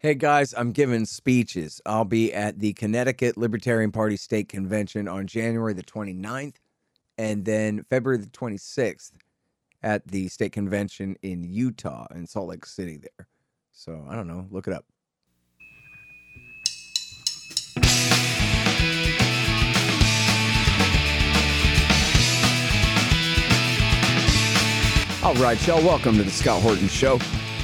Hey 0.00 0.14
guys, 0.14 0.54
I'm 0.56 0.70
giving 0.70 1.04
speeches. 1.06 1.80
I'll 1.84 2.04
be 2.04 2.32
at 2.32 2.60
the 2.60 2.72
Connecticut 2.74 3.36
Libertarian 3.36 3.90
Party 3.90 4.16
State 4.16 4.48
Convention 4.48 5.08
on 5.08 5.26
January 5.26 5.72
the 5.72 5.82
29th 5.82 6.54
and 7.18 7.44
then 7.44 7.82
February 7.90 8.18
the 8.18 8.28
26th 8.28 9.10
at 9.82 10.06
the 10.06 10.28
state 10.28 10.52
convention 10.52 11.16
in 11.22 11.42
Utah 11.42 12.06
in 12.14 12.28
Salt 12.28 12.50
Lake 12.50 12.64
City 12.64 12.96
there. 12.96 13.26
So, 13.72 14.06
I 14.08 14.14
don't 14.14 14.28
know, 14.28 14.46
look 14.52 14.68
it 14.68 14.72
up. 14.72 14.84
All 25.24 25.34
right, 25.42 25.66
y'all, 25.66 25.82
welcome 25.82 26.16
to 26.18 26.22
the 26.22 26.30
Scott 26.30 26.62
Horton 26.62 26.86
Show. 26.86 27.18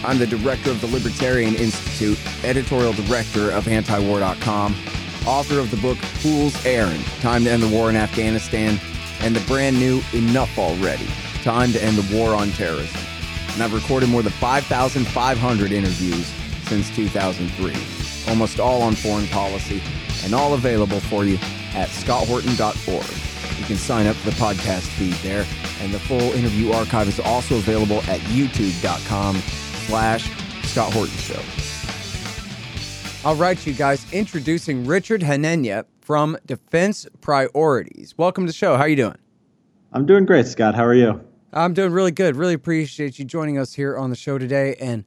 I'm 0.04 0.18
the 0.18 0.26
director 0.26 0.70
of 0.70 0.82
the 0.82 0.86
Libertarian 0.88 1.54
Institute, 1.54 2.18
editorial 2.44 2.92
director 2.92 3.50
of 3.50 3.64
antiwar.com, 3.64 4.76
author 5.26 5.58
of 5.58 5.70
the 5.70 5.78
book 5.78 5.96
Fool's 5.96 6.54
Errand 6.66 7.02
Time 7.20 7.44
to 7.44 7.50
End 7.50 7.62
the 7.62 7.68
War 7.68 7.88
in 7.88 7.96
Afghanistan, 7.96 8.78
and 9.20 9.34
the 9.34 9.40
brand 9.46 9.78
new 9.78 10.02
Enough 10.12 10.58
Already 10.58 11.08
Time 11.42 11.72
to 11.72 11.82
End 11.82 11.96
the 11.96 12.16
War 12.16 12.34
on 12.34 12.50
Terrorism. 12.50 13.00
And 13.54 13.62
I've 13.62 13.72
recorded 13.72 14.10
more 14.10 14.22
than 14.22 14.32
5,500 14.32 15.72
interviews 15.72 16.26
since 16.68 16.94
2003, 16.94 18.30
almost 18.30 18.60
all 18.60 18.82
on 18.82 18.94
foreign 18.94 19.26
policy, 19.28 19.82
and 20.22 20.34
all 20.34 20.52
available 20.52 21.00
for 21.00 21.24
you 21.24 21.36
at 21.74 21.88
scotthorton.org. 21.88 23.58
You 23.58 23.64
can 23.64 23.76
sign 23.76 24.06
up 24.06 24.16
for 24.16 24.30
the 24.30 24.36
podcast 24.36 24.86
feed 24.98 25.14
there, 25.22 25.46
and 25.80 25.94
the 25.94 25.98
full 25.98 26.20
interview 26.20 26.72
archive 26.72 27.08
is 27.08 27.20
also 27.20 27.56
available 27.56 27.98
at 28.00 28.20
youtube.com 28.20 29.40
slash 29.86 30.30
Scott 30.64 30.92
Horton 30.92 31.16
Show. 31.16 31.40
All 33.26 33.36
right, 33.36 33.66
you 33.66 33.72
guys, 33.72 34.04
introducing 34.12 34.84
Richard 34.84 35.22
Hanania 35.22 35.86
from 36.00 36.36
Defense 36.44 37.06
Priorities. 37.22 38.14
Welcome 38.18 38.44
to 38.44 38.48
the 38.48 38.56
show. 38.56 38.76
How 38.76 38.82
are 38.82 38.88
you 38.88 38.96
doing? 38.96 39.16
I'm 39.92 40.04
doing 40.04 40.26
great, 40.26 40.46
Scott. 40.46 40.74
How 40.74 40.84
are 40.84 40.94
you? 40.94 41.24
I'm 41.52 41.72
doing 41.72 41.92
really 41.92 42.10
good. 42.10 42.36
Really 42.36 42.54
appreciate 42.54 43.18
you 43.18 43.24
joining 43.24 43.58
us 43.58 43.72
here 43.72 43.96
on 43.96 44.10
the 44.10 44.16
show 44.16 44.36
today. 44.36 44.74
And, 44.80 45.04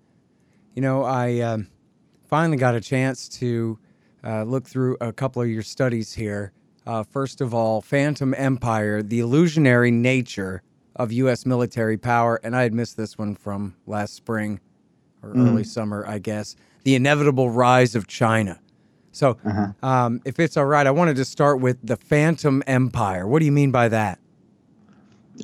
you 0.73 0.81
know, 0.81 1.03
I 1.03 1.41
um, 1.41 1.67
finally 2.27 2.57
got 2.57 2.73
a 2.73 2.81
chance 2.81 3.29
to 3.39 3.77
uh, 4.23 4.43
look 4.43 4.65
through 4.65 4.97
a 4.99 5.13
couple 5.13 5.41
of 5.41 5.49
your 5.49 5.61
studies 5.61 6.13
here. 6.13 6.53
Uh, 6.87 7.03
first 7.03 7.41
of 7.41 7.53
all, 7.53 7.81
Phantom 7.81 8.33
Empire, 8.33 9.03
the 9.03 9.19
illusionary 9.19 9.91
nature 9.91 10.63
of 10.95 11.11
U.S. 11.11 11.45
military 11.45 11.97
power. 11.97 12.39
And 12.43 12.55
I 12.55 12.63
had 12.63 12.73
missed 12.73 12.97
this 12.97 13.17
one 13.17 13.35
from 13.35 13.75
last 13.85 14.15
spring 14.15 14.59
or 15.21 15.33
mm. 15.33 15.47
early 15.47 15.63
summer, 15.63 16.05
I 16.07 16.19
guess. 16.19 16.55
The 16.83 16.95
inevitable 16.95 17.49
rise 17.49 17.95
of 17.95 18.07
China. 18.07 18.59
So, 19.11 19.37
uh-huh. 19.43 19.87
um, 19.87 20.21
if 20.25 20.39
it's 20.39 20.57
all 20.57 20.65
right, 20.65 20.85
I 20.85 20.91
wanted 20.91 21.15
to 21.15 21.25
start 21.25 21.59
with 21.59 21.77
the 21.83 21.97
Phantom 21.97 22.61
Empire. 22.67 23.27
What 23.27 23.39
do 23.39 23.45
you 23.45 23.51
mean 23.51 23.71
by 23.71 23.89
that? 23.89 24.19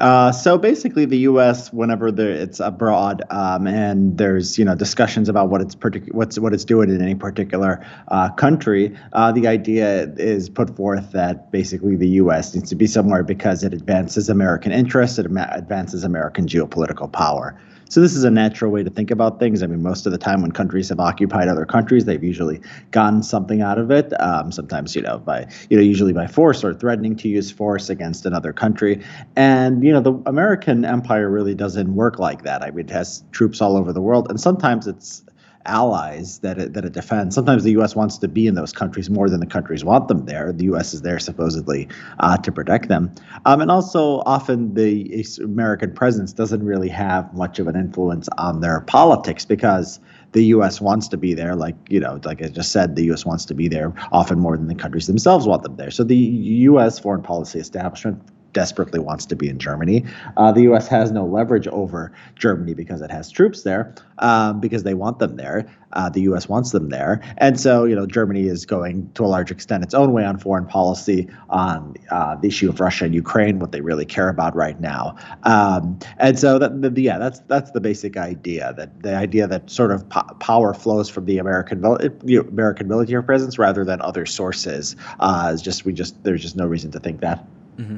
Uh, 0.01 0.31
so 0.31 0.57
basically, 0.57 1.05
the 1.05 1.19
U.S. 1.19 1.71
whenever 1.71 2.07
it's 2.07 2.59
abroad 2.59 3.21
um, 3.29 3.67
and 3.67 4.17
there's 4.17 4.57
you 4.57 4.65
know 4.65 4.75
discussions 4.75 5.29
about 5.29 5.49
what 5.49 5.61
it's 5.61 5.75
partic- 5.75 6.11
what's 6.13 6.39
what 6.39 6.53
it's 6.53 6.65
doing 6.65 6.89
in 6.89 7.01
any 7.01 7.13
particular 7.15 7.85
uh, 8.07 8.29
country, 8.31 8.95
uh, 9.13 9.31
the 9.31 9.47
idea 9.47 10.11
is 10.17 10.49
put 10.49 10.75
forth 10.75 11.11
that 11.11 11.51
basically 11.51 11.95
the 11.95 12.09
U.S. 12.09 12.55
needs 12.55 12.69
to 12.69 12.75
be 12.75 12.87
somewhere 12.87 13.23
because 13.23 13.63
it 13.63 13.73
advances 13.73 14.29
American 14.29 14.71
interests, 14.71 15.19
it 15.19 15.25
advances 15.25 16.03
American 16.03 16.47
geopolitical 16.47 17.11
power. 17.11 17.59
So 17.93 18.01
this 18.01 18.15
is 18.15 18.23
a 18.23 18.31
natural 18.31 18.71
way 18.71 18.81
to 18.81 18.89
think 18.89 19.11
about 19.11 19.37
things. 19.37 19.61
I 19.61 19.67
mean, 19.67 19.83
most 19.83 20.07
of 20.07 20.11
the 20.11 20.17
time 20.17 20.41
when 20.41 20.51
countries 20.51 20.89
have 20.89 20.99
occupied 20.99 21.47
other 21.47 21.63
countries, 21.63 22.05
they've 22.05 22.23
usually 22.23 22.59
gotten 22.89 23.21
something 23.21 23.61
out 23.61 23.77
of 23.77 23.91
it. 23.91 24.19
Um, 24.19 24.51
sometimes, 24.51 24.95
you 24.95 25.03
know, 25.03 25.19
by 25.19 25.45
you 25.69 25.77
know, 25.77 25.83
usually 25.83 26.11
by 26.11 26.25
force 26.25 26.63
or 26.63 26.73
threatening 26.73 27.15
to 27.17 27.27
use 27.27 27.51
force 27.51 27.91
against 27.91 28.25
another 28.25 28.51
country. 28.51 28.99
And 29.35 29.83
you 29.83 29.93
know, 29.93 30.01
the 30.01 30.13
American 30.25 30.85
empire 30.85 31.29
really 31.29 31.53
doesn't 31.53 31.93
work 31.93 32.17
like 32.17 32.41
that. 32.41 32.63
I 32.63 32.71
mean, 32.71 32.87
it 32.87 32.89
has 32.89 33.23
troops 33.31 33.61
all 33.61 33.77
over 33.77 33.93
the 33.93 34.01
world, 34.01 34.27
and 34.27 34.41
sometimes 34.41 34.87
it's 34.87 35.21
allies 35.65 36.39
that 36.39 36.57
it, 36.57 36.73
that 36.73 36.85
it 36.85 36.93
defends. 36.93 37.35
Sometimes 37.35 37.63
the 37.63 37.71
U.S. 37.71 37.95
wants 37.95 38.17
to 38.19 38.27
be 38.27 38.47
in 38.47 38.55
those 38.55 38.73
countries 38.73 39.09
more 39.09 39.29
than 39.29 39.39
the 39.39 39.45
countries 39.45 39.83
want 39.83 40.07
them 40.07 40.25
there. 40.25 40.51
The 40.51 40.65
U.S. 40.65 40.93
is 40.93 41.01
there 41.01 41.19
supposedly 41.19 41.87
uh, 42.19 42.37
to 42.37 42.51
protect 42.51 42.89
them, 42.89 43.11
um, 43.45 43.61
and 43.61 43.71
also 43.71 44.21
often 44.25 44.73
the 44.73 45.25
American 45.41 45.93
presence 45.93 46.33
doesn't 46.33 46.63
really 46.65 46.89
have 46.89 47.33
much 47.33 47.59
of 47.59 47.67
an 47.67 47.75
influence 47.75 48.27
on 48.37 48.61
their 48.61 48.81
politics 48.81 49.45
because 49.45 49.99
the 50.33 50.45
U.S. 50.45 50.81
wants 50.81 51.07
to 51.09 51.17
be 51.17 51.33
there. 51.33 51.55
Like 51.55 51.75
you 51.89 51.99
know, 51.99 52.19
like 52.23 52.41
I 52.41 52.47
just 52.47 52.71
said, 52.71 52.95
the 52.95 53.05
U.S. 53.05 53.25
wants 53.25 53.45
to 53.45 53.53
be 53.53 53.67
there 53.67 53.93
often 54.11 54.39
more 54.39 54.57
than 54.57 54.67
the 54.67 54.75
countries 54.75 55.07
themselves 55.07 55.47
want 55.47 55.63
them 55.63 55.75
there. 55.75 55.91
So 55.91 56.03
the 56.03 56.15
U.S. 56.15 56.99
foreign 56.99 57.21
policy 57.21 57.59
establishment 57.59 58.21
desperately 58.53 58.99
wants 58.99 59.25
to 59.25 59.35
be 59.35 59.49
in 59.49 59.59
Germany. 59.59 60.05
Uh, 60.37 60.51
the 60.51 60.61
U.S. 60.63 60.87
has 60.87 61.11
no 61.11 61.25
leverage 61.25 61.67
over 61.67 62.13
Germany 62.35 62.73
because 62.73 63.01
it 63.01 63.11
has 63.11 63.29
troops 63.29 63.63
there, 63.63 63.93
um, 64.19 64.59
because 64.59 64.83
they 64.83 64.93
want 64.93 65.19
them 65.19 65.35
there. 65.35 65.65
Uh, 65.93 66.09
the 66.09 66.21
U.S. 66.21 66.49
wants 66.49 66.71
them 66.71 66.89
there, 66.89 67.21
and 67.37 67.59
so 67.59 67.83
you 67.83 67.95
know 67.95 68.07
Germany 68.07 68.47
is 68.47 68.65
going 68.65 69.11
to 69.13 69.23
a 69.23 69.27
large 69.27 69.51
extent 69.51 69.83
its 69.83 69.93
own 69.93 70.11
way 70.11 70.25
on 70.25 70.39
foreign 70.39 70.65
policy 70.65 71.29
on 71.49 71.95
uh, 72.09 72.35
the 72.35 72.47
issue 72.47 72.67
of 72.67 72.79
Russia 72.79 73.05
and 73.05 73.13
Ukraine, 73.13 73.59
what 73.59 73.71
they 73.71 73.81
really 73.81 74.05
care 74.05 74.29
about 74.29 74.55
right 74.55 74.79
now. 74.81 75.15
Um, 75.43 75.99
and 76.17 76.39
so 76.39 76.57
that, 76.57 76.81
the, 76.81 76.99
yeah, 76.99 77.19
that's 77.19 77.41
that's 77.41 77.71
the 77.71 77.81
basic 77.81 78.17
idea 78.17 78.73
that 78.75 79.03
the 79.03 79.15
idea 79.15 79.45
that 79.45 79.69
sort 79.69 79.91
of 79.91 80.09
po- 80.09 80.33
power 80.39 80.73
flows 80.73 81.09
from 81.09 81.25
the 81.25 81.37
American 81.37 81.83
you 82.25 82.41
know, 82.41 82.49
American 82.49 82.87
military 82.87 83.23
presence 83.23 83.59
rather 83.59 83.85
than 83.85 84.01
other 84.01 84.25
sources 84.25 84.95
uh, 85.19 85.51
is 85.53 85.61
just 85.61 85.85
we 85.85 85.93
just 85.93 86.23
there's 86.23 86.41
just 86.41 86.55
no 86.55 86.65
reason 86.65 86.89
to 86.91 86.99
think 86.99 87.21
that. 87.21 87.45
Mm-hmm. 87.77 87.97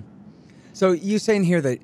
So 0.76 0.92
you 0.92 1.20
saying 1.20 1.46
here 1.46 1.62
that, 1.62 1.80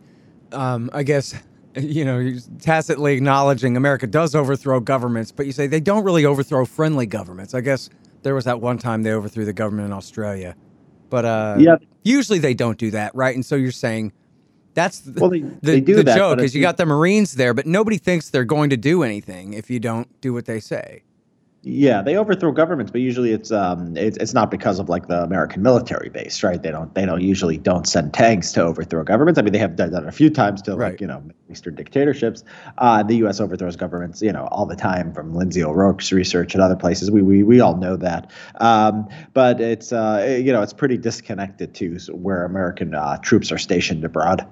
um, 0.52 0.90
I 0.94 1.04
guess, 1.04 1.34
you 1.76 2.04
know, 2.04 2.36
tacitly 2.60 3.14
acknowledging 3.14 3.78
America 3.78 4.06
does 4.06 4.36
overthrow 4.36 4.82
governments, 4.82 5.32
but 5.32 5.46
you 5.46 5.54
say 5.54 5.66
they 5.66 5.80
don't 5.80 6.04
really 6.04 6.26
overthrow 6.26 6.66
friendly 6.66 7.06
governments. 7.06 7.54
I 7.54 7.62
guess 7.62 7.90
there 8.24 8.36
was 8.36 8.44
that 8.46 8.60
one 8.60 8.78
time 8.78 9.04
they 9.04 9.14
overthrew 9.14 9.46
the 9.46 9.54
government 9.54 9.88
in 9.88 9.94
Australia, 9.94 10.56
but 11.10 11.24
uh, 11.24 11.56
yeah, 11.58 11.78
usually 12.04 12.40
they 12.40 12.54
don't 12.54 12.78
do 12.78 12.92
that, 12.92 13.16
right? 13.16 13.34
And 13.34 13.46
so 13.46 13.56
you're 13.56 13.72
saying 13.72 14.12
that's 14.74 15.00
the, 15.00 15.22
well, 15.22 15.30
they, 15.30 15.40
the, 15.40 15.58
they 15.62 15.80
do 15.80 15.96
the 15.96 16.04
that, 16.04 16.18
joke 16.18 16.40
is 16.40 16.54
you 16.54 16.62
got 16.62 16.76
the 16.76 16.86
Marines 16.86 17.34
there, 17.34 17.54
but 17.54 17.66
nobody 17.66 17.98
thinks 17.98 18.30
they're 18.30 18.44
going 18.44 18.70
to 18.72 18.78
do 18.78 19.04
anything 19.04 19.54
if 19.54 19.70
you 19.70 19.80
don't 19.80 20.20
do 20.20 20.34
what 20.34 20.46
they 20.46 20.60
say. 20.60 21.04
Yeah, 21.64 22.02
they 22.02 22.18
overthrow 22.18 22.52
governments, 22.52 22.92
but 22.92 23.02
usually 23.02 23.34
it's 23.34 23.52
um 23.52 23.96
it's, 23.96 24.18
it's 24.18 24.34
not 24.34 24.50
because 24.50 24.80
of 24.80 24.90
like 24.90 25.08
the 25.08 25.22
American 25.22 25.62
military 25.62 26.10
base, 26.10 26.42
right? 26.42 26.60
They 26.60 26.72
don't 26.72 26.92
they 26.96 27.06
don't 27.06 27.22
usually 27.22 27.58
don't 27.58 27.86
send 27.86 28.16
tanks 28.16 28.52
to 28.54 28.64
overthrow 28.64 29.04
governments. 29.04 29.38
I 29.38 29.44
mean, 29.44 29.54
they 29.54 29.60
have 29.60 29.76
done 29.76 29.92
that 29.92 30.08
a 30.08 30.12
few 30.12 30.32
times 30.32 30.64
to 30.64 30.76
right. 30.76 30.94
like 30.94 31.02
you 31.02 31.06
know 31.06 31.24
Eastern 31.52 31.76
dictatorships. 31.76 32.44
Uh, 32.80 33.04
the 33.04 33.18
U.S. 33.18 33.40
overthrows 33.40 33.76
governments, 33.76 34.24
you 34.24 34.32
know, 34.32 34.48
all 34.48 34.66
the 34.66 34.76
time 34.76 35.14
from 35.14 35.36
Lindsey 35.36 35.64
O'Rourke's 35.64 36.12
research 36.12 36.56
and 36.56 36.64
other 36.64 36.76
places. 36.76 37.12
We 37.12 37.22
we 37.22 37.44
we 37.44 37.60
all 37.60 37.78
know 37.78 37.96
that. 37.96 38.32
Um, 38.56 39.08
but 39.36 39.62
it's 39.62 39.94
uh 39.94 40.40
you 40.44 40.52
know 40.52 40.64
it's 40.64 40.74
pretty 40.74 40.98
disconnected 40.98 41.76
to 41.76 41.96
where 42.12 42.44
American 42.44 42.96
uh, 42.96 43.18
troops 43.18 43.52
are 43.52 43.60
stationed 43.60 44.04
abroad. 44.04 44.48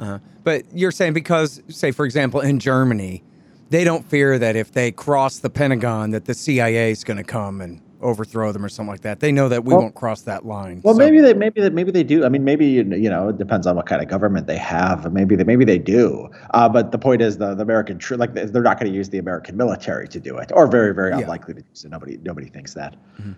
Uh-huh. 0.00 0.18
But 0.42 0.64
you're 0.74 0.90
saying 0.90 1.12
because, 1.12 1.62
say, 1.68 1.92
for 1.92 2.06
example, 2.06 2.40
in 2.40 2.58
Germany 2.58 3.22
they 3.70 3.84
don't 3.84 4.04
fear 4.04 4.38
that 4.38 4.56
if 4.56 4.72
they 4.72 4.92
cross 4.92 5.38
the 5.38 5.50
Pentagon, 5.50 6.10
that 6.10 6.26
the 6.26 6.34
CIA 6.34 6.90
is 6.90 7.04
going 7.04 7.16
to 7.16 7.24
come 7.24 7.60
and 7.60 7.80
overthrow 8.00 8.50
them 8.50 8.64
or 8.64 8.68
something 8.68 8.90
like 8.90 9.02
that. 9.02 9.20
They 9.20 9.30
know 9.30 9.48
that 9.48 9.64
we 9.64 9.72
well, 9.72 9.82
won't 9.82 9.94
cross 9.94 10.22
that 10.22 10.44
line. 10.44 10.80
Well, 10.82 10.94
so. 10.94 10.98
maybe 10.98 11.20
they 11.20 11.34
maybe 11.34 11.60
they, 11.60 11.70
maybe 11.70 11.90
they 11.90 12.02
do. 12.02 12.24
I 12.24 12.28
mean, 12.28 12.44
maybe 12.44 12.66
you 12.66 12.84
know 12.84 13.28
it 13.28 13.38
depends 13.38 13.66
on 13.66 13.76
what 13.76 13.86
kind 13.86 14.02
of 14.02 14.08
government 14.08 14.46
they 14.46 14.56
have. 14.56 15.12
Maybe 15.12 15.36
they 15.36 15.44
maybe 15.44 15.64
they 15.64 15.78
do. 15.78 16.28
Uh, 16.50 16.68
but 16.68 16.92
the 16.92 16.98
point 16.98 17.22
is, 17.22 17.38
the, 17.38 17.54
the 17.54 17.62
American 17.62 17.98
tr- 17.98 18.16
like 18.16 18.34
they're 18.34 18.62
not 18.62 18.78
going 18.78 18.90
to 18.90 18.96
use 18.96 19.10
the 19.10 19.18
American 19.18 19.56
military 19.56 20.08
to 20.08 20.20
do 20.20 20.36
it, 20.38 20.50
or 20.54 20.66
very 20.66 20.94
very 20.94 21.10
yeah. 21.10 21.20
unlikely 21.20 21.54
to 21.54 21.60
do 21.60 21.68
so. 21.72 21.88
Nobody 21.88 22.18
nobody 22.22 22.48
thinks 22.48 22.74
that. 22.74 22.96
Mm-hmm. 23.20 23.32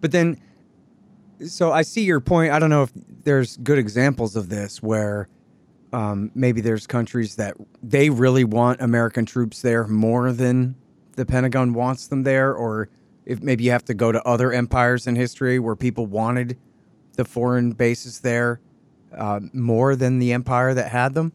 But 0.00 0.12
then, 0.12 0.40
so 1.46 1.72
I 1.72 1.82
see 1.82 2.04
your 2.04 2.20
point. 2.20 2.52
I 2.52 2.58
don't 2.58 2.70
know 2.70 2.84
if 2.84 2.92
there's 3.24 3.58
good 3.58 3.78
examples 3.78 4.36
of 4.36 4.48
this 4.48 4.82
where 4.82 5.28
um, 5.92 6.30
maybe 6.34 6.60
there's 6.60 6.86
countries 6.86 7.36
that 7.36 7.56
they 7.82 8.10
really 8.10 8.44
want 8.44 8.80
American 8.80 9.26
troops 9.26 9.62
there 9.62 9.86
more 9.86 10.32
than 10.32 10.76
the 11.16 11.26
Pentagon 11.26 11.74
wants 11.74 12.06
them 12.06 12.22
there, 12.22 12.54
or 12.54 12.88
if 13.26 13.42
maybe 13.42 13.64
you 13.64 13.70
have 13.70 13.84
to 13.86 13.94
go 13.94 14.12
to 14.12 14.22
other 14.26 14.52
empires 14.52 15.06
in 15.06 15.16
history 15.16 15.58
where 15.58 15.76
people 15.76 16.06
wanted 16.06 16.56
the 17.14 17.24
foreign 17.24 17.72
bases 17.72 18.20
there 18.20 18.60
uh, 19.16 19.40
more 19.52 19.96
than 19.96 20.18
the 20.18 20.32
empire 20.32 20.72
that 20.74 20.90
had 20.90 21.14
them. 21.14 21.32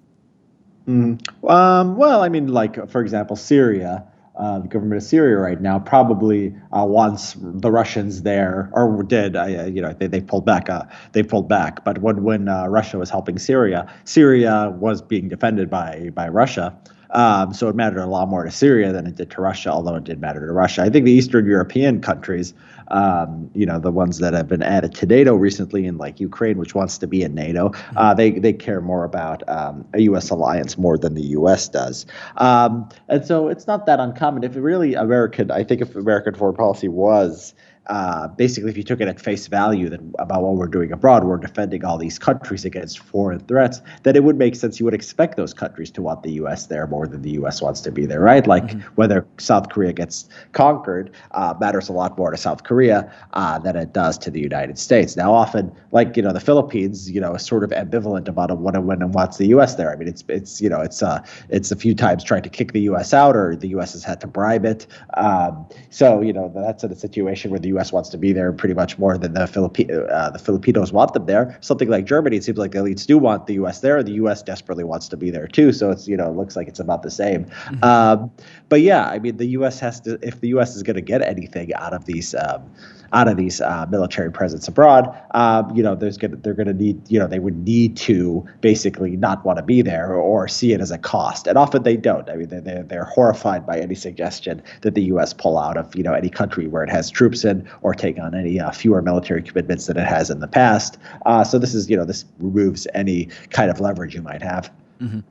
Mm. 0.88 1.50
Um, 1.50 1.98
well, 1.98 2.24
I 2.24 2.30
mean, 2.30 2.48
like 2.48 2.90
for 2.90 3.02
example, 3.02 3.36
Syria 3.36 4.06
uh, 4.38 4.60
the 4.60 4.68
government 4.68 5.02
of 5.02 5.08
Syria 5.08 5.38
right 5.38 5.60
now 5.62 5.80
probably 5.80 6.56
uh, 6.76 6.86
wants 6.86 7.36
the 7.40 7.72
Russians 7.72 8.24
there, 8.24 8.70
or 8.74 9.04
did. 9.04 9.36
Uh, 9.36 9.46
you 9.46 9.82
know, 9.82 9.94
they, 9.94 10.08
they 10.08 10.22
pulled 10.22 10.46
back. 10.46 10.70
Uh, 10.70 10.84
they 11.14 11.24
pulled 11.24 11.48
back. 11.48 11.84
But 11.86 12.00
when 12.00 12.24
when 12.24 12.48
uh, 12.48 12.68
Russia 12.68 12.98
was 12.98 13.10
helping 13.10 13.40
Syria, 13.40 13.92
Syria 14.04 14.74
was 14.78 15.02
being 15.02 15.30
defended 15.30 15.70
by 15.70 16.10
by 16.14 16.28
Russia. 16.28 16.78
Um, 17.12 17.54
so 17.54 17.68
it 17.68 17.75
mattered 17.75 18.02
a 18.02 18.07
lot 18.07 18.28
more 18.28 18.44
to 18.44 18.52
Syria 18.52 18.92
than 18.92 19.07
it 19.07 19.16
did 19.16 19.31
to 19.31 19.42
Russia, 19.42 19.69
although 19.69 19.96
it 19.96 20.04
did 20.04 20.19
matter 20.19 20.46
to 20.46 20.52
Russia. 20.52 20.81
I 20.81 20.90
think 20.90 21.06
the 21.06 21.12
Eastern 21.12 21.46
European 21.46 22.02
countries, 22.02 22.54
um, 22.90 23.50
you 23.54 23.66
know, 23.66 23.80
the 23.80 23.92
ones 23.92 24.19
that 24.19 24.34
have 24.34 24.48
been 24.48 24.63
added 24.63 24.94
to 24.96 25.06
NATO 25.06 25.36
recently, 25.36 25.86
in 25.86 25.98
like 25.98 26.19
Ukraine, 26.19 26.57
which 26.57 26.75
wants 26.75 26.98
to 27.00 27.07
be 27.07 27.22
in 27.22 27.34
NATO, 27.34 27.69
mm-hmm. 27.69 27.98
uh, 27.98 28.13
they 28.13 28.31
they 28.31 28.54
care 28.54 28.81
more 28.81 29.04
about 29.04 29.48
um, 29.50 29.86
a 29.94 30.02
U.S. 30.02 30.30
alliance 30.30 30.78
more 30.78 30.98
than 30.98 31.16
the 31.16 31.24
U.S. 31.40 31.68
does. 31.69 32.06
Um, 32.38 32.90
and 33.07 33.25
so 33.25 33.48
it's 33.48 33.68
not 33.68 33.86
that 33.86 34.00
uncommon. 34.00 34.44
If 34.44 34.56
really 34.56 34.94
American, 34.94 35.52
I 35.52 35.63
think 35.63 35.81
if 35.81 35.96
American 35.96 36.34
foreign 36.36 36.56
policy 36.56 36.88
was 36.88 37.54
uh, 37.88 38.28
basically, 38.30 38.72
if 38.72 38.78
you 38.78 38.84
took 38.84 39.00
it 39.00 39.08
at 39.08 39.20
face 39.20 39.48
value 39.48 39.90
that 39.90 40.00
about 40.20 40.42
what 40.42 40.56
we're 40.56 40.68
doing 40.68 40.92
abroad, 40.92 41.24
we're 41.24 41.38
defending 41.38 41.86
all 41.86 41.98
these 41.98 42.18
countries 42.18 42.66
against 42.66 43.00
foreign 43.00 43.40
threats, 43.42 43.82
then 44.04 44.16
it 44.16 44.24
would 44.24 44.38
make 44.38 44.56
sense. 44.56 44.80
You 44.80 44.86
would 44.86 44.94
expect 44.94 45.38
those 45.38 45.54
countries 45.54 45.92
to 45.92 46.02
want 46.02 46.24
the 46.24 46.32
U.S. 46.34 46.68
there 46.68 46.88
more 46.88 47.08
than 47.08 47.22
the 47.22 47.32
U.S. 47.32 47.62
wants 47.62 47.82
to 47.82 47.92
be 47.92 48.06
there, 48.06 48.22
right? 48.22 48.46
Like 48.48 48.66
mm-hmm. 48.66 48.80
whether 48.96 49.28
South 49.38 49.70
Korea 49.70 49.94
gets 49.94 50.28
conquered 50.54 51.12
uh, 51.32 51.54
matters 51.60 51.90
a 51.90 51.94
lot 51.94 52.18
more 52.18 52.32
to 52.32 52.38
South 52.38 52.64
Korea 52.64 53.12
uh, 53.34 53.60
than 53.60 53.76
it 53.76 53.94
does 53.94 54.18
to 54.20 54.31
the 54.31 54.40
United 54.40 54.80
States. 54.80 55.16
Now, 55.16 55.34
often, 55.34 55.72
like 55.92 56.18
you 56.18 56.24
know, 56.24 56.34
the 56.34 56.40
Philippines, 56.40 57.12
you 57.12 57.22
know, 57.22 57.36
is 57.36 57.46
sort 57.46 57.64
of 57.64 57.70
ambivalent 57.70 58.28
about 58.28 58.58
what 58.58 58.76
and 58.76 58.88
when 58.88 59.02
and 59.02 59.14
what's 59.14 59.38
the 59.38 59.48
U.S. 59.48 59.76
there. 59.76 59.92
I 59.92 59.96
mean, 59.96 60.08
it's 60.08 60.24
it's 60.28 60.60
you 60.60 60.70
know, 60.70 60.81
it's 60.81 61.04
uh, 61.04 61.24
it's 61.50 61.72
a 61.72 61.76
few 61.76 61.94
times 61.94 62.24
tried 62.24 62.44
to 62.46 62.50
kick 62.50 62.74
the 62.74 62.81
U.S. 62.81 63.14
out, 63.14 63.36
or 63.36 63.56
the 63.56 63.68
U.S. 63.70 63.94
has 63.94 64.04
had 64.04 64.20
to 64.22 64.28
bribe 64.28 64.66
it. 64.66 64.88
Um, 65.16 65.68
so 65.92 66.22
you 66.22 66.34
know, 66.34 66.52
that's 66.54 66.84
in 66.84 66.92
a 66.92 66.96
situation 66.96 67.52
where 67.52 67.60
the 67.60 67.75
U.S. 67.75 67.92
wants 67.92 68.10
to 68.10 68.18
be 68.18 68.33
there 68.33 68.51
pretty 68.51 68.74
much 68.74 68.98
more 68.98 69.18
than 69.18 69.33
the 69.33 69.44
uh, 69.44 70.30
the 70.30 70.39
Filipinos 70.39 70.92
want 70.92 71.13
them 71.13 71.25
there. 71.25 71.57
Something 71.62 71.89
like 71.89 72.06
Germany, 72.06 72.38
it 72.38 72.44
seems 72.44 72.57
like 72.57 72.72
the 72.72 72.80
elites 72.80 73.06
do 73.06 73.18
want 73.18 73.48
the 73.48 73.56
U.S. 73.56 73.80
there. 73.81 74.01
The 74.04 74.13
U.S. 74.13 74.42
desperately 74.42 74.83
wants 74.83 75.07
to 75.10 75.18
be 75.18 75.30
there 75.31 75.48
too. 75.48 75.72
So 75.72 75.92
it's 75.92 76.07
you 76.07 76.18
know 76.18 76.30
it 76.30 76.36
looks 76.36 76.56
like 76.56 76.68
it's 76.68 76.80
about 76.80 77.04
the 77.04 77.12
same. 77.12 77.45
Mm-hmm. 77.45 77.83
Um, 77.83 78.31
but 78.69 78.81
yeah, 78.81 79.07
I 79.07 79.19
mean 79.19 79.38
the 79.38 79.48
U.S. 79.60 79.80
has 79.80 80.00
to 80.01 80.19
if 80.22 80.42
the 80.42 80.50
U.S. 80.50 80.75
is 80.75 80.83
going 80.83 80.95
to 80.95 81.01
get 81.01 81.22
anything 81.22 81.74
out 81.74 81.94
of 81.94 82.06
these. 82.06 82.36
Um, 82.36 82.69
out 83.16 83.30
of 83.30 83.38
these 83.38 83.62
uh, 83.62 83.86
military 83.90 84.30
presence 84.30 84.68
abroad, 84.68 85.10
um, 85.32 85.76
you 85.76 85.82
know, 85.82 85.96
there's 85.96 86.18
gonna 86.18 86.36
they're 86.36 86.54
gonna 86.54 86.74
need, 86.74 87.02
you 87.10 87.18
know, 87.18 87.28
they 87.28 87.40
would 87.40 87.58
need 87.66 87.96
to 87.96 88.46
basically 88.60 89.16
not 89.16 89.44
want 89.46 89.58
to 89.58 89.64
be 89.64 89.82
there 89.82 90.14
or, 90.14 90.46
see 90.48 90.74
it 90.74 90.82
as 90.82 90.92
a 90.92 90.98
cost, 90.98 91.48
and 91.48 91.58
often 91.58 91.84
they 91.84 91.98
don't. 91.98 92.30
I 92.30 92.36
mean, 92.36 92.50
they're 92.50 92.84
they're 92.84 93.06
horrified 93.06 93.66
by 93.66 93.80
any 93.80 93.96
suggestion 93.96 94.62
that 94.82 94.94
the 94.94 95.04
U.S. 95.04 95.34
pull 95.34 95.58
out 95.58 95.78
of 95.78 95.96
you 95.96 96.04
know 96.04 96.14
any 96.14 96.30
country 96.30 96.68
where 96.68 96.84
it 96.84 96.90
has 96.90 97.10
troops 97.10 97.44
in 97.46 97.68
or 97.82 97.96
take 97.96 98.20
on 98.20 98.36
any 98.36 98.60
uh, 98.60 98.72
fewer 98.72 99.02
military 99.02 99.42
commitments 99.42 99.88
than 99.88 99.98
it 99.98 100.06
has 100.06 100.30
in 100.30 100.40
the 100.42 100.48
past. 100.48 100.98
Uh, 101.26 101.44
so 101.44 101.58
this 101.58 101.74
is 101.74 101.90
you 101.90 101.96
know 101.96 102.06
this 102.06 102.26
removes 102.40 102.86
any 102.94 103.30
kind 103.50 103.72
of 103.72 103.80
leverage 103.80 104.14
you 104.14 104.22
might 104.22 104.42
have. 104.42 104.72
Mm-hmm. 105.02 105.22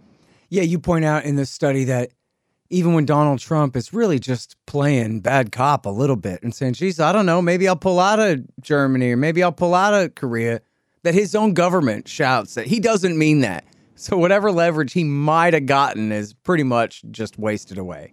Yeah, 0.48 0.62
you 0.62 0.78
point 0.78 1.04
out 1.04 1.24
in 1.24 1.36
this 1.36 1.50
study 1.50 1.84
that 1.84 2.10
even 2.74 2.92
when 2.92 3.06
Donald 3.06 3.38
Trump 3.38 3.76
is 3.76 3.92
really 3.92 4.18
just 4.18 4.56
playing 4.66 5.20
bad 5.20 5.52
cop 5.52 5.86
a 5.86 5.90
little 5.90 6.16
bit 6.16 6.42
and 6.42 6.52
saying, 6.52 6.72
geez, 6.72 6.98
I 6.98 7.12
don't 7.12 7.24
know, 7.24 7.40
maybe 7.40 7.68
I'll 7.68 7.76
pull 7.76 8.00
out 8.00 8.18
of 8.18 8.42
Germany 8.60 9.12
or 9.12 9.16
maybe 9.16 9.44
I'll 9.44 9.52
pull 9.52 9.76
out 9.76 9.94
of 9.94 10.16
Korea, 10.16 10.60
that 11.04 11.14
his 11.14 11.36
own 11.36 11.54
government 11.54 12.08
shouts 12.08 12.54
that 12.54 12.66
he 12.66 12.80
doesn't 12.80 13.16
mean 13.16 13.40
that. 13.42 13.64
So 13.94 14.18
whatever 14.18 14.50
leverage 14.50 14.92
he 14.92 15.04
might 15.04 15.54
have 15.54 15.66
gotten 15.66 16.10
is 16.10 16.34
pretty 16.34 16.64
much 16.64 17.04
just 17.12 17.38
wasted 17.38 17.78
away. 17.78 18.12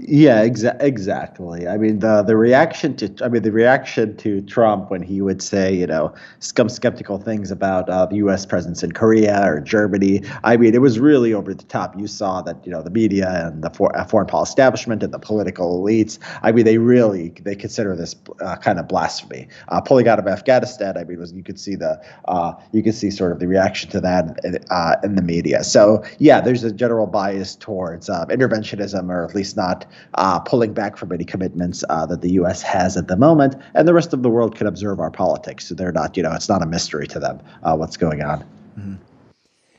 Yeah, 0.00 0.46
exa- 0.46 0.80
exactly. 0.80 1.66
I 1.66 1.76
mean, 1.76 1.98
the 1.98 2.22
the 2.22 2.36
reaction 2.36 2.94
to 2.96 3.12
I 3.24 3.28
mean 3.28 3.42
the 3.42 3.50
reaction 3.50 4.16
to 4.18 4.40
Trump 4.42 4.90
when 4.90 5.02
he 5.02 5.20
would 5.20 5.42
say 5.42 5.74
you 5.74 5.86
know 5.88 6.14
some 6.38 6.68
skeptical 6.68 7.18
things 7.18 7.50
about 7.50 7.88
uh, 7.90 8.06
the 8.06 8.16
U.S. 8.16 8.46
presence 8.46 8.84
in 8.84 8.92
Korea 8.92 9.42
or 9.44 9.60
Germany. 9.60 10.22
I 10.44 10.56
mean, 10.56 10.74
it 10.74 10.80
was 10.82 11.00
really 11.00 11.34
over 11.34 11.52
the 11.52 11.64
top. 11.64 11.98
You 11.98 12.06
saw 12.06 12.42
that 12.42 12.64
you 12.64 12.70
know 12.70 12.80
the 12.80 12.90
media 12.90 13.48
and 13.48 13.64
the 13.64 13.70
for, 13.70 13.96
uh, 13.96 14.04
foreign 14.04 14.28
policy 14.28 14.50
establishment 14.50 15.02
and 15.02 15.12
the 15.12 15.18
political 15.18 15.82
elites. 15.82 16.18
I 16.42 16.52
mean, 16.52 16.64
they 16.64 16.78
really 16.78 17.30
they 17.42 17.56
consider 17.56 17.96
this 17.96 18.14
uh, 18.40 18.54
kind 18.56 18.78
of 18.78 18.86
blasphemy. 18.86 19.48
Uh, 19.68 19.80
pulling 19.80 20.06
out 20.06 20.20
of 20.20 20.28
Afghanistan. 20.28 20.96
I 20.96 21.04
mean, 21.04 21.18
was 21.18 21.32
you 21.32 21.42
could 21.42 21.58
see 21.58 21.74
the 21.74 22.00
uh, 22.26 22.52
you 22.70 22.84
could 22.84 22.94
see 22.94 23.10
sort 23.10 23.32
of 23.32 23.40
the 23.40 23.48
reaction 23.48 23.90
to 23.90 24.00
that 24.02 24.38
in, 24.44 24.58
uh, 24.70 24.94
in 25.02 25.16
the 25.16 25.22
media. 25.22 25.64
So 25.64 26.04
yeah, 26.18 26.40
there's 26.40 26.62
a 26.62 26.70
general 26.70 27.08
bias 27.08 27.56
towards 27.56 28.08
interventionism, 28.08 29.10
or 29.10 29.24
at 29.24 29.34
least 29.34 29.56
not 29.56 29.86
uh, 30.14 30.38
pulling 30.40 30.72
back 30.72 30.96
from 30.96 31.12
any 31.12 31.24
commitments 31.24 31.84
uh, 31.88 32.06
that 32.06 32.20
the 32.20 32.32
U.S. 32.32 32.62
has 32.62 32.96
at 32.96 33.08
the 33.08 33.16
moment, 33.16 33.54
and 33.74 33.86
the 33.86 33.94
rest 33.94 34.12
of 34.12 34.22
the 34.22 34.30
world 34.30 34.56
can 34.56 34.66
observe 34.66 35.00
our 35.00 35.10
politics. 35.10 35.66
So 35.68 35.74
they're 35.74 35.92
not, 35.92 36.16
you 36.16 36.22
know, 36.22 36.32
it's 36.32 36.48
not 36.48 36.62
a 36.62 36.66
mystery 36.66 37.06
to 37.08 37.18
them 37.18 37.40
uh, 37.62 37.76
what's 37.76 37.96
going 37.96 38.22
on. 38.22 38.40
Mm-hmm. 38.78 38.94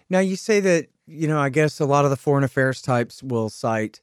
Now 0.09 0.19
you 0.19 0.35
say 0.35 0.59
that, 0.59 0.88
you 1.06 1.27
know, 1.27 1.39
I 1.39 1.50
guess 1.50 1.79
a 1.79 1.85
lot 1.85 2.06
of 2.06 2.11
the 2.11 2.17
foreign 2.17 2.44
affairs 2.44 2.81
types 2.81 3.21
will 3.21 3.50
cite 3.50 4.01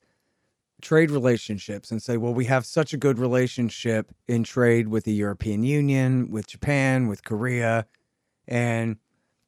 trade 0.82 1.11
relationships 1.11 1.91
and 1.91 2.03
say, 2.03 2.17
well, 2.17 2.35
we 2.35 2.44
have 2.44 2.67
such 2.67 2.93
a 2.93 2.97
good 2.97 3.19
relationship 3.19 4.14
in 4.29 4.44
trade 4.44 4.88
with 4.88 5.05
the 5.05 5.12
European 5.12 5.62
Union, 5.62 6.31
with 6.31 6.47
Japan, 6.47 7.09
with 7.09 7.25
Korea, 7.25 7.87
and 8.47 8.97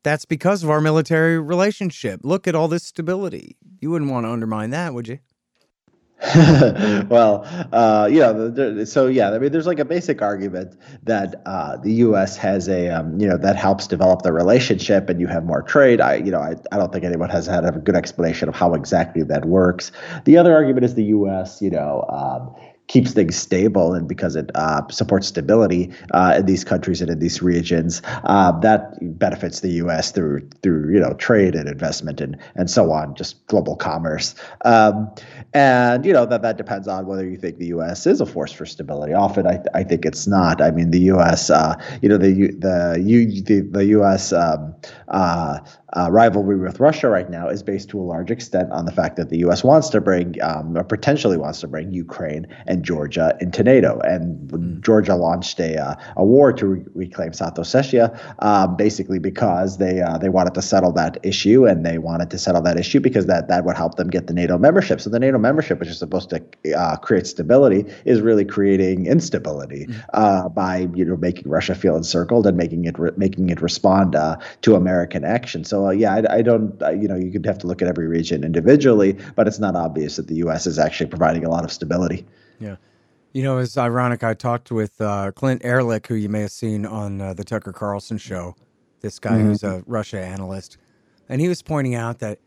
that's 0.03 0.25
because 0.25 0.63
of 0.65 0.71
our 0.71 0.81
military 0.81 1.39
relationship. 1.39 2.21
Look 2.23 2.49
at 2.49 2.55
all 2.55 2.69
this 2.69 2.85
stability. 2.85 3.57
You 3.81 3.91
wouldn't 3.91 4.11
want 4.11 4.25
to 4.25 4.31
undermine 4.31 4.71
that, 4.71 4.95
would 4.95 5.09
you? 5.09 5.19
well, 7.09 7.47
uh, 7.73 8.09
you 8.11 8.19
know, 8.19 8.85
so 8.85 9.07
yeah, 9.07 9.31
I 9.31 9.39
mean, 9.39 9.53
there's 9.53 9.69
like 9.69 9.79
a 9.79 9.85
basic 9.85 10.21
argument 10.21 10.75
that 11.05 11.41
uh, 11.47 11.77
the 11.77 11.93
U.S. 11.95 12.37
has 12.37 12.69
a, 12.69 12.89
um, 12.89 13.21
you 13.21 13.29
know, 13.29 13.37
that 13.37 13.55
helps 13.55 13.87
develop 13.87 14.23
the 14.23 14.33
relationship, 14.33 15.09
and 15.09 15.21
you 15.21 15.29
have 15.29 15.45
more 15.45 15.63
trade. 15.63 16.01
I, 16.01 16.17
you 16.17 16.33
know, 16.33 16.41
I, 16.41 16.57
I 16.73 16.77
don't 16.77 16.93
think 16.93 17.05
anyone 17.05 17.31
has 17.31 17.47
had 17.47 17.65
a 17.65 17.71
good 17.71 17.95
explanation 17.95 18.49
of 18.49 18.57
how 18.57 18.75
exactly 18.75 19.23
that 19.23 19.45
works. 19.45 19.93
The 20.25 20.37
other 20.37 20.55
argument 20.55 20.85
is 20.85 20.95
the 20.95 21.05
U.S. 21.05 21.63
You 21.63 21.71
know. 21.71 22.05
Um, 22.09 22.55
keeps 22.89 23.13
things 23.13 23.37
stable 23.37 23.95
and 23.95 24.09
because 24.09 24.35
it 24.35 24.51
uh, 24.55 24.83
supports 24.89 25.29
stability 25.29 25.93
uh, 26.13 26.35
in 26.39 26.47
these 26.47 26.65
countries 26.65 27.01
and 27.01 27.11
in 27.11 27.19
these 27.19 27.43
regions, 27.43 28.03
uh, 28.25 28.59
that 28.61 28.95
benefits 29.19 29.61
the 29.61 29.71
U.S. 29.73 30.11
through 30.11 30.49
through 30.63 30.93
you 30.93 30.99
know 30.99 31.13
trade 31.15 31.55
and 31.55 31.69
investment 31.69 32.21
and 32.21 32.37
and 32.57 32.71
so 32.71 32.91
on, 32.91 33.15
just 33.15 33.47
global 33.47 33.77
commerce. 33.77 34.35
Um, 34.65 35.11
and 35.55 36.05
you 36.05 36.13
know 36.13 36.27
that 36.27 36.43
that 36.43 36.57
depends 36.57 36.89
on 36.89 37.07
whether 37.07 37.29
you 37.29 37.37
think 37.37 37.59
the 37.59 37.67
U.S. 37.67 38.07
is 38.07 38.21
a 38.21 38.27
force 38.27 38.53
for 38.53 38.67
stability. 38.67 39.13
Often, 39.13 39.47
I, 39.47 39.63
I 39.75 39.85
think 39.85 40.05
it's 40.05 40.27
not. 40.27 40.61
I 40.61 40.71
mean, 40.71 40.91
the 40.91 41.01
U.S. 41.01 41.51
Uh, 41.51 41.75
you 42.03 42.09
know 42.09 42.19
the 42.19 42.33
the 42.59 43.03
U, 43.05 43.43
the, 43.43 43.61
the 43.61 43.85
U.S. 43.87 44.33
Um, 44.33 44.75
uh, 45.95 46.09
uh, 46.09 46.11
rivalry 46.11 46.57
with 46.57 46.81
Russia 46.81 47.09
right 47.09 47.29
now 47.31 47.49
is 47.49 47.63
based 47.63 47.89
to 47.91 48.01
a 48.01 48.03
large 48.03 48.31
extent 48.31 48.71
on 48.73 48.85
the 48.85 48.93
fact 48.93 49.17
that 49.17 49.29
the 49.31 49.39
U.S. 49.39 49.63
wants 49.63 49.89
to 49.91 50.01
bring, 50.01 50.41
um, 50.43 50.77
or 50.77 50.85
potentially 50.85 51.37
wants 51.37 51.61
to 51.61 51.69
bring, 51.69 51.93
Ukraine 51.93 52.47
and 52.67 52.85
Georgia 52.85 53.37
into 53.41 53.63
NATO. 53.63 54.01
And 54.01 54.51
mm. 54.51 54.81
Georgia 54.81 55.15
launched 55.15 55.61
a 55.61 55.77
uh, 55.77 55.95
a 56.17 56.25
war 56.25 56.53
to 56.53 56.67
re- 56.67 56.85
reclaim 56.95 57.33
South 57.33 57.55
Ossetia, 57.55 58.19
um, 58.41 58.77
basically 58.77 59.19
because 59.19 59.79
they 59.79 60.01
uh, 60.01 60.19
they 60.19 60.29
wanted 60.29 60.55
to 60.55 60.63
settle 60.63 60.93
that 60.93 61.19
issue, 61.23 61.67
and 61.67 61.85
they 61.85 61.99
wanted 61.99 62.31
to 62.31 62.39
settle 62.39 62.63
that 62.63 62.79
issue 62.79 63.01
because 63.01 63.27
that 63.27 63.49
that 63.49 63.65
would 63.65 63.77
help 63.77 63.97
them 63.97 64.09
get 64.09 64.27
the 64.27 64.35
NATO 64.35 64.59
membership. 64.59 65.01
So 65.01 65.11
the 65.11 65.19
NATO 65.19 65.39
membership, 65.39 65.81
which 65.81 65.89
is 65.89 65.99
supposed 65.99 66.31
to 66.31 66.43
uh, 66.77 66.97
create 66.97 67.27
stability, 67.27 67.85
is 68.05 68.21
really 68.21 68.45
creating 68.45 69.07
instability 69.07 69.87
mm. 69.87 70.55
by 70.55 70.89
you 70.95 71.05
know 71.05 71.17
making 71.17 71.51
Russia 71.51 71.75
feel 71.75 71.97
encircled 71.97 72.47
and 72.47 72.57
making 72.57 72.85
it 72.85 72.99
re- 72.99 73.13
making 73.17 73.51
it 73.51 73.61
respond 73.61 74.15
uh, 74.15 74.37
to 74.63 74.75
American 74.75 75.25
action. 75.25 75.65
So 75.65 75.78
so 75.79 75.87
uh, 75.87 75.91
yeah, 75.91 76.15
I, 76.15 76.39
I 76.39 76.43
don't. 76.43 76.81
Uh, 76.83 76.91
you 76.91 77.07
know, 77.07 77.17
you 77.17 77.31
could 77.31 77.47
have 77.47 77.59
to 77.59 77.67
look 77.67 77.81
at 77.83 77.89
every 77.89 78.07
region 78.07 78.43
individually, 78.45 79.17
but 79.37 79.47
it's 79.47 79.59
not 79.59 79.77
obvious 79.77 80.17
that 80.17 80.27
the 80.27 80.35
U.S. 80.37 80.67
is 80.67 80.79
actually 80.79 81.07
providing 81.07 81.45
a 81.45 81.51
lot 81.51 81.65
of 81.65 81.71
stability. 81.73 82.27
Yeah. 82.59 82.77
You 83.33 83.43
know, 83.43 83.59
it's 83.59 83.79
ironic. 83.79 84.25
I 84.25 84.35
talked 84.35 84.73
with 84.73 85.01
uh, 85.01 85.31
Clint 85.33 85.63
Ehrlich, 85.65 86.07
who 86.07 86.15
you 86.15 86.29
may 86.29 86.41
have 86.41 86.51
seen 86.51 86.85
on 86.85 87.21
uh, 87.21 87.35
the 87.35 87.45
Tucker 87.45 87.73
Carlson 87.73 88.19
show. 88.19 88.57
This 89.01 89.19
guy 89.21 89.33
mm-hmm. 89.33 89.49
who's 89.49 89.63
a 89.63 89.85
Russia 89.87 90.19
analyst, 90.19 90.79
and 91.29 91.41
he 91.41 91.49
was 91.49 91.63
pointing 91.63 91.95
out 91.95 92.19
that 92.19 92.41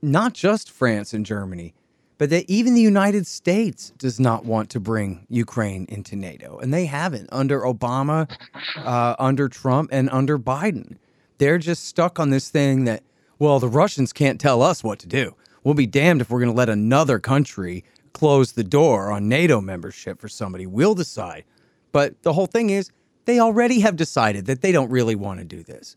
not 0.00 0.32
just 0.32 0.70
France 0.70 1.12
and 1.12 1.26
Germany, 1.26 1.74
but 2.18 2.30
that 2.30 2.48
even 2.48 2.74
the 2.74 2.80
United 2.80 3.26
States 3.26 3.92
does 3.98 4.20
not 4.20 4.44
want 4.44 4.70
to 4.70 4.78
bring 4.78 5.26
Ukraine 5.28 5.86
into 5.88 6.14
NATO, 6.14 6.58
and 6.58 6.72
they 6.72 6.86
haven't 6.86 7.28
under 7.32 7.62
Obama, 7.62 8.30
uh, 8.76 9.16
under 9.18 9.48
Trump, 9.48 9.88
and 9.90 10.08
under 10.10 10.38
Biden. 10.38 10.98
They're 11.38 11.58
just 11.58 11.84
stuck 11.84 12.18
on 12.18 12.30
this 12.30 12.50
thing 12.50 12.84
that, 12.84 13.02
well, 13.38 13.60
the 13.60 13.68
Russians 13.68 14.12
can't 14.12 14.40
tell 14.40 14.62
us 14.62 14.82
what 14.82 14.98
to 15.00 15.06
do. 15.06 15.34
We'll 15.64 15.74
be 15.74 15.86
damned 15.86 16.20
if 16.20 16.30
we're 16.30 16.40
going 16.40 16.52
to 16.52 16.56
let 16.56 16.68
another 16.68 17.18
country 17.18 17.84
close 18.12 18.52
the 18.52 18.64
door 18.64 19.10
on 19.10 19.28
NATO 19.28 19.60
membership 19.60 20.20
for 20.20 20.28
somebody. 20.28 20.66
We'll 20.66 20.94
decide. 20.94 21.44
But 21.92 22.22
the 22.22 22.32
whole 22.32 22.46
thing 22.46 22.70
is, 22.70 22.90
they 23.26 23.40
already 23.40 23.80
have 23.80 23.96
decided 23.96 24.46
that 24.46 24.62
they 24.62 24.72
don't 24.72 24.90
really 24.90 25.16
want 25.16 25.40
to 25.40 25.44
do 25.44 25.62
this. 25.62 25.94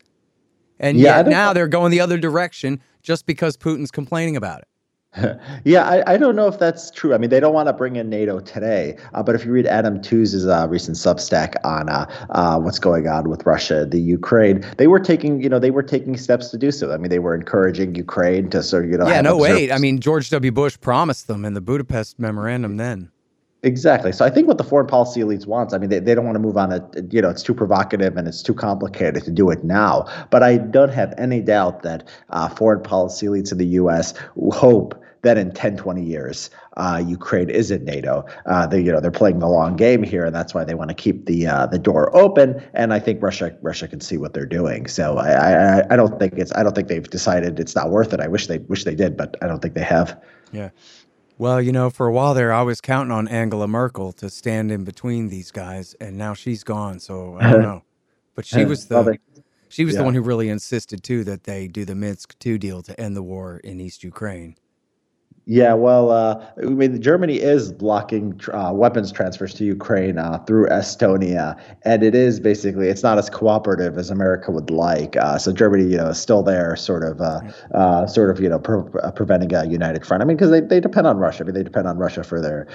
And 0.78 0.98
yeah, 0.98 1.18
yet 1.18 1.28
now 1.28 1.52
they're 1.52 1.68
going 1.68 1.90
the 1.90 2.00
other 2.00 2.18
direction 2.18 2.80
just 3.02 3.26
because 3.26 3.56
Putin's 3.56 3.90
complaining 3.90 4.36
about 4.36 4.60
it. 4.60 4.68
yeah, 5.64 5.88
I, 5.88 6.14
I 6.14 6.16
don't 6.16 6.36
know 6.36 6.46
if 6.46 6.60
that's 6.60 6.90
true. 6.90 7.14
I 7.14 7.18
mean, 7.18 7.30
they 7.30 7.40
don't 7.40 7.52
want 7.52 7.66
to 7.66 7.72
bring 7.72 7.96
in 7.96 8.08
NATO 8.08 8.38
today, 8.38 8.96
uh, 9.12 9.22
but 9.24 9.34
if 9.34 9.44
you 9.44 9.50
read 9.50 9.66
Adam 9.66 10.00
Tooze's 10.00 10.46
uh, 10.46 10.68
recent 10.68 10.96
Substack 10.96 11.56
on 11.64 11.88
uh, 11.88 12.06
uh, 12.30 12.60
what's 12.60 12.78
going 12.78 13.08
on 13.08 13.28
with 13.28 13.44
Russia, 13.44 13.84
the 13.84 14.00
Ukraine, 14.00 14.64
they 14.78 14.86
were 14.86 15.00
taking, 15.00 15.42
you 15.42 15.48
know, 15.48 15.58
they 15.58 15.72
were 15.72 15.82
taking 15.82 16.16
steps 16.16 16.50
to 16.50 16.58
do 16.58 16.70
so. 16.70 16.92
I 16.92 16.96
mean, 16.96 17.10
they 17.10 17.18
were 17.18 17.34
encouraging 17.34 17.96
Ukraine 17.96 18.50
to 18.50 18.62
sort 18.62 18.84
of, 18.84 18.90
you 18.92 18.98
know, 18.98 19.08
yeah, 19.08 19.20
no, 19.20 19.36
wait. 19.36 19.72
I 19.72 19.78
mean, 19.78 19.98
George 20.00 20.30
W. 20.30 20.52
Bush 20.52 20.78
promised 20.80 21.26
them 21.26 21.44
in 21.44 21.54
the 21.54 21.60
Budapest 21.60 22.20
memorandum 22.20 22.76
then. 22.76 23.10
Exactly. 23.62 24.10
So 24.12 24.24
I 24.24 24.30
think 24.30 24.48
what 24.48 24.56
the 24.56 24.64
foreign 24.64 24.86
policy 24.86 25.20
elites 25.20 25.46
wants, 25.46 25.74
I 25.74 25.78
mean, 25.78 25.90
they, 25.90 25.98
they 25.98 26.14
don't 26.14 26.24
want 26.24 26.36
to 26.36 26.40
move 26.40 26.56
on 26.56 26.72
it. 26.72 27.12
You 27.12 27.20
know, 27.20 27.28
it's 27.28 27.42
too 27.42 27.52
provocative 27.52 28.16
and 28.16 28.26
it's 28.26 28.42
too 28.42 28.54
complicated 28.54 29.22
to 29.24 29.30
do 29.30 29.50
it 29.50 29.64
now. 29.64 30.06
But 30.30 30.42
I 30.42 30.56
don't 30.56 30.92
have 30.92 31.12
any 31.18 31.40
doubt 31.42 31.82
that 31.82 32.08
uh, 32.30 32.48
foreign 32.48 32.82
policy 32.82 33.26
elites 33.26 33.52
in 33.52 33.58
the 33.58 33.66
U.S. 33.66 34.14
hope 34.52 34.94
that 35.22 35.36
in 35.36 35.52
10, 35.52 35.76
20 35.76 36.02
years, 36.02 36.48
uh, 36.78 37.02
Ukraine 37.06 37.50
is 37.50 37.70
in 37.70 37.84
NATO. 37.84 38.24
Uh, 38.46 38.66
they, 38.66 38.80
you 38.80 38.90
know, 38.90 39.00
they're 39.00 39.10
playing 39.10 39.40
the 39.40 39.48
long 39.48 39.76
game 39.76 40.02
here, 40.02 40.24
and 40.24 40.34
that's 40.34 40.54
why 40.54 40.64
they 40.64 40.74
want 40.74 40.88
to 40.88 40.94
keep 40.94 41.26
the 41.26 41.46
uh, 41.46 41.66
the 41.66 41.78
door 41.78 42.14
open. 42.16 42.62
And 42.72 42.94
I 42.94 42.98
think 42.98 43.22
Russia 43.22 43.54
Russia 43.60 43.86
can 43.86 44.00
see 44.00 44.16
what 44.16 44.32
they're 44.32 44.46
doing. 44.46 44.86
So 44.86 45.18
I, 45.18 45.80
I 45.80 45.82
I 45.90 45.96
don't 45.96 46.18
think 46.18 46.34
it's 46.38 46.52
I 46.54 46.62
don't 46.62 46.74
think 46.74 46.88
they've 46.88 47.10
decided 47.10 47.60
it's 47.60 47.76
not 47.76 47.90
worth 47.90 48.14
it. 48.14 48.20
I 48.20 48.28
wish 48.28 48.46
they 48.46 48.58
wish 48.58 48.84
they 48.84 48.94
did, 48.94 49.18
but 49.18 49.36
I 49.42 49.46
don't 49.46 49.60
think 49.60 49.74
they 49.74 49.82
have. 49.82 50.18
Yeah. 50.52 50.70
Well, 51.40 51.62
you 51.62 51.72
know, 51.72 51.88
for 51.88 52.06
a 52.06 52.12
while 52.12 52.34
there, 52.34 52.52
I 52.52 52.60
was 52.60 52.82
counting 52.82 53.12
on 53.12 53.26
Angela 53.26 53.66
Merkel 53.66 54.12
to 54.12 54.28
stand 54.28 54.70
in 54.70 54.84
between 54.84 55.30
these 55.30 55.50
guys, 55.50 55.94
and 55.98 56.18
now 56.18 56.34
she's 56.34 56.62
gone. 56.62 57.00
So 57.00 57.38
I 57.40 57.50
don't 57.50 57.62
know. 57.70 57.82
But 58.34 58.44
she 58.44 58.66
was 58.66 58.88
the 58.88 59.02
they, 59.02 59.18
she 59.70 59.86
was 59.86 59.94
yeah. 59.94 60.00
the 60.00 60.04
one 60.04 60.12
who 60.12 60.20
really 60.20 60.50
insisted 60.50 61.02
too 61.02 61.24
that 61.24 61.44
they 61.44 61.66
do 61.66 61.86
the 61.86 61.94
Minsk 61.94 62.38
two 62.40 62.58
deal 62.58 62.82
to 62.82 63.00
end 63.00 63.16
the 63.16 63.22
war 63.22 63.56
in 63.64 63.80
East 63.80 64.04
Ukraine. 64.04 64.56
Yeah, 65.50 65.74
well, 65.74 66.12
uh, 66.12 66.46
I 66.62 66.66
mean, 66.66 67.02
Germany 67.02 67.40
is 67.40 67.72
blocking 67.72 68.40
uh, 68.52 68.70
weapons 68.72 69.10
transfers 69.10 69.52
to 69.54 69.64
Ukraine 69.64 70.16
uh, 70.16 70.38
through 70.46 70.68
Estonia, 70.68 71.60
and 71.82 72.04
it 72.04 72.14
is 72.14 72.38
basically 72.38 72.86
it's 72.86 73.02
not 73.02 73.18
as 73.18 73.28
cooperative 73.28 73.98
as 73.98 74.10
America 74.10 74.52
would 74.52 74.70
like. 74.70 75.16
Uh, 75.16 75.38
so 75.38 75.50
Germany, 75.52 75.90
you 75.90 75.96
know, 75.96 76.10
is 76.10 76.20
still 76.20 76.44
there, 76.44 76.76
sort 76.76 77.02
of, 77.02 77.20
uh, 77.20 77.40
uh, 77.74 78.06
sort 78.06 78.30
of, 78.30 78.38
you 78.38 78.48
know, 78.48 78.60
pre- 78.60 78.84
preventing 79.16 79.52
a 79.52 79.66
united 79.66 80.06
front. 80.06 80.22
I 80.22 80.24
mean, 80.24 80.36
because 80.36 80.52
they, 80.52 80.60
they 80.60 80.78
depend 80.78 81.08
on 81.08 81.16
Russia. 81.16 81.42
I 81.42 81.46
mean, 81.46 81.54
they 81.54 81.64
depend 81.64 81.88
on 81.88 81.98
Russia 81.98 82.22
for 82.22 82.40
their 82.40 82.68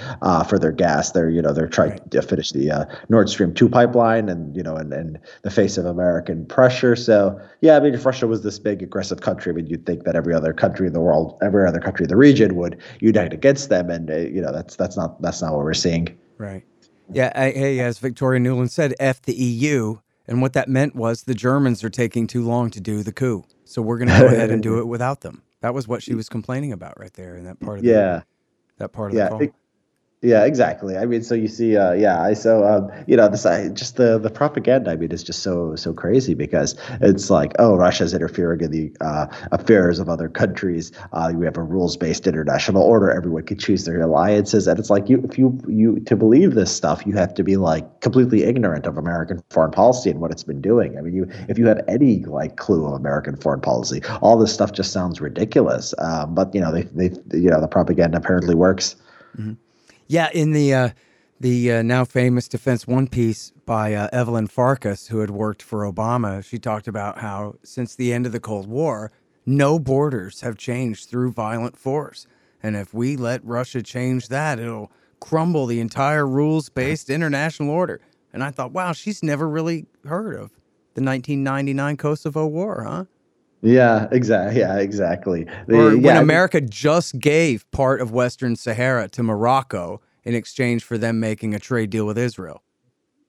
for 0.46 0.58
their 0.58 0.72
gas. 0.72 1.12
They're 1.12 1.30
you 1.30 1.40
know 1.40 1.54
they're 1.54 1.68
trying 1.68 1.92
right. 1.92 2.10
to 2.10 2.20
finish 2.20 2.52
the 2.52 2.86
Nord 3.08 3.30
Stream 3.30 3.54
two 3.54 3.70
pipeline, 3.70 4.28
and 4.28 4.54
you 4.54 4.62
know, 4.62 4.76
in, 4.76 4.92
in 4.92 5.18
the 5.40 5.50
face 5.50 5.78
of 5.78 5.86
American 5.86 6.44
pressure. 6.44 6.94
So 6.94 7.40
yeah, 7.62 7.78
I 7.78 7.80
mean, 7.80 7.94
if 7.94 8.04
Russia 8.04 8.26
was 8.26 8.42
this 8.42 8.58
big 8.58 8.82
aggressive 8.82 9.22
country, 9.22 9.50
I 9.50 9.54
mean, 9.54 9.66
you'd 9.66 9.86
think 9.86 10.04
that 10.04 10.14
every 10.14 10.34
other 10.34 10.52
country 10.52 10.86
in 10.86 10.92
the 10.92 11.00
world, 11.00 11.38
every 11.42 11.66
other 11.66 11.80
country 11.80 12.04
in 12.04 12.10
the 12.10 12.16
region 12.16 12.54
would 12.56 12.65
would 12.70 12.82
unite 13.00 13.32
against 13.32 13.68
them, 13.68 13.90
and 13.90 14.10
uh, 14.10 14.16
you 14.16 14.40
know 14.40 14.52
that's 14.52 14.76
that's 14.76 14.96
not 14.96 15.20
that's 15.22 15.40
not 15.42 15.52
what 15.52 15.64
we're 15.64 15.74
seeing. 15.74 16.16
Right. 16.38 16.64
Yeah. 17.12 17.32
I, 17.34 17.50
hey, 17.52 17.80
as 17.80 17.98
Victoria 17.98 18.40
Nuland 18.40 18.70
said, 18.70 18.94
"F 18.98 19.22
the 19.22 19.34
EU," 19.34 19.98
and 20.26 20.42
what 20.42 20.52
that 20.54 20.68
meant 20.68 20.94
was 20.96 21.22
the 21.22 21.34
Germans 21.34 21.84
are 21.84 21.90
taking 21.90 22.26
too 22.26 22.44
long 22.44 22.70
to 22.70 22.80
do 22.80 23.02
the 23.02 23.12
coup, 23.12 23.44
so 23.64 23.80
we're 23.80 23.98
going 23.98 24.08
to 24.08 24.18
go 24.18 24.26
ahead 24.26 24.50
and 24.50 24.62
do 24.62 24.78
it 24.80 24.86
without 24.86 25.20
them. 25.20 25.42
That 25.60 25.74
was 25.74 25.88
what 25.88 26.02
she 26.02 26.14
was 26.14 26.28
complaining 26.28 26.72
about 26.72 26.98
right 26.98 27.12
there 27.14 27.36
in 27.36 27.44
that 27.44 27.60
part 27.60 27.78
of 27.78 27.84
the, 27.84 27.90
yeah 27.90 28.22
that 28.78 28.92
part 28.92 29.10
of 29.10 29.16
yeah, 29.16 29.24
the 29.24 29.30
call. 29.30 29.42
It, 29.42 29.54
yeah, 30.22 30.44
exactly. 30.44 30.96
I 30.96 31.04
mean, 31.04 31.22
so 31.22 31.34
you 31.34 31.46
see, 31.46 31.76
uh, 31.76 31.92
yeah, 31.92 32.22
I 32.22 32.32
so 32.32 32.64
um, 32.64 32.90
you 33.06 33.18
know, 33.18 33.28
this 33.28 33.44
I, 33.44 33.68
just 33.68 33.96
the 33.96 34.18
the 34.18 34.30
propaganda. 34.30 34.90
I 34.90 34.96
mean, 34.96 35.12
is 35.12 35.22
just 35.22 35.42
so 35.42 35.76
so 35.76 35.92
crazy 35.92 36.32
because 36.32 36.74
it's 37.02 37.28
like, 37.28 37.52
oh, 37.58 37.76
Russia's 37.76 38.14
interfering 38.14 38.62
in 38.62 38.70
the 38.70 38.96
uh, 39.02 39.26
affairs 39.52 39.98
of 39.98 40.08
other 40.08 40.30
countries. 40.30 40.90
Uh, 41.12 41.32
we 41.36 41.44
have 41.44 41.58
a 41.58 41.62
rules 41.62 41.98
based 41.98 42.26
international 42.26 42.82
order. 42.82 43.10
Everyone 43.10 43.42
can 43.42 43.58
choose 43.58 43.84
their 43.84 44.00
alliances, 44.00 44.66
and 44.66 44.78
it's 44.78 44.88
like 44.88 45.10
you 45.10 45.20
if 45.22 45.36
you 45.36 45.60
you 45.68 46.00
to 46.00 46.16
believe 46.16 46.54
this 46.54 46.74
stuff, 46.74 47.04
you 47.04 47.12
have 47.12 47.34
to 47.34 47.44
be 47.44 47.58
like 47.58 48.00
completely 48.00 48.44
ignorant 48.44 48.86
of 48.86 48.96
American 48.96 49.42
foreign 49.50 49.70
policy 49.70 50.08
and 50.08 50.18
what 50.20 50.30
it's 50.30 50.44
been 50.44 50.62
doing. 50.62 50.96
I 50.96 51.02
mean, 51.02 51.14
you 51.14 51.28
if 51.48 51.58
you 51.58 51.66
have 51.66 51.82
any 51.88 52.24
like 52.24 52.56
clue 52.56 52.86
of 52.86 52.94
American 52.94 53.36
foreign 53.36 53.60
policy, 53.60 54.00
all 54.22 54.38
this 54.38 54.52
stuff 54.52 54.72
just 54.72 54.92
sounds 54.92 55.20
ridiculous. 55.20 55.92
Um, 55.98 56.34
but 56.34 56.54
you 56.54 56.60
know, 56.62 56.72
they 56.72 56.84
they 56.84 57.10
you 57.36 57.50
know 57.50 57.60
the 57.60 57.68
propaganda 57.68 58.16
apparently 58.16 58.54
works. 58.54 58.96
Mm-hmm. 59.38 59.52
Yeah, 60.08 60.30
in 60.32 60.52
the 60.52 60.72
uh, 60.72 60.90
the 61.40 61.72
uh, 61.72 61.82
now 61.82 62.04
famous 62.04 62.46
Defense 62.48 62.86
One 62.86 63.08
piece 63.08 63.52
by 63.64 63.94
uh, 63.94 64.08
Evelyn 64.12 64.46
Farkas, 64.46 65.08
who 65.08 65.18
had 65.18 65.30
worked 65.30 65.62
for 65.62 65.80
Obama, 65.80 66.44
she 66.44 66.58
talked 66.58 66.86
about 66.86 67.18
how 67.18 67.56
since 67.64 67.94
the 67.94 68.12
end 68.12 68.24
of 68.24 68.32
the 68.32 68.40
Cold 68.40 68.68
War, 68.68 69.10
no 69.44 69.78
borders 69.78 70.42
have 70.42 70.56
changed 70.56 71.08
through 71.08 71.32
violent 71.32 71.76
force, 71.76 72.26
and 72.62 72.76
if 72.76 72.94
we 72.94 73.16
let 73.16 73.44
Russia 73.44 73.82
change 73.82 74.28
that, 74.28 74.60
it'll 74.60 74.92
crumble 75.18 75.66
the 75.66 75.80
entire 75.80 76.26
rules-based 76.26 77.10
international 77.10 77.70
order. 77.70 78.00
And 78.32 78.44
I 78.44 78.50
thought, 78.50 78.72
wow, 78.72 78.92
she's 78.92 79.22
never 79.22 79.48
really 79.48 79.86
heard 80.04 80.34
of 80.34 80.50
the 80.94 81.02
1999 81.02 81.96
Kosovo 81.96 82.46
War, 82.46 82.84
huh? 82.84 83.04
Yeah, 83.66 84.06
exactly. 84.12 84.60
Yeah, 84.60 84.78
exactly. 84.78 85.46
The, 85.66 85.76
or 85.76 85.90
when 85.96 86.02
yeah, 86.02 86.20
America 86.20 86.60
just 86.60 87.18
gave 87.18 87.68
part 87.72 88.00
of 88.00 88.12
Western 88.12 88.54
Sahara 88.54 89.08
to 89.08 89.22
Morocco 89.24 90.00
in 90.22 90.34
exchange 90.34 90.84
for 90.84 90.96
them 90.96 91.18
making 91.18 91.52
a 91.52 91.58
trade 91.58 91.90
deal 91.90 92.06
with 92.06 92.16
Israel. 92.16 92.62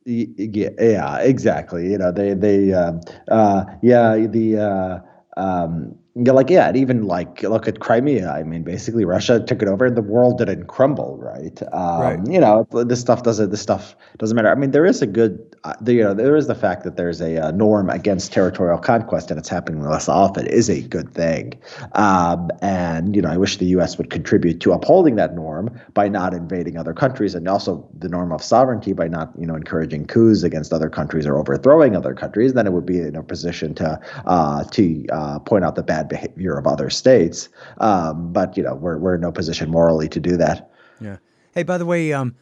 Yeah, 0.06 0.70
yeah, 0.79 1.17
exactly. 1.17 1.89
You 1.91 1.98
know, 1.98 2.12
they 2.12 2.36
they 2.36 2.72
uh, 2.72 2.94
uh, 3.29 3.65
yeah 3.82 4.15
the 4.15 4.58
uh, 4.58 5.00
um, 5.38 5.98
yeah, 6.26 6.32
like 6.32 6.50
yeah, 6.50 6.68
and 6.68 6.78
even 6.78 7.04
like 7.04 7.44
look 7.44 7.68
at 7.68 7.80
Crimea. 7.80 8.30
I 8.30 8.44
mean, 8.44 8.64
basically 8.64 9.06
Russia 9.06 9.40
took 9.40 9.62
it 9.62 9.68
over, 9.68 9.86
and 9.86 9.96
the 9.96 10.02
world 10.02 10.40
didn't 10.40 10.66
crumble, 10.66 11.18
right? 11.18 11.62
Um, 11.72 12.02
right. 12.02 12.20
You 12.28 12.40
know, 12.40 12.68
this 12.72 13.00
stuff 13.00 13.24
doesn't. 13.24 13.52
This 13.52 13.62
stuff 13.62 13.96
doesn't 14.18 14.36
matter. 14.36 14.50
I 14.50 14.56
mean, 14.56 14.72
there 14.72 14.86
is 14.86 15.02
a 15.02 15.06
good, 15.06 15.56
uh, 15.64 15.74
the, 15.80 15.94
you 15.94 16.04
know, 16.04 16.14
there 16.16 16.36
is 16.36 16.48
the 16.48 16.56
fact 16.56 16.84
that 16.86 16.98
there's 16.98 17.22
a, 17.22 17.38
uh, 17.38 17.52
norm 17.52 17.90
against 17.90 18.34
territorial 18.34 18.80
conquest, 18.80 19.30
and 19.30 19.40
it's 19.40 19.50
happening 19.50 19.84
less 19.84 20.10
often, 20.10 20.48
is 20.48 20.70
a 20.70 20.82
good 20.82 21.14
thing. 21.14 21.54
Um, 21.94 22.50
and 22.62 23.16
you 23.16 23.22
know, 23.22 23.30
I 23.30 23.38
wish 23.38 23.58
the 23.58 23.66
U.S. 23.78 23.98
would 23.98 24.10
contribute 24.10 24.60
to 24.62 24.72
upholding 24.72 25.18
that 25.18 25.36
norm 25.36 25.80
by 25.94 26.08
not 26.08 26.34
invading 26.34 26.78
other 26.78 26.94
countries, 26.94 27.36
and 27.36 27.48
also 27.48 27.88
the 27.98 28.10
norm 28.10 28.32
of 28.32 28.42
sovereignty 28.42 28.94
by 28.94 29.08
not, 29.08 29.32
you 29.38 29.46
know, 29.46 29.56
encouraging 29.56 30.08
coups 30.08 30.42
against 30.42 30.74
other 30.74 30.90
countries 30.90 31.28
or 31.28 31.38
overthrowing 31.38 31.96
other 31.96 32.16
countries. 32.16 32.54
Then 32.54 32.66
it 32.66 32.74
would 32.74 32.86
be 32.86 33.00
in 33.02 33.16
a 33.16 33.24
position 33.24 33.76
to 33.76 34.00
uh, 34.26 34.64
to 34.64 35.06
uh, 35.12 35.40
point 35.40 35.64
out 35.64 35.76
the 35.76 35.84
bad 35.84 36.07
behavior 36.10 36.58
of 36.58 36.68
other 36.68 36.90
states. 36.90 37.50
Um, 37.80 38.32
but 38.34 38.58
you 38.58 38.64
know, 38.64 38.76
we're 38.76 38.98
we're 38.98 39.16
in 39.16 39.22
no 39.22 39.32
position 39.32 39.70
morally 39.70 40.10
to 40.10 40.20
do 40.20 40.38
that. 40.38 40.72
Yeah. 41.00 41.18
Hey, 41.54 41.64
by 41.64 41.78
the 41.78 41.86
way, 41.86 42.14
um, 42.14 42.36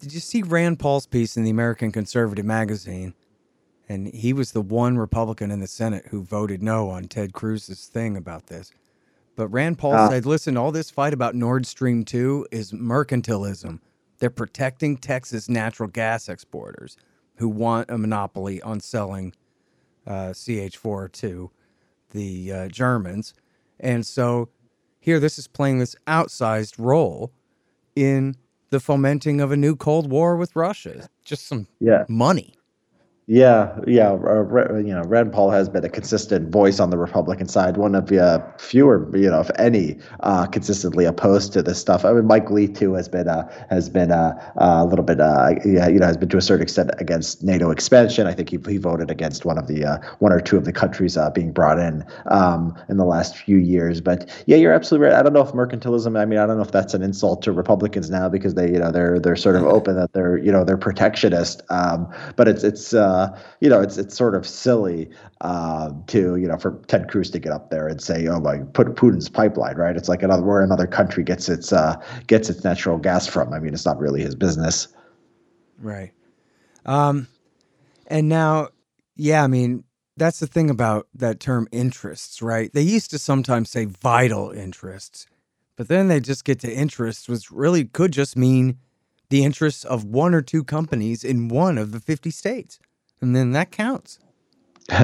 did 0.00 0.12
you 0.12 0.20
see 0.20 0.42
Rand 0.42 0.78
Paul's 0.78 1.06
piece 1.06 1.36
in 1.36 1.44
the 1.44 1.50
American 1.50 1.92
Conservative 1.92 2.44
magazine? 2.44 3.14
And 3.88 4.08
he 4.08 4.32
was 4.32 4.52
the 4.52 4.62
one 4.62 4.96
Republican 4.96 5.50
in 5.50 5.60
the 5.60 5.66
Senate 5.66 6.06
who 6.08 6.22
voted 6.22 6.62
no 6.62 6.88
on 6.88 7.04
Ted 7.04 7.32
Cruz's 7.32 7.86
thing 7.86 8.16
about 8.16 8.46
this. 8.46 8.72
But 9.36 9.48
Rand 9.48 9.78
Paul 9.78 9.94
uh, 9.94 10.08
said, 10.08 10.26
listen, 10.26 10.56
all 10.56 10.72
this 10.72 10.90
fight 10.90 11.12
about 11.12 11.34
Nord 11.34 11.66
Stream 11.66 12.04
2 12.04 12.48
is 12.50 12.72
mercantilism. 12.72 13.80
They're 14.18 14.30
protecting 14.30 14.96
Texas 14.96 15.48
natural 15.48 15.88
gas 15.88 16.28
exporters 16.28 16.96
who 17.36 17.48
want 17.48 17.90
a 17.90 17.98
monopoly 17.98 18.62
on 18.62 18.80
selling 18.80 19.34
uh, 20.06 20.30
CH4 20.30 21.12
to 21.12 21.50
the 22.12 22.52
uh, 22.52 22.68
Germans. 22.68 23.34
And 23.80 24.06
so 24.06 24.48
here, 25.00 25.18
this 25.18 25.38
is 25.38 25.48
playing 25.48 25.80
this 25.80 25.96
outsized 26.06 26.74
role 26.78 27.32
in 27.96 28.36
the 28.70 28.80
fomenting 28.80 29.40
of 29.40 29.50
a 29.52 29.56
new 29.56 29.76
Cold 29.76 30.10
War 30.10 30.36
with 30.36 30.54
Russia. 30.56 31.08
Just 31.24 31.46
some 31.46 31.66
yeah. 31.80 32.04
money. 32.08 32.54
Yeah, 33.28 33.78
yeah. 33.86 34.10
Uh, 34.14 34.74
you 34.78 34.92
know, 34.92 35.02
Rand 35.06 35.32
Paul 35.32 35.50
has 35.52 35.68
been 35.68 35.84
a 35.84 35.88
consistent 35.88 36.50
voice 36.50 36.80
on 36.80 36.90
the 36.90 36.98
Republican 36.98 37.46
side, 37.46 37.76
one 37.76 37.94
of 37.94 38.06
the 38.08 38.20
uh, 38.20 38.52
fewer, 38.58 39.08
you 39.16 39.30
know, 39.30 39.38
if 39.38 39.48
any, 39.60 39.98
uh, 40.20 40.46
consistently 40.46 41.04
opposed 41.04 41.52
to 41.52 41.62
this 41.62 41.78
stuff. 41.78 42.04
I 42.04 42.12
mean, 42.14 42.26
Mike 42.26 42.50
Lee 42.50 42.66
too 42.66 42.94
has 42.94 43.08
been 43.08 43.28
uh, 43.28 43.48
has 43.70 43.88
been 43.88 44.10
uh, 44.10 44.34
a 44.56 44.84
little 44.84 45.04
bit, 45.04 45.20
uh, 45.20 45.50
yeah, 45.64 45.86
you 45.86 46.00
know, 46.00 46.06
has 46.06 46.16
been 46.16 46.30
to 46.30 46.36
a 46.36 46.42
certain 46.42 46.64
extent 46.64 46.90
against 46.98 47.44
NATO 47.44 47.70
expansion. 47.70 48.26
I 48.26 48.34
think 48.34 48.50
he, 48.50 48.58
he 48.68 48.76
voted 48.76 49.08
against 49.08 49.44
one 49.44 49.56
of 49.56 49.68
the 49.68 49.84
uh, 49.84 49.98
one 50.18 50.32
or 50.32 50.40
two 50.40 50.56
of 50.56 50.64
the 50.64 50.72
countries 50.72 51.16
uh, 51.16 51.30
being 51.30 51.52
brought 51.52 51.78
in 51.78 52.04
um, 52.26 52.76
in 52.88 52.96
the 52.96 53.04
last 53.04 53.36
few 53.36 53.58
years. 53.58 54.00
But 54.00 54.28
yeah, 54.46 54.56
you're 54.56 54.72
absolutely 54.72 55.06
right. 55.10 55.16
I 55.16 55.22
don't 55.22 55.32
know 55.32 55.42
if 55.42 55.52
mercantilism. 55.52 56.18
I 56.20 56.24
mean, 56.24 56.40
I 56.40 56.46
don't 56.46 56.56
know 56.56 56.64
if 56.64 56.72
that's 56.72 56.92
an 56.92 57.02
insult 57.02 57.42
to 57.42 57.52
Republicans 57.52 58.10
now 58.10 58.28
because 58.28 58.54
they, 58.54 58.66
you 58.66 58.80
know, 58.80 58.90
they're 58.90 59.20
they're 59.20 59.36
sort 59.36 59.54
of 59.54 59.62
open 59.76 59.94
that 59.94 60.12
they're, 60.12 60.36
you 60.38 60.50
know, 60.50 60.64
they're 60.64 60.76
protectionist. 60.76 61.62
Um, 61.70 62.12
but 62.34 62.48
it's 62.48 62.64
it's. 62.64 62.92
Uh, 63.12 63.38
you 63.60 63.68
know, 63.68 63.80
it's 63.80 63.98
it's 63.98 64.16
sort 64.16 64.34
of 64.34 64.46
silly 64.46 65.10
uh, 65.42 65.90
to 66.06 66.36
you 66.36 66.48
know 66.48 66.56
for 66.56 66.80
Ted 66.86 67.10
Cruz 67.10 67.30
to 67.30 67.38
get 67.38 67.52
up 67.52 67.70
there 67.70 67.86
and 67.86 68.00
say, 68.00 68.26
"Oh 68.26 68.40
my, 68.40 68.58
put 68.72 68.88
Putin's 68.94 69.28
pipeline," 69.28 69.76
right? 69.76 69.96
It's 69.96 70.08
like 70.08 70.22
another 70.22 70.42
where 70.42 70.62
another 70.62 70.86
country 70.86 71.22
gets 71.22 71.48
its 71.48 71.72
uh, 71.72 72.00
gets 72.26 72.48
its 72.50 72.64
natural 72.64 72.98
gas 72.98 73.26
from. 73.26 73.52
I 73.52 73.58
mean, 73.58 73.74
it's 73.74 73.86
not 73.86 73.98
really 73.98 74.22
his 74.22 74.34
business, 74.34 74.88
right? 75.78 76.12
Um, 76.86 77.28
and 78.06 78.28
now, 78.28 78.68
yeah, 79.16 79.44
I 79.44 79.46
mean, 79.46 79.84
that's 80.16 80.40
the 80.40 80.46
thing 80.46 80.70
about 80.70 81.08
that 81.14 81.40
term 81.40 81.68
interests, 81.72 82.42
right? 82.42 82.72
They 82.72 82.82
used 82.82 83.10
to 83.10 83.18
sometimes 83.18 83.70
say 83.70 83.86
vital 83.86 84.50
interests, 84.50 85.26
But 85.76 85.88
then 85.88 86.08
they 86.08 86.20
just 86.20 86.44
get 86.44 86.60
to 86.60 86.72
interests, 86.72 87.28
which 87.28 87.50
really 87.50 87.84
could 87.84 88.12
just 88.12 88.36
mean 88.36 88.78
the 89.30 89.44
interests 89.44 89.84
of 89.84 90.04
one 90.04 90.34
or 90.34 90.42
two 90.42 90.62
companies 90.62 91.24
in 91.24 91.48
one 91.48 91.78
of 91.78 91.92
the 91.92 92.00
50 92.00 92.30
states. 92.30 92.78
And 93.22 93.34
then 93.34 93.52
that 93.52 93.70
counts. 93.70 94.18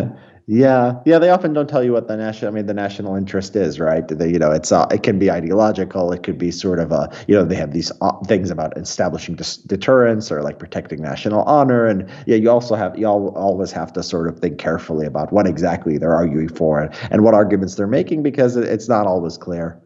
Yeah, 0.50 0.94
yeah. 1.04 1.18
They 1.18 1.28
often 1.28 1.52
don't 1.52 1.68
tell 1.68 1.84
you 1.84 1.92
what 1.92 2.08
the 2.08 2.16
national. 2.16 2.50
I 2.50 2.54
mean, 2.54 2.64
the 2.64 2.72
national 2.72 3.14
interest 3.16 3.54
is, 3.54 3.78
right? 3.78 4.08
They, 4.08 4.30
you 4.32 4.38
know, 4.38 4.50
it's 4.50 4.72
uh, 4.72 4.86
it 4.90 5.02
can 5.02 5.18
be 5.18 5.30
ideological. 5.30 6.10
It 6.10 6.22
could 6.22 6.38
be 6.38 6.50
sort 6.50 6.78
of 6.78 6.90
a, 6.90 7.14
you 7.28 7.34
know, 7.34 7.44
they 7.44 7.54
have 7.54 7.74
these 7.74 7.92
uh, 8.00 8.12
things 8.24 8.50
about 8.50 8.74
establishing 8.78 9.34
dis- 9.34 9.58
deterrence 9.58 10.32
or 10.32 10.40
like 10.40 10.58
protecting 10.58 11.02
national 11.02 11.42
honor, 11.42 11.84
and 11.84 12.08
yeah, 12.24 12.36
you 12.36 12.50
also 12.50 12.76
have 12.76 12.98
you 12.98 13.04
all, 13.04 13.28
always 13.36 13.72
have 13.72 13.92
to 13.92 14.02
sort 14.02 14.26
of 14.26 14.38
think 14.38 14.58
carefully 14.58 15.04
about 15.04 15.34
what 15.34 15.46
exactly 15.46 15.98
they're 15.98 16.16
arguing 16.16 16.48
for 16.48 16.80
and, 16.80 16.94
and 17.10 17.22
what 17.22 17.34
arguments 17.34 17.74
they're 17.74 17.86
making 17.86 18.22
because 18.22 18.56
it's 18.56 18.88
not 18.88 19.06
always 19.06 19.36
clear. 19.36 19.78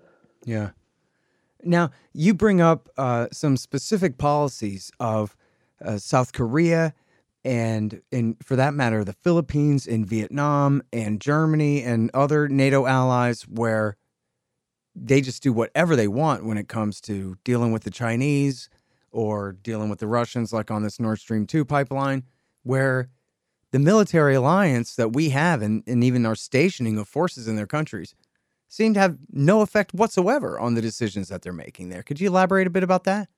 Yeah. 0.45 0.71
Now 1.65 1.91
you 2.13 2.35
bring 2.35 2.61
up 2.61 2.89
uh, 2.97 3.27
some 3.33 3.57
specific 3.57 4.17
policies 4.17 4.93
of 5.01 5.37
uh, 5.85 5.99
South 5.99 6.33
Korea 6.33 6.95
and 7.45 8.03
in 8.11 8.37
for 8.43 8.57
that 8.57 8.75
matter 8.75 9.05
the 9.05 9.13
Philippines 9.13 9.87
and 9.87 10.07
Vietnam 10.07 10.83
and 10.93 11.21
Germany 11.21 11.83
and 11.83 12.11
other 12.15 12.49
NATO 12.49 12.87
allies 12.87 13.43
where 13.43 13.97
they 14.95 15.21
just 15.21 15.43
do 15.43 15.53
whatever 15.53 15.97
they 15.97 16.09
want 16.09 16.45
when 16.45 16.59
it 16.59 16.69
comes 16.69 17.01
to 17.03 17.37
dealing 17.45 17.73
with 17.73 17.83
the 17.83 17.91
Chinese 17.91 18.69
or 19.11 19.53
dealing 19.53 19.89
with 19.89 19.99
the 19.99 20.07
Russians 20.07 20.53
like 20.53 20.71
on 20.71 20.83
this 20.83 21.01
Nord 21.01 21.19
Stream 21.19 21.47
2 21.47 21.65
pipeline 21.65 22.25
where 22.63 23.09
the 23.73 23.79
military 23.79 24.35
alliance 24.35 24.95
that 24.95 25.13
we 25.13 25.31
have 25.31 25.63
and, 25.63 25.83
and 25.87 26.05
even 26.05 26.27
our 26.27 26.35
stationing 26.35 26.99
of 26.99 27.09
forces 27.09 27.49
in 27.49 27.57
their 27.57 27.67
countries 27.67 28.15
seem 28.69 28.95
to 28.95 29.01
have 29.01 29.19
no 29.31 29.63
effect 29.63 29.93
whatsoever 29.93 30.59
on 30.59 30.75
the 30.75 30.83
decisions 30.83 31.29
that 31.29 31.43
they're 31.43 31.53
making 31.53 31.89
there. 31.89 32.03
Could 32.03 32.21
you 32.21 32.29
elaborate 32.29 32.67
a 32.67 32.71
bit 32.71 32.83
about 32.83 33.05
that? 33.05 33.29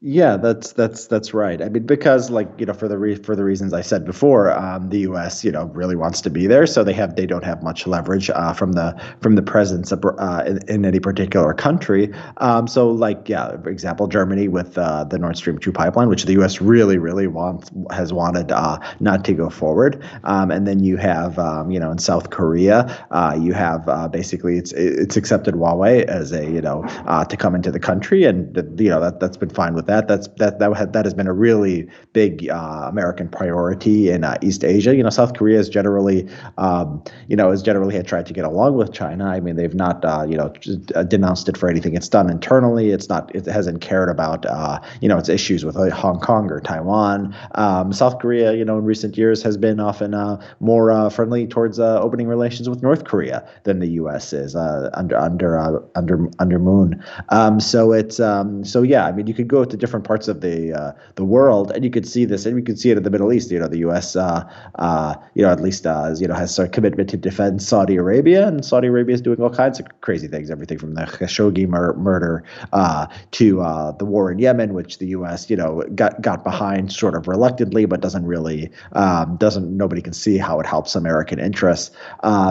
Yeah, 0.00 0.36
that's 0.36 0.74
that's 0.74 1.08
that's 1.08 1.34
right. 1.34 1.60
I 1.60 1.68
mean, 1.70 1.84
because 1.84 2.30
like 2.30 2.48
you 2.56 2.66
know, 2.66 2.72
for 2.72 2.86
the 2.86 2.96
re- 2.96 3.16
for 3.16 3.34
the 3.34 3.42
reasons 3.42 3.72
I 3.72 3.80
said 3.80 4.04
before, 4.04 4.56
um, 4.56 4.90
the 4.90 5.00
U.S. 5.00 5.42
you 5.42 5.50
know 5.50 5.64
really 5.74 5.96
wants 5.96 6.20
to 6.20 6.30
be 6.30 6.46
there, 6.46 6.68
so 6.68 6.84
they 6.84 6.92
have 6.92 7.16
they 7.16 7.26
don't 7.26 7.42
have 7.42 7.64
much 7.64 7.84
leverage 7.84 8.30
uh, 8.30 8.52
from 8.52 8.74
the 8.74 8.96
from 9.20 9.34
the 9.34 9.42
presence 9.42 9.90
of, 9.90 10.04
uh, 10.04 10.44
in, 10.46 10.60
in, 10.68 10.84
any 10.84 11.00
particular 11.00 11.52
country. 11.52 12.12
Um, 12.36 12.68
so 12.68 12.88
like 12.88 13.28
yeah, 13.28 13.60
for 13.60 13.70
example, 13.70 14.06
Germany 14.06 14.46
with 14.46 14.78
uh, 14.78 15.02
the 15.02 15.18
Nord 15.18 15.36
Stream 15.36 15.58
two 15.58 15.72
pipeline, 15.72 16.08
which 16.08 16.26
the 16.26 16.34
U.S. 16.34 16.60
really 16.60 16.98
really 16.98 17.26
wants 17.26 17.68
has 17.90 18.12
wanted 18.12 18.52
uh, 18.52 18.78
not 19.00 19.24
to 19.24 19.32
go 19.32 19.50
forward, 19.50 20.00
um, 20.22 20.52
and 20.52 20.64
then 20.64 20.78
you 20.78 20.96
have 20.96 21.40
um, 21.40 21.72
you 21.72 21.80
know 21.80 21.90
in 21.90 21.98
South 21.98 22.30
Korea, 22.30 23.04
uh, 23.10 23.36
you 23.36 23.52
have 23.52 23.88
uh, 23.88 24.06
basically 24.06 24.58
it's 24.58 24.70
it's 24.70 25.16
accepted 25.16 25.54
Huawei 25.54 26.04
as 26.04 26.30
a 26.30 26.44
you 26.44 26.60
know 26.60 26.84
to 27.28 27.36
come 27.36 27.56
into 27.56 27.72
the 27.72 27.80
country, 27.80 28.22
and 28.22 28.56
you 28.78 28.90
know 28.90 29.00
that 29.00 29.18
that's 29.18 29.36
been 29.36 29.50
fine 29.50 29.74
with 29.74 29.87
that. 29.88 30.06
That's 30.06 30.28
that 30.38 30.60
that 30.60 30.76
had, 30.76 30.92
that 30.92 31.04
has 31.04 31.14
been 31.14 31.26
a 31.26 31.32
really 31.32 31.88
big 32.12 32.48
uh, 32.48 32.86
American 32.88 33.28
priority 33.28 34.10
in 34.10 34.22
uh, 34.22 34.38
East 34.40 34.64
Asia. 34.64 34.94
You 34.94 35.02
know, 35.02 35.10
South 35.10 35.34
Korea 35.34 35.56
has 35.56 35.68
generally, 35.68 36.28
um, 36.56 37.02
you 37.26 37.36
know, 37.36 37.50
has 37.50 37.62
generally 37.62 37.94
had 37.94 38.06
tried 38.06 38.26
to 38.26 38.32
get 38.32 38.44
along 38.44 38.76
with 38.76 38.92
China. 38.92 39.26
I 39.26 39.40
mean, 39.40 39.56
they've 39.56 39.74
not, 39.74 40.04
uh, 40.04 40.24
you 40.28 40.36
know, 40.36 40.52
uh, 40.94 41.02
denounced 41.02 41.48
it 41.48 41.56
for 41.56 41.68
anything 41.68 41.94
it's 41.94 42.08
done 42.08 42.30
internally. 42.30 42.90
It's 42.90 43.08
not, 43.08 43.34
it 43.34 43.46
hasn't 43.46 43.80
cared 43.80 44.08
about, 44.08 44.46
uh, 44.46 44.80
you 45.00 45.08
know, 45.08 45.18
its 45.18 45.28
issues 45.28 45.64
with 45.64 45.76
Hong 45.76 46.20
Kong 46.20 46.50
or 46.50 46.60
Taiwan. 46.60 47.34
Um, 47.54 47.92
South 47.92 48.18
Korea, 48.18 48.52
you 48.52 48.64
know, 48.64 48.78
in 48.78 48.84
recent 48.84 49.16
years 49.16 49.42
has 49.42 49.56
been 49.56 49.80
often 49.80 50.14
uh, 50.14 50.40
more 50.60 51.10
friendly 51.10 51.46
towards 51.46 51.80
opening 51.80 52.28
relations 52.28 52.68
with 52.68 52.82
North 52.82 53.04
Korea 53.04 53.48
than 53.64 53.78
the 53.80 53.88
U.S. 54.02 54.32
is 54.32 54.54
under 54.54 55.16
under 55.16 55.58
under 55.94 56.28
under 56.38 56.58
Moon. 56.58 57.02
Um, 57.30 57.60
so 57.60 57.92
it's 57.92 58.20
um, 58.20 58.64
so 58.64 58.82
yeah. 58.82 59.06
I 59.06 59.12
mean, 59.12 59.26
you 59.26 59.34
could 59.34 59.48
go 59.48 59.64
to 59.64 59.77
different 59.78 60.04
parts 60.04 60.28
of 60.28 60.40
the 60.40 60.72
uh, 60.72 60.92
the 61.14 61.24
world, 61.24 61.70
and 61.72 61.84
you 61.84 61.90
could 61.90 62.06
see 62.06 62.24
this, 62.24 62.46
and 62.46 62.56
you 62.56 62.62
could 62.62 62.78
see 62.78 62.90
it 62.90 62.96
in 62.96 63.02
the 63.02 63.10
Middle 63.10 63.32
East. 63.32 63.50
You 63.50 63.58
know, 63.58 63.68
the 63.68 63.78
U.S. 63.78 64.16
Uh, 64.16 64.48
uh, 64.76 65.14
you 65.34 65.42
know, 65.42 65.50
at 65.50 65.60
least 65.60 65.86
uh, 65.86 66.14
you 66.18 66.26
know 66.26 66.34
has 66.34 66.58
a 66.58 66.68
commitment 66.68 67.08
to 67.10 67.16
defend 67.16 67.62
Saudi 67.62 67.96
Arabia, 67.96 68.48
and 68.48 68.64
Saudi 68.64 68.88
Arabia 68.88 69.14
is 69.14 69.20
doing 69.20 69.40
all 69.40 69.50
kinds 69.50 69.80
of 69.80 69.86
crazy 70.00 70.28
things, 70.28 70.50
everything 70.50 70.78
from 70.78 70.94
the 70.94 71.02
Khashoggi 71.02 71.68
mur- 71.68 71.94
murder 71.94 72.44
uh, 72.72 73.06
to 73.32 73.60
uh, 73.60 73.92
the 73.92 74.04
war 74.04 74.30
in 74.30 74.38
Yemen, 74.38 74.74
which 74.74 74.98
the 74.98 75.06
U.S. 75.08 75.48
you 75.48 75.56
know 75.56 75.82
got 75.94 76.20
got 76.20 76.44
behind 76.44 76.92
sort 76.92 77.14
of 77.14 77.28
reluctantly, 77.28 77.84
but 77.84 78.00
doesn't 78.00 78.26
really 78.26 78.70
um, 78.92 79.36
doesn't 79.36 79.76
nobody 79.76 80.02
can 80.02 80.12
see 80.12 80.38
how 80.38 80.60
it 80.60 80.66
helps 80.66 80.94
American 80.94 81.38
interests. 81.38 81.94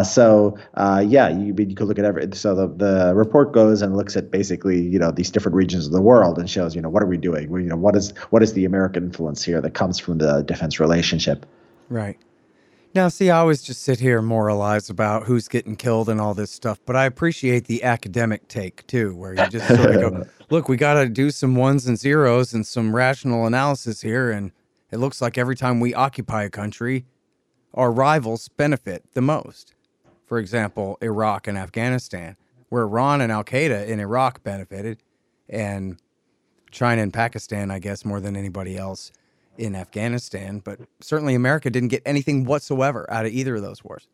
so 0.03 0.57
yeah, 0.77 1.29
you, 1.29 1.53
you 1.57 1.75
could 1.75 1.87
look 1.87 1.99
at 1.99 2.05
every 2.05 2.27
so 2.33 2.55
the 2.55 2.67
the 2.67 3.13
report 3.15 3.51
goes 3.53 3.81
and 3.81 3.95
looks 3.95 4.15
at 4.15 4.31
basically 4.31 4.81
you 4.81 4.99
know 4.99 5.11
these 5.11 5.29
different 5.29 5.55
regions 5.55 5.85
of 5.85 5.91
the 5.91 6.01
world 6.01 6.37
and 6.37 6.49
shows 6.49 6.75
you 6.75 6.81
know 6.81 6.89
what 6.89 7.03
are 7.03 7.07
we 7.07 7.16
doing 7.21 7.47
doing? 7.47 7.63
You 7.63 7.69
know, 7.69 7.77
what 7.77 7.95
is 7.95 8.11
what 8.29 8.43
is 8.43 8.53
the 8.53 8.65
American 8.65 9.05
influence 9.05 9.43
here 9.43 9.61
that 9.61 9.73
comes 9.73 9.99
from 9.99 10.17
the 10.17 10.41
defense 10.41 10.79
relationship? 10.79 11.45
Right. 11.89 12.17
Now, 12.95 13.09
see, 13.09 13.29
I 13.29 13.39
always 13.39 13.61
just 13.61 13.83
sit 13.83 13.99
here 13.99 14.17
and 14.17 14.27
moralize 14.27 14.89
about 14.89 15.23
who's 15.25 15.47
getting 15.47 15.75
killed 15.75 16.09
and 16.09 16.19
all 16.19 16.33
this 16.33 16.49
stuff, 16.49 16.79
but 16.85 16.95
I 16.95 17.05
appreciate 17.05 17.65
the 17.65 17.83
academic 17.83 18.47
take 18.47 18.87
too, 18.87 19.15
where 19.15 19.33
you 19.33 19.47
just 19.49 19.67
sort 19.67 19.95
of 19.95 20.01
go, 20.01 20.25
look, 20.49 20.67
we 20.67 20.77
got 20.77 20.95
to 20.95 21.07
do 21.07 21.29
some 21.29 21.55
ones 21.55 21.85
and 21.85 21.99
zeros 21.99 22.53
and 22.53 22.65
some 22.65 22.95
rational 22.95 23.45
analysis 23.45 24.01
here. 24.01 24.31
And 24.31 24.51
it 24.91 24.97
looks 24.97 25.21
like 25.21 25.37
every 25.37 25.55
time 25.55 25.79
we 25.79 25.93
occupy 25.93 26.43
a 26.43 26.49
country, 26.49 27.05
our 27.73 27.91
rivals 27.91 28.47
benefit 28.49 29.03
the 29.13 29.21
most. 29.21 29.75
For 30.25 30.39
example, 30.39 30.97
Iraq 31.01 31.47
and 31.47 31.57
Afghanistan, 31.57 32.35
where 32.69 32.83
Iran 32.83 33.21
and 33.21 33.31
Al 33.31 33.43
Qaeda 33.43 33.85
in 33.85 33.99
Iraq 33.99 34.43
benefited, 34.43 35.03
and 35.47 35.97
China 36.71 37.01
and 37.01 37.13
Pakistan, 37.13 37.71
I 37.71 37.79
guess, 37.79 38.05
more 38.05 38.19
than 38.19 38.35
anybody 38.35 38.77
else 38.77 39.11
in 39.57 39.75
Afghanistan. 39.75 40.59
But 40.59 40.79
certainly 41.01 41.35
America 41.35 41.69
didn't 41.69 41.89
get 41.89 42.03
anything 42.05 42.45
whatsoever 42.45 43.05
out 43.11 43.25
of 43.25 43.31
either 43.31 43.55
of 43.55 43.61
those 43.61 43.83
wars. 43.83 44.07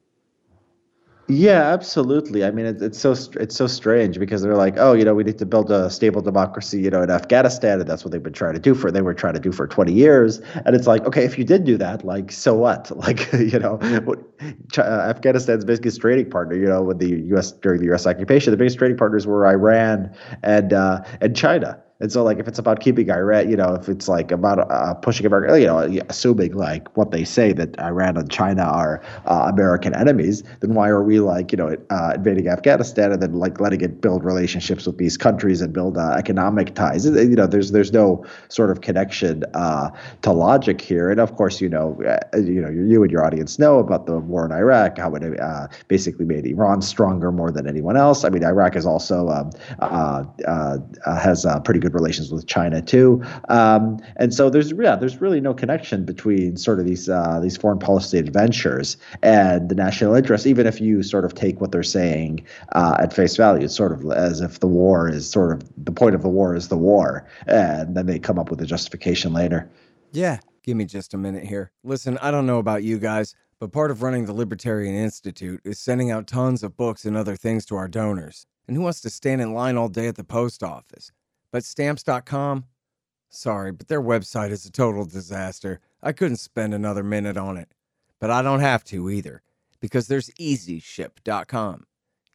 Yeah, 1.29 1.71
absolutely. 1.71 2.43
I 2.43 2.51
mean, 2.51 2.65
it, 2.65 2.81
it's 2.81 2.99
so 2.99 3.15
it's 3.39 3.55
so 3.55 3.65
strange 3.65 4.19
because 4.19 4.41
they're 4.41 4.57
like, 4.57 4.75
oh, 4.77 4.91
you 4.91 5.05
know, 5.05 5.13
we 5.13 5.23
need 5.23 5.37
to 5.37 5.45
build 5.45 5.71
a 5.71 5.89
stable 5.89 6.21
democracy, 6.21 6.81
you 6.81 6.89
know, 6.89 7.01
in 7.01 7.09
Afghanistan, 7.09 7.79
and 7.79 7.89
that's 7.89 8.03
what 8.03 8.11
they've 8.11 8.21
been 8.21 8.33
trying 8.33 8.55
to 8.55 8.59
do 8.59 8.75
for 8.75 8.91
they 8.91 9.01
were 9.01 9.13
trying 9.13 9.33
to 9.33 9.39
do 9.39 9.53
for 9.53 9.65
20 9.65 9.93
years. 9.93 10.41
And 10.65 10.75
it's 10.75 10.85
like, 10.85 11.05
okay, 11.05 11.23
if 11.23 11.37
you 11.37 11.45
did 11.45 11.63
do 11.63 11.77
that, 11.77 12.03
like, 12.03 12.31
so 12.31 12.53
what? 12.55 12.91
Like, 13.03 13.33
you 13.33 13.59
know, 13.59 13.79
uh, 13.81 14.81
Afghanistan's 14.81 15.65
biggest 15.65 15.99
trading 15.99 16.29
partner, 16.29 16.55
you 16.55 16.67
know, 16.67 16.81
with 16.81 16.99
the 16.99 17.19
U.S. 17.27 17.51
during 17.51 17.81
the 17.81 17.87
U.S. 17.87 18.07
occupation, 18.07 18.51
the 18.51 18.57
biggest 18.57 18.77
trading 18.77 18.95
partners 18.95 19.27
were 19.27 19.45
Iran 19.45 20.13
and 20.41 20.71
uh, 20.71 21.03
and 21.19 21.35
China. 21.35 21.81
And 22.03 22.11
so, 22.11 22.21
like, 22.21 22.37
if 22.37 22.49
it's 22.49 22.59
about 22.59 22.81
keeping 22.81 23.09
Iran, 23.09 23.49
you 23.49 23.55
know, 23.55 23.75
if 23.75 23.87
it's 23.87 24.09
like 24.09 24.29
about 24.29 24.69
uh, 24.69 24.93
pushing 24.95 25.25
America, 25.25 25.57
you 25.57 25.67
know, 25.67 26.01
assuming 26.09 26.53
like 26.53 26.97
what 26.97 27.11
they 27.11 27.23
say 27.23 27.53
that 27.53 27.79
Iran 27.79 28.17
and 28.17 28.29
China 28.29 28.63
are 28.63 29.01
uh, 29.25 29.49
American 29.49 29.95
enemies, 29.95 30.43
then 30.59 30.73
why 30.73 30.89
are 30.89 31.01
we 31.01 31.21
like, 31.21 31.53
you 31.53 31.57
know, 31.57 31.77
uh, 31.89 32.11
invading 32.15 32.49
Afghanistan 32.49 33.13
and 33.13 33.21
then 33.21 33.35
like 33.35 33.61
letting 33.61 33.79
it 33.79 34.01
build 34.01 34.25
relationships 34.25 34.85
with 34.85 34.97
these 34.97 35.15
countries 35.15 35.61
and 35.61 35.71
build 35.71 35.97
uh, 35.97 36.15
economic 36.17 36.75
ties? 36.75 37.05
You 37.05 37.37
know, 37.37 37.47
there's 37.47 37.71
there's 37.71 37.93
no 37.93 38.25
sort 38.49 38.69
of 38.69 38.81
connection 38.81 39.45
uh, 39.53 39.89
to 40.23 40.33
logic 40.33 40.81
here. 40.81 41.09
And 41.09 41.21
of 41.21 41.37
course, 41.37 41.61
you 41.61 41.69
know, 41.69 41.97
uh, 42.05 42.37
you 42.37 42.59
know, 42.59 42.69
you 42.69 43.01
and 43.03 43.11
your 43.13 43.25
audience 43.25 43.57
know 43.57 43.79
about 43.79 44.07
the 44.07 44.19
war 44.19 44.45
in 44.45 44.51
Iraq, 44.51 44.97
how 44.97 45.15
it 45.15 45.23
basically 45.87 46.25
made 46.25 46.45
Iran 46.47 46.81
stronger 46.81 47.31
more 47.31 47.49
than 47.49 47.65
anyone 47.65 47.95
else. 47.95 48.25
I 48.25 48.29
mean, 48.29 48.43
Iraq 48.43 48.75
is 48.75 48.85
also 48.85 49.29
um, 49.29 49.51
has 51.05 51.45
pretty 51.63 51.79
good 51.79 51.92
relations 51.93 52.31
with 52.31 52.47
China 52.47 52.81
too. 52.81 53.23
Um, 53.49 53.99
and 54.15 54.33
so 54.33 54.49
there's 54.49 54.71
yeah, 54.71 54.95
there's 54.95 55.21
really 55.21 55.41
no 55.41 55.53
connection 55.53 56.05
between 56.05 56.57
sort 56.57 56.79
of 56.79 56.85
these 56.85 57.09
uh, 57.09 57.39
these 57.41 57.57
foreign 57.57 57.79
policy 57.79 58.17
adventures 58.17 58.97
and 59.21 59.69
the 59.69 59.75
national 59.75 60.15
interest, 60.15 60.45
even 60.45 60.67
if 60.67 60.81
you 60.81 61.03
sort 61.03 61.25
of 61.25 61.33
take 61.33 61.61
what 61.61 61.71
they're 61.71 61.83
saying 61.83 62.45
uh, 62.73 62.97
at 62.99 63.13
face 63.13 63.35
value. 63.37 63.65
It's 63.65 63.75
sort 63.75 63.91
of 63.91 64.11
as 64.11 64.41
if 64.41 64.59
the 64.59 64.67
war 64.67 65.09
is 65.09 65.29
sort 65.29 65.53
of 65.53 65.69
the 65.83 65.91
point 65.91 66.15
of 66.15 66.21
the 66.21 66.29
war 66.29 66.55
is 66.55 66.67
the 66.67 66.77
war, 66.77 67.27
and 67.47 67.95
then 67.95 68.05
they 68.05 68.19
come 68.19 68.39
up 68.39 68.49
with 68.49 68.61
a 68.61 68.65
justification 68.65 69.33
later. 69.33 69.69
Yeah, 70.11 70.39
give 70.63 70.77
me 70.77 70.85
just 70.85 71.13
a 71.13 71.17
minute 71.17 71.43
here. 71.43 71.71
Listen, 71.83 72.17
I 72.19 72.31
don't 72.31 72.45
know 72.45 72.59
about 72.59 72.83
you 72.83 72.99
guys, 72.99 73.35
but 73.59 73.71
part 73.71 73.91
of 73.91 74.01
running 74.01 74.25
the 74.25 74.33
Libertarian 74.33 74.95
Institute 74.95 75.61
is 75.63 75.79
sending 75.79 76.11
out 76.11 76.27
tons 76.27 76.63
of 76.63 76.77
books 76.77 77.05
and 77.05 77.15
other 77.15 77.35
things 77.35 77.65
to 77.67 77.75
our 77.75 77.87
donors. 77.87 78.45
And 78.67 78.77
who 78.77 78.83
wants 78.83 79.01
to 79.01 79.09
stand 79.09 79.41
in 79.41 79.53
line 79.53 79.77
all 79.77 79.89
day 79.89 80.07
at 80.07 80.15
the 80.15 80.23
post 80.23 80.63
office? 80.63 81.11
But 81.53 81.63
stamps.com, 81.63 82.65
sorry, 83.29 83.71
but 83.71 83.87
their 83.87 84.01
website 84.01 84.49
is 84.49 84.65
a 84.65 84.71
total 84.71 85.05
disaster. 85.05 85.79
I 86.01 86.11
couldn't 86.11 86.37
spend 86.37 86.73
another 86.73 87.03
minute 87.03 87.37
on 87.37 87.57
it. 87.57 87.75
But 88.19 88.31
I 88.31 88.41
don't 88.41 88.61
have 88.61 88.83
to 88.85 89.07
either, 89.11 89.43
because 89.79 90.07
there's 90.07 90.31
easyship.com. 90.31 91.85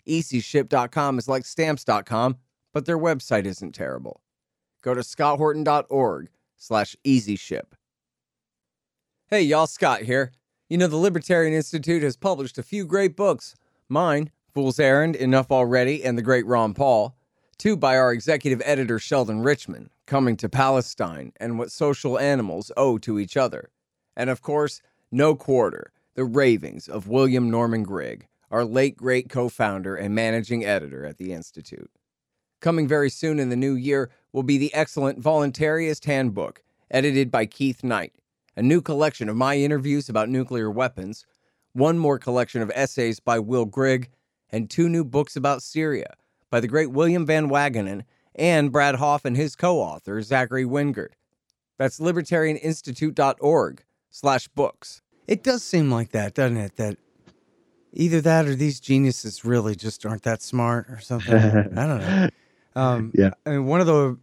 Easyship.com 0.06 1.18
is 1.18 1.28
like 1.28 1.44
stamps.com, 1.46 2.36
but 2.72 2.86
their 2.86 2.98
website 2.98 3.44
isn't 3.44 3.74
terrible. 3.74 4.22
Go 4.82 4.94
to 4.94 5.00
scotthorton.org 5.00 6.28
slash 6.56 6.94
easyship. 7.04 7.72
Hey, 9.26 9.42
y'all, 9.42 9.66
Scott 9.66 10.02
here. 10.02 10.30
You 10.68 10.78
know, 10.78 10.86
the 10.86 10.96
Libertarian 10.96 11.54
Institute 11.54 12.04
has 12.04 12.16
published 12.16 12.56
a 12.56 12.62
few 12.62 12.84
great 12.84 13.16
books. 13.16 13.56
Mine, 13.88 14.30
Fool's 14.54 14.78
Errand, 14.78 15.16
Enough 15.16 15.50
Already, 15.50 16.04
and 16.04 16.16
The 16.16 16.22
Great 16.22 16.46
Ron 16.46 16.72
Paul. 16.72 17.17
Two 17.58 17.76
by 17.76 17.96
our 17.96 18.12
executive 18.12 18.62
editor 18.64 19.00
Sheldon 19.00 19.42
Richman, 19.42 19.90
Coming 20.06 20.36
to 20.36 20.48
Palestine 20.48 21.32
and 21.40 21.58
What 21.58 21.72
Social 21.72 22.16
Animals 22.16 22.70
Owe 22.76 22.98
to 22.98 23.18
Each 23.18 23.36
Other. 23.36 23.70
And 24.16 24.30
of 24.30 24.42
course, 24.42 24.80
No 25.10 25.34
Quarter, 25.34 25.90
The 26.14 26.24
Ravings 26.24 26.86
of 26.88 27.08
William 27.08 27.50
Norman 27.50 27.82
Grigg, 27.82 28.28
our 28.48 28.64
late 28.64 28.96
great 28.96 29.28
co 29.28 29.48
founder 29.48 29.96
and 29.96 30.14
managing 30.14 30.64
editor 30.64 31.04
at 31.04 31.18
the 31.18 31.32
Institute. 31.32 31.90
Coming 32.60 32.86
very 32.86 33.10
soon 33.10 33.40
in 33.40 33.48
the 33.48 33.56
new 33.56 33.74
year 33.74 34.08
will 34.32 34.44
be 34.44 34.56
the 34.56 34.72
excellent 34.72 35.20
Voluntarist 35.20 36.04
Handbook, 36.04 36.62
edited 36.92 37.28
by 37.28 37.44
Keith 37.44 37.82
Knight, 37.82 38.12
a 38.56 38.62
new 38.62 38.80
collection 38.80 39.28
of 39.28 39.34
my 39.34 39.56
interviews 39.56 40.08
about 40.08 40.28
nuclear 40.28 40.70
weapons, 40.70 41.26
one 41.72 41.98
more 41.98 42.20
collection 42.20 42.62
of 42.62 42.70
essays 42.76 43.18
by 43.18 43.40
Will 43.40 43.64
Grigg, 43.64 44.10
and 44.48 44.70
two 44.70 44.88
new 44.88 45.02
books 45.02 45.34
about 45.34 45.60
Syria 45.60 46.14
by 46.50 46.60
the 46.60 46.68
great 46.68 46.90
William 46.90 47.26
Van 47.26 47.48
Wagenen 47.48 48.04
and 48.34 48.70
Brad 48.72 48.96
Hoff 48.96 49.24
and 49.24 49.36
his 49.36 49.56
co-author, 49.56 50.22
Zachary 50.22 50.64
Wingert. 50.64 51.10
That's 51.78 52.00
libertarianinstitute.org 52.00 53.84
slash 54.10 54.48
books. 54.48 55.02
It 55.26 55.42
does 55.42 55.62
seem 55.62 55.90
like 55.90 56.10
that, 56.10 56.34
doesn't 56.34 56.56
it? 56.56 56.76
That 56.76 56.96
either 57.92 58.20
that 58.20 58.46
or 58.46 58.54
these 58.54 58.80
geniuses 58.80 59.44
really 59.44 59.74
just 59.74 60.04
aren't 60.06 60.22
that 60.22 60.42
smart 60.42 60.86
or 60.88 61.00
something. 61.00 61.34
I 61.34 61.86
don't 61.86 62.00
know. 62.00 62.28
Um, 62.76 63.10
Yeah. 63.12 63.30
I 63.44 63.50
mean, 63.50 63.66
one 63.66 63.80
of 63.80 63.88
the 63.88 64.16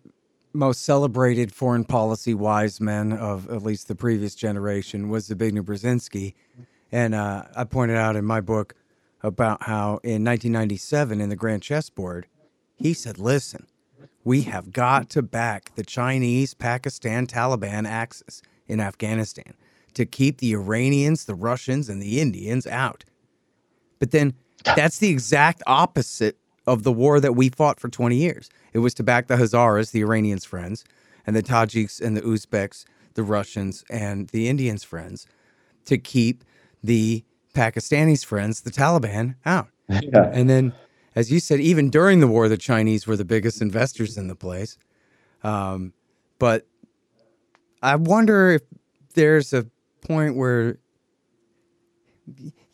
most 0.53 0.83
celebrated 0.83 1.51
foreign 1.51 1.83
policy 1.83 2.33
wise 2.33 2.79
men 2.79 3.11
of 3.11 3.49
at 3.49 3.63
least 3.63 3.89
the 3.89 3.95
previous 3.95 4.33
generation 4.33 5.09
was 5.09 5.27
Zbigniew 5.27 5.61
Brzezinski. 5.61 6.35
And 6.89 7.13
uh, 7.13 7.43
I 7.53 7.65
pointed 7.65 7.97
out 7.97 8.15
in 8.15 8.23
my 8.23 8.39
book 8.39 8.73
about 9.25 9.63
how 9.63 9.99
in 10.03 10.23
1997 10.23 11.19
in 11.19 11.29
the 11.29 11.35
Grand 11.35 11.63
Chessboard, 11.63 12.27
he 12.75 12.93
said, 12.93 13.17
listen, 13.17 13.65
we 14.23 14.43
have 14.43 14.71
got 14.71 15.09
to 15.11 15.21
back 15.21 15.71
the 15.75 15.83
Chinese 15.83 16.53
Pakistan 16.53 17.25
Taliban 17.25 17.87
axis 17.87 18.41
in 18.67 18.79
Afghanistan 18.79 19.53
to 19.95 20.05
keep 20.05 20.37
the 20.37 20.53
Iranians, 20.53 21.25
the 21.25 21.35
Russians, 21.35 21.89
and 21.89 22.01
the 22.01 22.19
Indians 22.19 22.67
out. 22.67 23.03
But 23.99 24.11
then 24.11 24.33
that's 24.63 24.99
the 24.99 25.09
exact 25.09 25.63
opposite 25.65 26.37
of 26.67 26.83
the 26.83 26.91
war 26.91 27.19
that 27.19 27.33
we 27.33 27.49
fought 27.49 27.79
for 27.79 27.89
20 27.89 28.15
years. 28.15 28.49
It 28.73 28.79
was 28.79 28.93
to 28.95 29.03
back 29.03 29.27
the 29.27 29.37
Hazaras, 29.37 29.91
the 29.91 30.01
Iranians' 30.01 30.45
friends, 30.45 30.83
and 31.25 31.35
the 31.35 31.43
Tajiks 31.43 32.01
and 32.01 32.15
the 32.15 32.21
Uzbeks, 32.21 32.85
the 33.13 33.23
Russians, 33.23 33.83
and 33.89 34.27
the 34.29 34.49
Indians' 34.49 34.83
friends, 34.83 35.25
to 35.85 35.97
keep 35.97 36.43
the 36.83 37.23
Pakistanis' 37.55 38.23
friends, 38.23 38.61
the 38.61 38.69
Taliban, 38.69 39.35
out. 39.45 39.69
Yeah. 39.89 40.29
And 40.33 40.49
then, 40.49 40.73
as 41.15 41.31
you 41.31 41.39
said, 41.39 41.59
even 41.59 41.89
during 41.89 42.19
the 42.19 42.27
war, 42.27 42.47
the 42.49 42.57
Chinese 42.57 43.07
were 43.07 43.15
the 43.15 43.25
biggest 43.25 43.61
investors 43.61 44.17
in 44.17 44.27
the 44.27 44.35
place. 44.35 44.77
Um, 45.43 45.93
but 46.37 46.67
I 47.81 47.95
wonder 47.95 48.51
if 48.51 48.61
there's 49.13 49.53
a 49.53 49.65
point 50.01 50.35
where, 50.35 50.77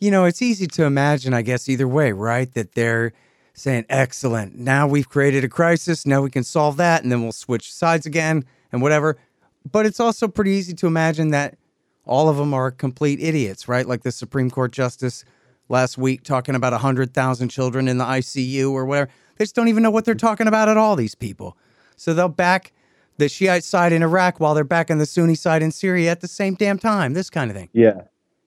you 0.00 0.10
know, 0.10 0.24
it's 0.24 0.42
easy 0.42 0.66
to 0.66 0.84
imagine, 0.84 1.32
I 1.32 1.42
guess, 1.42 1.68
either 1.68 1.86
way, 1.86 2.12
right? 2.12 2.52
That 2.54 2.72
they're 2.74 3.12
saying, 3.54 3.84
excellent, 3.88 4.58
now 4.58 4.86
we've 4.86 5.08
created 5.08 5.44
a 5.44 5.48
crisis, 5.48 6.06
now 6.06 6.22
we 6.22 6.30
can 6.30 6.42
solve 6.42 6.78
that, 6.78 7.02
and 7.02 7.12
then 7.12 7.22
we'll 7.22 7.32
switch 7.32 7.72
sides 7.72 8.06
again 8.06 8.44
and 8.72 8.80
whatever. 8.82 9.18
But 9.70 9.86
it's 9.86 10.00
also 10.00 10.26
pretty 10.26 10.52
easy 10.52 10.72
to 10.74 10.86
imagine 10.86 11.30
that 11.30 11.56
all 12.04 12.28
of 12.28 12.36
them 12.36 12.52
are 12.52 12.70
complete 12.70 13.20
idiots, 13.20 13.68
right? 13.68 13.86
Like 13.86 14.02
the 14.02 14.12
Supreme 14.12 14.50
Court 14.50 14.72
justice 14.72 15.24
last 15.68 15.96
week 15.96 16.22
talking 16.22 16.54
about 16.54 16.72
100,000 16.72 17.48
children 17.48 17.88
in 17.88 17.98
the 17.98 18.04
ICU 18.04 18.70
or 18.70 18.84
whatever. 18.84 19.10
They 19.36 19.44
just 19.44 19.54
don't 19.54 19.68
even 19.68 19.82
know 19.82 19.90
what 19.90 20.04
they're 20.04 20.14
talking 20.14 20.46
about 20.46 20.68
at 20.68 20.76
all, 20.76 20.96
these 20.96 21.14
people. 21.14 21.56
So 21.96 22.12
they'll 22.14 22.28
back 22.28 22.72
the 23.18 23.28
Shiite 23.28 23.64
side 23.64 23.92
in 23.92 24.02
Iraq 24.02 24.40
while 24.40 24.54
they're 24.54 24.64
backing 24.64 24.98
the 24.98 25.06
Sunni 25.06 25.34
side 25.34 25.62
in 25.62 25.70
Syria 25.70 26.10
at 26.10 26.20
the 26.20 26.28
same 26.28 26.54
damn 26.54 26.78
time, 26.78 27.14
this 27.14 27.30
kind 27.30 27.50
of 27.50 27.56
thing. 27.56 27.68
Yeah. 27.72 28.02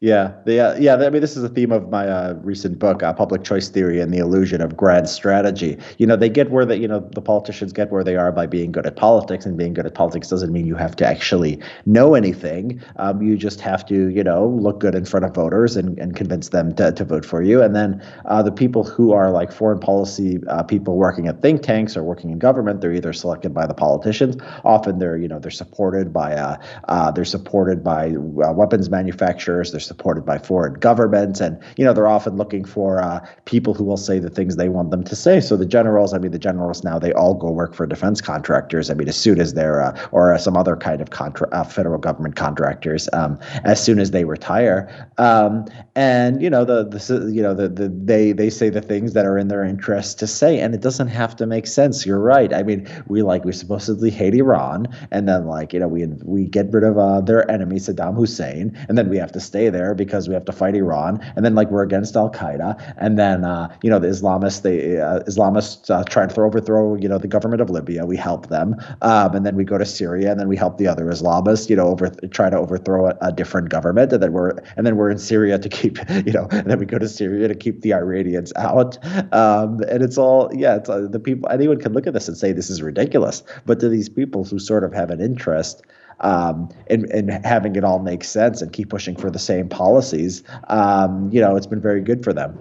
Yeah, 0.05 0.33
the, 0.45 0.59
uh, 0.59 0.75
yeah. 0.77 0.97
I 0.97 1.09
mean, 1.09 1.21
this 1.21 1.35
is 1.35 1.43
a 1.43 1.49
theme 1.49 1.71
of 1.71 1.89
my 1.89 2.07
uh, 2.07 2.33
recent 2.43 2.77
book, 2.77 3.01
uh, 3.01 3.11
"Public 3.11 3.43
Choice 3.43 3.69
Theory 3.69 3.99
and 3.99 4.13
the 4.13 4.19
Illusion 4.19 4.61
of 4.61 4.77
Grand 4.77 5.09
Strategy." 5.09 5.79
You 5.97 6.05
know, 6.05 6.15
they 6.15 6.29
get 6.29 6.51
where 6.51 6.63
the 6.63 6.77
you 6.77 6.87
know 6.87 6.99
the 7.15 7.23
politicians 7.23 7.73
get 7.73 7.91
where 7.91 8.03
they 8.03 8.15
are 8.15 8.31
by 8.31 8.45
being 8.45 8.71
good 8.71 8.85
at 8.85 8.97
politics, 8.97 9.47
and 9.47 9.57
being 9.57 9.73
good 9.73 9.87
at 9.87 9.95
politics 9.95 10.29
doesn't 10.29 10.53
mean 10.53 10.67
you 10.67 10.75
have 10.75 10.95
to 10.97 11.07
actually 11.07 11.59
know 11.87 12.13
anything. 12.13 12.79
Um, 12.97 13.19
you 13.23 13.35
just 13.35 13.59
have 13.61 13.83
to, 13.87 14.09
you 14.09 14.23
know, 14.23 14.47
look 14.47 14.79
good 14.79 14.93
in 14.93 15.05
front 15.05 15.25
of 15.25 15.33
voters 15.33 15.75
and, 15.75 15.97
and 15.97 16.15
convince 16.15 16.49
them 16.49 16.75
to, 16.75 16.91
to 16.91 17.03
vote 17.03 17.25
for 17.25 17.41
you. 17.41 17.63
And 17.63 17.75
then 17.75 17.99
uh, 18.25 18.43
the 18.43 18.51
people 18.51 18.83
who 18.83 19.11
are 19.11 19.31
like 19.31 19.51
foreign 19.51 19.79
policy 19.79 20.37
uh, 20.49 20.61
people 20.61 20.97
working 20.97 21.27
at 21.27 21.41
think 21.41 21.63
tanks 21.63 21.97
or 21.97 22.03
working 22.03 22.29
in 22.29 22.37
government, 22.37 22.81
they're 22.81 22.93
either 22.93 23.11
selected 23.11 23.55
by 23.55 23.65
the 23.65 23.73
politicians. 23.73 24.37
Often 24.63 24.99
they're 24.99 25.17
you 25.17 25.27
know 25.27 25.39
they're 25.39 25.49
supported 25.49 26.13
by 26.13 26.35
uh, 26.35 27.09
they're 27.09 27.25
supported 27.25 27.83
by 27.83 28.13
weapons 28.17 28.91
manufacturers. 28.91 29.71
They're 29.71 29.94
supported 29.95 30.25
by 30.25 30.37
foreign 30.37 30.73
governments, 30.73 31.39
and 31.39 31.57
you 31.77 31.85
know 31.85 31.93
they're 31.93 32.07
often 32.07 32.35
looking 32.35 32.65
for 32.65 33.01
uh, 33.01 33.25
people 33.45 33.73
who 33.73 33.83
will 33.83 33.97
say 33.97 34.19
the 34.19 34.29
things 34.29 34.57
they 34.57 34.67
want 34.67 34.91
them 34.91 35.03
to 35.03 35.15
say. 35.15 35.39
So 35.39 35.55
the 35.55 35.65
generals, 35.65 36.13
I 36.13 36.17
mean, 36.17 36.31
the 36.31 36.39
generals 36.39 36.83
now 36.83 36.99
they 36.99 37.13
all 37.13 37.33
go 37.33 37.49
work 37.49 37.73
for 37.73 37.85
defense 37.87 38.19
contractors. 38.19 38.89
I 38.89 38.93
mean, 38.93 39.07
as 39.07 39.15
soon 39.15 39.39
as 39.39 39.53
they're 39.53 39.81
uh, 39.81 40.07
or 40.11 40.37
some 40.37 40.57
other 40.57 40.75
kind 40.75 41.01
of 41.01 41.11
contra- 41.11 41.49
uh, 41.51 41.63
federal 41.63 41.97
government 41.97 42.35
contractors, 42.35 43.07
um, 43.13 43.39
as 43.63 43.81
soon 43.81 43.99
as 43.99 44.11
they 44.11 44.25
retire, 44.25 44.79
um, 45.17 45.65
and 45.95 46.41
you 46.41 46.49
know 46.49 46.65
the 46.65 46.83
the 46.83 47.31
you 47.31 47.41
know 47.41 47.53
the, 47.53 47.69
the 47.69 47.87
they 47.87 48.33
they 48.33 48.49
say 48.49 48.69
the 48.69 48.81
things 48.81 49.13
that 49.13 49.25
are 49.25 49.37
in 49.37 49.47
their 49.47 49.63
interest 49.63 50.19
to 50.19 50.27
say, 50.27 50.59
and 50.59 50.75
it 50.75 50.81
doesn't 50.81 51.07
have 51.07 51.35
to 51.37 51.45
make 51.45 51.67
sense. 51.67 52.05
You're 52.05 52.19
right. 52.19 52.53
I 52.53 52.63
mean, 52.63 52.85
we 53.07 53.21
like 53.21 53.45
we 53.45 53.53
supposedly 53.53 54.11
hate 54.11 54.35
Iran, 54.35 54.87
and 55.11 55.29
then 55.29 55.45
like 55.45 55.71
you 55.71 55.79
know 55.79 55.87
we 55.87 56.05
we 56.23 56.45
get 56.45 56.71
rid 56.73 56.83
of 56.83 56.97
uh, 56.97 57.21
their 57.21 57.49
enemy 57.49 57.77
Saddam 57.77 58.15
Hussein, 58.15 58.75
and 58.89 58.97
then 58.97 59.09
we 59.09 59.17
have 59.17 59.31
to 59.31 59.39
stay 59.39 59.69
there 59.69 59.84
because 59.93 60.27
we 60.27 60.33
have 60.33 60.45
to 60.45 60.51
fight 60.51 60.75
Iran, 60.75 61.19
and 61.35 61.45
then 61.45 61.55
like 61.55 61.69
we're 61.69 61.83
against 61.83 62.15
Al 62.15 62.31
Qaeda, 62.31 62.95
and 62.97 63.17
then 63.19 63.43
uh, 63.43 63.73
you 63.81 63.89
know 63.89 63.99
the 63.99 64.07
Islamists, 64.07 64.61
the 64.61 65.01
uh, 65.01 65.19
Islamists 65.23 65.89
uh, 65.89 66.03
try 66.03 66.25
to 66.25 66.41
overthrow 66.41 66.95
you 66.95 67.07
know 67.07 67.17
the 67.17 67.27
government 67.27 67.61
of 67.61 67.69
Libya. 67.69 68.05
We 68.05 68.17
help 68.17 68.47
them, 68.47 68.75
um, 69.01 69.35
and 69.35 69.45
then 69.45 69.55
we 69.55 69.63
go 69.63 69.77
to 69.77 69.85
Syria, 69.85 70.31
and 70.31 70.39
then 70.39 70.47
we 70.47 70.57
help 70.57 70.77
the 70.77 70.87
other 70.87 71.05
Islamists, 71.05 71.69
you 71.69 71.75
know, 71.75 71.87
over 71.87 72.09
try 72.29 72.49
to 72.49 72.57
overthrow 72.57 73.07
a, 73.07 73.17
a 73.21 73.31
different 73.31 73.69
government, 73.69 74.11
and 74.13 74.21
then 74.23 74.33
we're 74.33 74.51
and 74.77 74.85
then 74.85 74.95
we're 74.95 75.09
in 75.09 75.17
Syria 75.17 75.59
to 75.59 75.69
keep 75.69 75.97
you 76.25 76.31
know, 76.31 76.47
and 76.51 76.69
then 76.69 76.79
we 76.79 76.85
go 76.85 76.97
to 76.97 77.09
Syria 77.09 77.47
to 77.47 77.55
keep 77.55 77.81
the 77.81 77.93
Iranians 77.93 78.53
out, 78.55 78.97
um, 79.33 79.81
and 79.89 80.01
it's 80.01 80.17
all 80.17 80.49
yeah, 80.53 80.77
it's 80.77 80.89
uh, 80.89 81.07
the 81.09 81.19
people. 81.19 81.49
Anyone 81.49 81.79
can 81.79 81.93
look 81.93 82.07
at 82.07 82.13
this 82.13 82.27
and 82.27 82.37
say 82.37 82.51
this 82.51 82.69
is 82.69 82.81
ridiculous, 82.81 83.43
but 83.65 83.79
to 83.79 83.89
these 83.89 84.09
people 84.09 84.43
who 84.43 84.59
sort 84.59 84.83
of 84.83 84.93
have 84.93 85.09
an 85.09 85.21
interest 85.21 85.83
um, 86.19 86.69
and, 86.89 87.05
and 87.05 87.31
having 87.45 87.75
it 87.75 87.83
all 87.83 87.99
make 87.99 88.23
sense 88.23 88.61
and 88.61 88.71
keep 88.71 88.89
pushing 88.89 89.15
for 89.15 89.29
the 89.29 89.39
same 89.39 89.69
policies, 89.69 90.43
um, 90.67 91.29
you 91.31 91.41
know, 91.41 91.55
it's 91.55 91.67
been 91.67 91.81
very 91.81 92.01
good 92.01 92.23
for 92.23 92.33
them. 92.33 92.57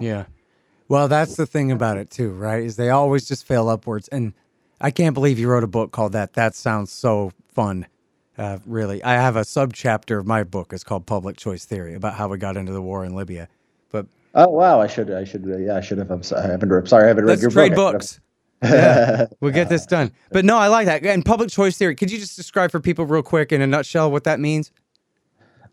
Yeah. 0.00 0.24
Well, 0.88 1.08
that's 1.08 1.36
the 1.36 1.46
thing 1.46 1.70
about 1.70 1.98
it 1.98 2.10
too, 2.10 2.30
right? 2.30 2.62
Is 2.62 2.76
they 2.76 2.90
always 2.90 3.26
just 3.26 3.46
fail 3.46 3.68
upwards. 3.68 4.08
And 4.08 4.32
I 4.80 4.90
can't 4.90 5.14
believe 5.14 5.38
you 5.38 5.48
wrote 5.48 5.64
a 5.64 5.68
book 5.68 5.92
called 5.92 6.12
that. 6.12 6.32
That 6.34 6.54
sounds 6.54 6.90
so 6.92 7.32
fun. 7.48 7.86
Uh, 8.38 8.58
really, 8.66 9.02
I 9.02 9.14
have 9.14 9.34
a 9.34 9.40
subchapter 9.40 10.20
of 10.20 10.26
my 10.26 10.44
book. 10.44 10.72
It's 10.72 10.84
called 10.84 11.06
Public 11.06 11.36
Choice 11.36 11.64
Theory 11.64 11.94
about 11.94 12.14
how 12.14 12.28
we 12.28 12.38
got 12.38 12.56
into 12.56 12.72
the 12.72 12.80
war 12.80 13.04
in 13.04 13.14
Libya. 13.14 13.48
But 13.90 14.06
Oh 14.34 14.48
wow, 14.48 14.80
I 14.80 14.86
should 14.86 15.10
I 15.10 15.24
should 15.24 15.44
yeah 15.58 15.74
I 15.74 15.80
should 15.80 15.98
have. 15.98 16.10
I'm 16.12 16.22
sorry, 16.22 16.44
I 16.44 16.50
haven't. 16.52 16.70
I'm 16.70 16.86
sorry, 16.86 17.04
I 17.04 17.08
haven't 17.08 17.24
read 17.24 17.40
your 17.40 17.50
trade 17.50 17.74
book. 17.74 17.94
Books. 17.94 18.20
Yeah, 18.62 19.26
we'll 19.40 19.52
get 19.52 19.68
this 19.68 19.86
done. 19.86 20.12
But 20.30 20.44
no, 20.44 20.56
I 20.56 20.68
like 20.68 20.86
that. 20.86 21.04
And 21.04 21.24
public 21.24 21.50
choice 21.50 21.76
theory. 21.76 21.94
Could 21.94 22.10
you 22.10 22.18
just 22.18 22.36
describe 22.36 22.70
for 22.70 22.80
people 22.80 23.06
real 23.06 23.22
quick 23.22 23.52
in 23.52 23.60
a 23.60 23.66
nutshell 23.66 24.10
what 24.10 24.24
that 24.24 24.40
means? 24.40 24.72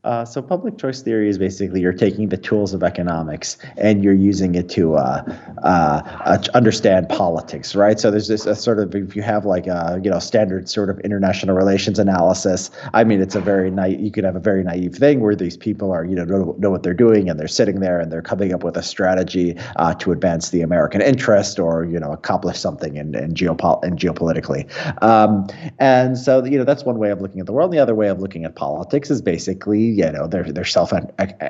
Uh, 0.05 0.23
so 0.23 0.39
public 0.39 0.77
choice 0.77 1.01
theory 1.01 1.27
is 1.27 1.39
basically 1.39 1.81
you're 1.81 1.91
taking 1.91 2.29
the 2.29 2.37
tools 2.37 2.75
of 2.75 2.83
economics 2.83 3.57
and 3.77 4.03
you're 4.03 4.13
using 4.13 4.53
it 4.53 4.69
to 4.69 4.95
uh, 4.95 5.23
uh, 5.63 6.01
uh, 6.25 6.37
understand 6.53 7.09
politics, 7.09 7.75
right? 7.75 7.99
So 7.99 8.11
there's 8.11 8.27
this 8.27 8.43
sort 8.61 8.77
of 8.77 8.93
if 8.93 9.15
you 9.15 9.23
have 9.23 9.45
like 9.45 9.65
a 9.65 9.99
you 10.03 10.11
know 10.11 10.19
standard 10.19 10.69
sort 10.69 10.91
of 10.91 10.99
international 10.99 11.55
relations 11.55 11.97
analysis. 11.97 12.69
I 12.93 13.03
mean, 13.03 13.19
it's 13.19 13.33
a 13.33 13.41
very 13.41 13.71
naive. 13.71 13.99
You 13.99 14.11
could 14.11 14.25
have 14.25 14.35
a 14.35 14.39
very 14.39 14.63
naive 14.63 14.93
thing 14.93 15.21
where 15.21 15.35
these 15.35 15.57
people 15.57 15.91
are 15.91 16.05
you 16.05 16.15
know 16.15 16.23
know, 16.23 16.55
know 16.59 16.69
what 16.69 16.83
they're 16.83 16.93
doing 16.93 17.27
and 17.27 17.39
they're 17.39 17.47
sitting 17.47 17.79
there 17.79 17.99
and 17.99 18.11
they're 18.11 18.21
coming 18.21 18.53
up 18.53 18.63
with 18.63 18.77
a 18.77 18.83
strategy 18.83 19.57
uh, 19.77 19.95
to 19.95 20.11
advance 20.11 20.51
the 20.51 20.61
American 20.61 21.01
interest 21.01 21.57
or 21.57 21.83
you 21.83 21.99
know 21.99 22.11
accomplish 22.11 22.59
something 22.59 22.95
in 22.95 23.15
in, 23.15 23.33
geopol- 23.33 23.83
in 23.83 23.95
geopolitically. 23.95 24.69
Um, 25.01 25.47
and 25.79 26.15
so 26.15 26.45
you 26.45 26.59
know 26.59 26.63
that's 26.63 26.83
one 26.83 26.99
way 26.99 27.09
of 27.09 27.21
looking 27.21 27.39
at 27.39 27.47
the 27.47 27.53
world. 27.53 27.71
The 27.71 27.79
other 27.79 27.95
way 27.95 28.09
of 28.09 28.19
looking 28.19 28.45
at 28.45 28.55
politics 28.55 29.09
is 29.09 29.23
basically 29.23 29.94
you 29.95 30.11
know 30.11 30.27
they're 30.27 30.51
they're 30.51 30.63
self 30.63 30.91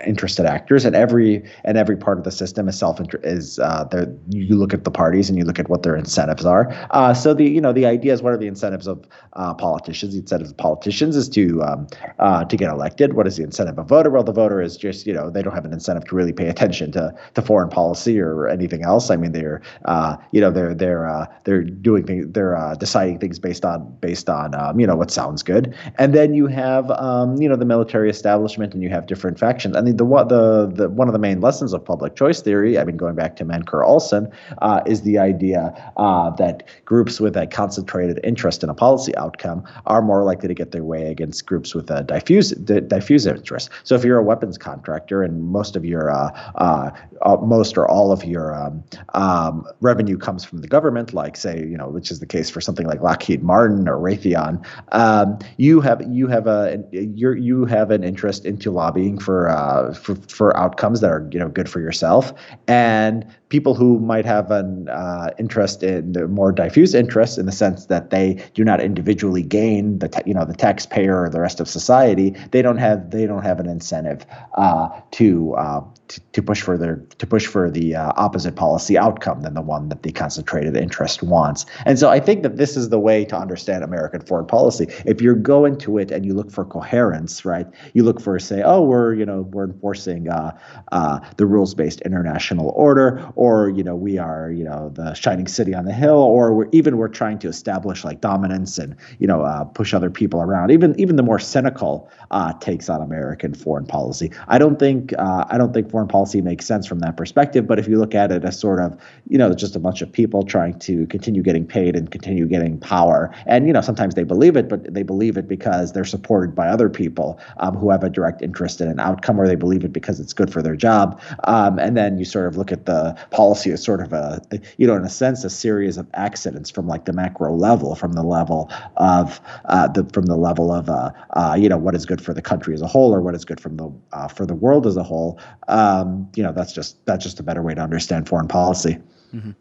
interested 0.06 0.46
actors, 0.46 0.86
and 0.86 0.96
every 0.96 1.44
and 1.64 1.78
every 1.78 1.98
part 1.98 2.18
of 2.18 2.24
the 2.24 2.32
system 2.32 2.68
is 2.68 2.78
self 2.78 3.00
is 3.24 3.60
uh. 3.60 3.86
You 4.30 4.56
look 4.56 4.74
at 4.74 4.84
the 4.84 4.92
parties 4.92 5.30
and 5.30 5.38
you 5.38 5.46
look 5.46 5.60
at 5.60 5.70
what 5.70 5.84
their 5.84 5.96
incentives 5.96 6.46
are. 6.46 6.70
Uh, 6.92 7.14
so 7.14 7.34
the 7.34 7.46
you 7.46 7.62
know 7.62 7.74
the 7.74 7.86
idea 7.86 8.14
is 8.14 8.22
what 8.22 8.34
are 8.34 8.38
the 8.38 8.48
incentives 8.48 8.88
of 8.88 9.08
uh, 9.34 9.54
politicians? 9.54 10.14
The 10.14 10.20
incentives 10.20 10.52
of 10.52 10.58
politicians 10.58 11.16
is 11.16 11.30
to 11.30 11.62
um, 11.64 11.88
uh, 12.20 12.46
to 12.46 12.58
get 12.58 12.70
elected. 12.70 13.14
What 13.14 13.28
is 13.28 13.38
the 13.38 13.44
incentive 13.44 13.78
of 13.78 13.86
a 13.86 13.88
voter? 13.88 14.10
Well, 14.10 14.24
the 14.24 14.34
voter 14.34 14.62
is 14.62 14.78
just 14.78 15.06
you 15.06 15.14
know 15.14 15.30
they 15.30 15.42
don't 15.42 15.54
have 15.54 15.66
an 15.66 15.74
incentive 15.74 16.06
to 16.06 16.16
really 16.16 16.34
pay 16.34 16.48
attention 16.48 16.92
to 16.94 17.14
to 17.34 17.42
foreign 17.42 17.70
policy 17.70 18.20
or 18.20 18.48
anything 18.48 18.84
else. 18.84 19.10
I 19.10 19.16
mean 19.16 19.32
they're 19.32 19.62
uh, 19.86 20.18
you 20.32 20.42
know 20.42 20.52
they're 20.52 20.74
they're 20.74 21.08
uh, 21.08 21.26
they're 21.44 21.64
doing 21.64 22.06
things 22.06 22.26
they're 22.30 22.76
deciding 22.80 23.20
things 23.20 23.40
based 23.40 23.66
on 23.66 23.96
based 24.00 24.30
on 24.30 24.56
um, 24.56 24.80
you 24.80 24.88
know 24.88 24.96
what 24.96 25.12
sounds 25.12 25.44
good, 25.44 25.76
and 25.98 26.14
then 26.14 26.34
you 26.34 26.48
have 26.48 26.90
um, 26.92 27.42
you 27.42 27.50
know 27.50 27.56
the 27.56 27.66
military 27.66 28.10
establishment 28.10 28.35
and 28.36 28.84
you 28.84 28.90
have 28.90 29.08
different 29.08 29.40
factions. 29.40 29.76
I 29.76 29.82
mean 29.82 29.98
the 29.98 30.06
the 30.06 30.72
the 30.74 30.90
one 30.90 31.08
of 31.08 31.14
the 31.14 31.20
main 31.20 31.42
lessons 31.42 31.74
of 31.74 31.84
public 31.84 32.16
choice 32.16 32.42
theory. 32.42 32.78
I 32.78 32.84
mean 32.84 32.98
going 32.98 33.16
back 33.16 33.36
to 33.38 33.46
Mancur 33.46 33.86
Olson 33.86 34.32
uh, 34.62 34.82
is 34.86 35.02
the 35.02 35.18
idea 35.18 35.74
uh, 35.98 36.30
that 36.32 36.64
groups 36.86 37.20
with 37.20 37.36
a 37.38 37.48
concentrated 37.48 38.20
interest 38.24 38.64
in 38.64 38.70
a 38.70 38.74
policy 38.74 39.16
outcome 39.16 39.64
are 39.86 40.02
more 40.02 40.24
likely 40.24 40.48
to 40.48 40.54
get 40.54 40.72
their 40.72 40.84
way 40.84 41.10
against 41.10 41.46
groups 41.46 41.74
with 41.74 41.90
a 41.90 42.04
diffuse 42.04 42.52
d- 42.52 42.82
diffuse 42.82 43.26
interest. 43.26 43.70
So 43.84 43.96
if 43.96 44.04
you're 44.04 44.18
a 44.18 44.24
weapons 44.24 44.58
contractor 44.58 45.24
and 45.24 45.44
most 45.44 45.76
of 45.76 45.86
your 45.86 46.12
uh, 46.12 46.30
uh, 46.56 46.92
uh 47.22 47.38
most 47.38 47.78
or 47.78 47.88
all 47.88 48.12
of 48.12 48.24
your 48.24 48.54
um, 48.56 48.84
um, 49.14 49.66
revenue 49.82 50.18
comes 50.18 50.44
from 50.44 50.62
the 50.62 50.68
government, 50.68 51.14
like 51.14 51.38
say 51.38 51.60
you 51.60 51.78
know 51.78 51.90
which 51.90 52.12
is 52.12 52.20
the 52.20 52.26
case 52.26 52.50
for 52.50 52.62
something 52.62 52.88
like 52.88 53.02
Lockheed 53.02 53.44
Martin 53.44 53.88
or 53.88 53.98
Raytheon, 53.98 54.66
um, 54.92 55.40
you 55.58 55.82
have 55.82 56.02
you 56.08 56.28
have 56.28 56.48
a 56.48 56.84
you 56.92 57.34
you 57.34 57.66
have 57.66 57.92
an 57.92 58.04
interest 58.16 58.46
into 58.46 58.72
lobbying 58.72 59.20
for, 59.20 59.50
uh, 59.50 59.94
for 59.94 60.16
for 60.16 60.56
outcomes 60.56 61.02
that 61.02 61.12
are 61.12 61.28
you 61.34 61.40
know 61.40 61.50
good 61.50 61.68
for 61.68 61.82
yourself. 61.82 62.34
And 62.68 63.26
people 63.50 63.76
who 63.76 64.00
might 64.00 64.26
have 64.26 64.52
an 64.52 64.90
uh, 64.90 65.30
interest 65.38 65.84
in 65.84 66.14
the 66.14 66.28
more 66.28 66.52
diffuse 66.52 66.94
interest 66.94 67.38
in 67.38 67.46
the 67.46 67.52
sense 67.52 67.88
that 67.88 68.10
they 68.10 68.44
do 68.54 68.64
not 68.64 68.82
individually 68.82 69.44
gain 69.44 70.00
the 70.00 70.24
you 70.26 70.34
know 70.34 70.46
the 70.46 70.54
taxpayer 70.54 71.24
or 71.24 71.30
the 71.30 71.40
rest 71.40 71.60
of 71.60 71.68
society 71.68 72.36
they 72.52 72.62
don't 72.62 72.78
have 72.78 73.12
they 73.12 73.26
don't 73.26 73.44
have 73.44 73.60
an 73.60 73.68
incentive 73.68 74.26
uh, 74.56 74.90
to, 75.12 75.54
uh, 75.56 75.82
to, 76.08 76.22
to 76.34 76.42
push 76.42 76.62
for 76.62 76.78
their 76.78 76.98
to 77.18 77.28
push 77.28 77.46
for 77.46 77.70
the 77.70 77.96
uh, 77.96 78.12
opposite 78.16 78.56
policy 78.56 78.98
outcome 78.98 79.42
than 79.42 79.54
the 79.54 79.62
one 79.62 79.90
that 79.90 80.04
the 80.04 80.12
concentrated 80.12 80.76
interest 80.76 81.24
wants. 81.24 81.66
And 81.86 81.98
so 82.00 82.10
I 82.10 82.20
think 82.20 82.44
that 82.44 82.58
this 82.58 82.78
is 82.78 82.90
the 82.90 83.00
way 83.00 83.26
to 83.26 83.38
understand 83.38 83.84
American 83.84 84.22
foreign 84.22 84.48
policy. 84.48 84.88
If 85.06 85.22
you 85.22 85.36
go 85.36 85.66
into 85.66 85.98
it 85.98 86.12
and 86.12 86.26
you 86.26 86.34
look 86.34 86.52
for 86.52 86.66
coherence 86.66 87.46
right 87.46 87.68
you 87.94 88.04
look 88.04 88.22
for 88.22 88.40
say 88.40 88.62
oh 88.64 88.82
we're 88.82 89.14
you 89.14 89.26
know 89.26 89.42
we're 89.52 89.66
enforcing 89.66 90.30
uh, 90.30 90.58
uh, 90.92 91.20
the 91.38 91.46
rules 91.46 91.74
based 91.74 92.02
international 92.02 92.70
order 92.76 93.28
or 93.36 93.70
you 93.70 93.84
know 93.84 93.96
we 93.96 94.18
are 94.18 94.52
you 94.52 94.64
know 94.64 94.90
the 94.94 95.14
shining 95.14 95.48
city 95.48 95.74
on 95.74 95.86
the 95.86 95.94
hill 95.94 96.18
or 96.18 96.54
we're 96.54 96.70
even 96.72 96.98
we're 96.98 97.08
trying 97.08 97.40
to 97.40 97.48
establish 97.48 98.04
like 98.04 98.22
dominance 98.22 98.78
and 98.78 98.96
you 99.20 99.28
know 99.28 99.42
uh, 99.42 99.64
push 99.64 99.94
other 99.94 100.10
people 100.10 100.42
around. 100.42 100.72
Even 100.72 100.98
even 101.00 101.16
the 101.16 101.24
more 101.24 101.40
cynical 101.40 102.10
uh, 102.32 102.54
takes 102.54 102.90
on 102.90 103.02
American 103.02 103.54
foreign 103.54 103.86
policy. 103.86 104.32
I 104.48 104.58
don't 104.58 104.80
think 104.80 105.14
uh, 105.18 105.46
I 105.50 105.58
don't 105.58 105.74
think 105.74 105.90
foreign 105.90 106.08
policy 106.08 106.42
makes 106.42 106.66
sense 106.66 106.88
from 106.88 107.00
that 107.00 107.18
perspective 107.18 107.68
but 107.68 107.80
if 107.80 107.88
you 107.88 107.98
look 107.98 108.16
at 108.16 108.32
it 108.32 108.44
as 108.44 108.60
sort 108.60 108.80
of 108.80 109.00
you 109.28 109.38
know 109.38 109.54
just 109.54 109.76
a 109.76 109.80
bunch 109.80 110.02
of 110.02 110.12
people 110.12 110.44
trying 110.44 110.78
to 110.80 111.06
continue 111.08 111.42
getting 111.42 111.66
paid 111.66 111.96
and 111.96 112.12
continue 112.12 112.48
getting 112.48 112.80
power 112.80 113.34
and 113.46 113.68
you 113.68 113.74
know 113.74 113.82
sometimes 113.82 114.16
they 114.16 114.24
believe 114.24 114.56
it 114.56 114.70
but 114.70 114.94
they 114.94 115.04
believe 115.04 115.38
it 115.38 115.48
because 115.48 115.94
they're 115.94 116.06
supported 116.06 116.56
by 116.56 116.68
other 116.68 116.90
people 116.90 117.40
um, 117.58 117.76
who 117.76 117.90
have 117.90 118.04
a 118.04 118.10
direct 118.10 118.42
interest 118.42 118.82
in 118.82 118.88
an 118.88 119.00
outcome 119.00 119.40
or 119.40 119.48
they 119.48 119.56
believe 119.56 119.84
it 119.84 119.94
because 119.94 120.20
it's 120.20 120.34
good 120.34 120.52
for 120.52 120.62
their 120.62 120.76
job. 120.76 121.22
Um, 121.46 121.80
and 121.80 121.96
then 121.96 122.18
you 122.18 122.26
sort 122.26 122.48
of 122.48 122.58
look 122.58 122.72
at 122.72 122.86
the 122.86 123.16
policy 123.32 123.72
is 123.72 123.84
sort 123.84 124.02
of 124.02 124.14
a, 124.14 124.42
you 124.78 124.88
know, 124.88 124.96
in 124.96 125.04
a 125.04 125.10
sense, 125.10 125.44
a 125.44 125.50
series 125.50 125.98
of 125.98 126.08
accidents 126.14 126.70
from 126.70 126.88
like 126.88 127.06
the 127.06 127.14
macro 127.14 127.56
level, 127.56 127.96
from 127.96 128.14
the 128.14 128.24
level 128.24 128.72
of 128.98 129.40
uh, 129.66 129.88
the 129.88 130.06
from 130.14 130.26
the 130.26 130.36
level 130.36 130.72
of 130.72 130.90
uh, 130.90 131.12
uh, 131.32 131.56
you 131.58 131.70
know 131.70 131.78
what 131.78 131.96
is 131.96 132.06
good 132.06 132.22
for 132.22 132.34
the 132.34 132.42
country 132.42 132.74
as 132.74 132.82
a 132.82 132.88
whole 132.88 133.14
or 133.14 133.22
what 133.22 133.36
is 133.36 133.46
good 133.46 133.60
from 133.60 133.78
the 133.78 133.92
uh, 134.14 134.28
for 134.28 134.46
the 134.46 134.56
world 134.56 134.88
as 134.88 134.98
a 134.98 135.04
whole. 135.04 135.40
Um, 135.68 136.30
you 136.36 136.44
know, 136.44 136.52
that's 136.52 136.74
just 136.74 137.06
that's 137.06 137.24
just 137.24 137.40
a 137.40 137.44
better 137.44 137.62
way 137.62 137.74
to 137.74 137.82
understand 137.82 138.28
foreign 138.28 138.48
policy. 138.48 138.98
Mm-hmm. 139.34 139.52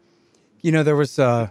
You 0.61 0.71
know, 0.71 0.83
there 0.83 0.95
was 0.95 1.19
uh, 1.19 1.49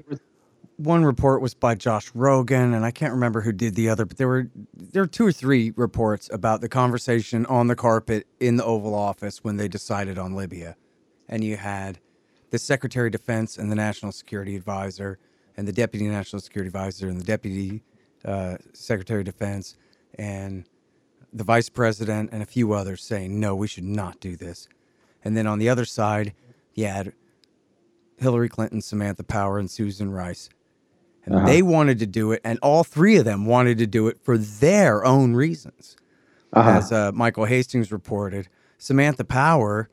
one 0.77 1.05
report 1.05 1.41
was 1.41 1.55
by 1.55 1.75
Josh 1.75 2.11
Rogin, 2.13 2.75
and 2.75 2.85
I 2.85 2.91
can't 2.91 3.13
remember 3.13 3.41
who 3.43 3.53
did 3.53 3.75
the 3.75 3.89
other, 3.89 4.05
but 4.05 4.17
there 4.17 4.29
were 4.29 4.51
there 4.75 5.03
were 5.03 5.09
two 5.09 5.27
or 5.27 5.33
three 5.33 5.73
reports 5.77 6.29
about 6.33 6.61
the 6.61 6.69
conversation 6.69 7.47
on 7.47 7.69
the 7.69 7.77
carpet 7.77 8.27
in 8.41 8.57
the 8.57 8.65
Oval 8.65 8.95
Office 8.95 9.45
when 9.45 9.57
they 9.57 9.69
decided 9.69 10.19
on 10.19 10.35
Libya, 10.35 10.77
and 11.29 11.45
you 11.45 11.57
had 11.57 11.99
the 12.55 12.59
Secretary 12.61 13.09
of 13.09 13.13
Defense 13.13 13.59
and 13.59 13.69
the 13.69 13.75
National 13.75 14.13
Security 14.13 14.55
Advisor, 14.55 15.19
and 15.57 15.67
the 15.67 15.73
Deputy 15.73 16.07
National 16.07 16.39
Security 16.39 16.69
Advisor, 16.69 17.09
and 17.09 17.21
the 17.21 17.25
Deputy 17.25 17.83
uh, 18.25 18.59
Secretary 18.73 19.23
of 19.23 19.25
Defense, 19.25 19.77
and 20.21 20.65
the 21.33 21.43
Vice 21.43 21.69
President, 21.69 22.31
and 22.31 22.45
a 22.45 22.47
few 22.47 22.73
others 22.73 23.03
saying, 23.03 23.41
no, 23.41 23.57
we 23.57 23.67
should 23.67 23.83
not 23.83 24.21
do 24.21 24.37
this. 24.37 24.69
And 25.25 25.37
then 25.37 25.49
on 25.49 25.59
the 25.59 25.69
other 25.69 25.85
side, 25.85 26.33
you 26.75 26.87
had 26.87 27.13
Hillary 28.19 28.49
Clinton, 28.49 28.81
Samantha 28.81 29.25
Power, 29.25 29.59
and 29.59 29.69
Susan 29.69 30.13
Rice. 30.13 30.49
And 31.25 31.35
uh-huh. 31.35 31.47
they 31.47 31.61
wanted 31.61 31.99
to 31.99 32.07
do 32.07 32.31
it, 32.31 32.41
and 32.45 32.61
all 32.63 32.85
three 32.85 33.17
of 33.17 33.25
them 33.25 33.47
wanted 33.47 33.79
to 33.79 33.87
do 33.89 34.07
it 34.07 34.21
for 34.23 34.39
their 34.39 35.05
own 35.05 35.35
reasons. 35.35 35.97
Uh-huh. 36.53 36.71
As 36.71 36.93
uh, 36.93 37.11
Michael 37.13 37.47
Hastings 37.47 37.91
reported, 37.91 38.49
Samantha 38.79 39.25
Power 39.25 39.89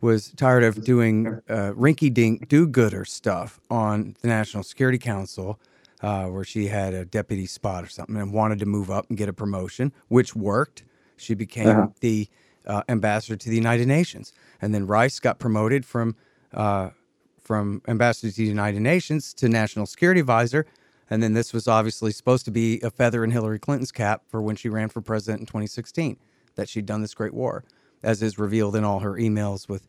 was 0.00 0.30
tired 0.36 0.64
of 0.64 0.84
doing 0.84 1.26
uh, 1.48 1.72
rinky 1.76 2.12
dink 2.12 2.48
do 2.48 2.66
gooder 2.66 3.04
stuff 3.04 3.60
on 3.70 4.16
the 4.22 4.28
National 4.28 4.62
Security 4.62 4.98
Council, 4.98 5.58
uh, 6.02 6.26
where 6.26 6.44
she 6.44 6.66
had 6.66 6.94
a 6.94 7.04
deputy 7.04 7.46
spot 7.46 7.84
or 7.84 7.88
something 7.88 8.16
and 8.16 8.32
wanted 8.32 8.58
to 8.60 8.66
move 8.66 8.90
up 8.90 9.06
and 9.08 9.18
get 9.18 9.28
a 9.28 9.32
promotion, 9.32 9.92
which 10.08 10.34
worked. 10.34 10.84
She 11.16 11.34
became 11.34 11.68
uh-huh. 11.68 11.88
the 12.00 12.28
uh, 12.66 12.82
ambassador 12.88 13.36
to 13.36 13.48
the 13.48 13.56
United 13.56 13.86
Nations. 13.86 14.32
And 14.62 14.74
then 14.74 14.86
Rice 14.86 15.20
got 15.20 15.38
promoted 15.38 15.84
from, 15.84 16.16
uh, 16.54 16.90
from 17.42 17.82
ambassador 17.88 18.30
to 18.30 18.36
the 18.36 18.44
United 18.44 18.80
Nations 18.80 19.34
to 19.34 19.48
national 19.48 19.86
security 19.86 20.20
advisor. 20.20 20.66
And 21.10 21.22
then 21.22 21.34
this 21.34 21.52
was 21.52 21.66
obviously 21.66 22.12
supposed 22.12 22.44
to 22.46 22.50
be 22.50 22.80
a 22.82 22.90
feather 22.90 23.24
in 23.24 23.32
Hillary 23.32 23.58
Clinton's 23.58 23.92
cap 23.92 24.22
for 24.28 24.40
when 24.40 24.56
she 24.56 24.68
ran 24.68 24.88
for 24.88 25.00
president 25.00 25.40
in 25.40 25.46
2016, 25.46 26.16
that 26.54 26.68
she'd 26.68 26.86
done 26.86 27.02
this 27.02 27.14
great 27.14 27.34
war 27.34 27.64
as 28.02 28.22
is 28.22 28.38
revealed 28.38 28.76
in 28.76 28.84
all 28.84 29.00
her 29.00 29.14
emails 29.14 29.68
with 29.68 29.86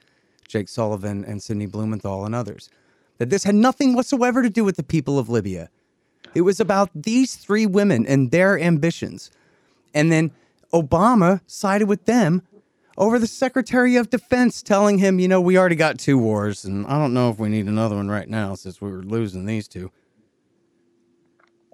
Jake 0.47 0.69
Sullivan 0.69 1.23
and 1.23 1.41
Sidney 1.41 1.65
Blumenthal 1.65 2.25
and 2.25 2.35
others, 2.35 2.69
that 3.17 3.29
this 3.29 3.43
had 3.43 3.55
nothing 3.55 3.95
whatsoever 3.95 4.41
to 4.41 4.49
do 4.49 4.63
with 4.63 4.75
the 4.75 4.83
people 4.83 5.17
of 5.17 5.29
Libya. 5.29 5.69
It 6.33 6.41
was 6.41 6.59
about 6.59 6.89
these 6.95 7.35
three 7.35 7.65
women 7.65 8.05
and 8.05 8.31
their 8.31 8.59
ambitions. 8.59 9.31
And 9.93 10.11
then 10.11 10.31
Obama 10.73 11.41
sided 11.47 11.87
with 11.87 12.05
them 12.05 12.41
over 12.97 13.19
the 13.19 13.27
Secretary 13.27 13.95
of 13.95 14.09
Defense 14.09 14.61
telling 14.61 14.97
him, 14.97 15.19
you 15.19 15.27
know, 15.27 15.41
we 15.41 15.57
already 15.57 15.75
got 15.75 15.97
two 15.97 16.17
wars, 16.17 16.65
and 16.65 16.85
I 16.87 16.97
don't 16.97 17.13
know 17.13 17.29
if 17.29 17.39
we 17.39 17.49
need 17.49 17.65
another 17.65 17.95
one 17.95 18.09
right 18.09 18.27
now 18.27 18.55
since 18.55 18.81
we 18.81 18.91
were 18.91 19.03
losing 19.03 19.45
these 19.45 19.67
two. 19.67 19.91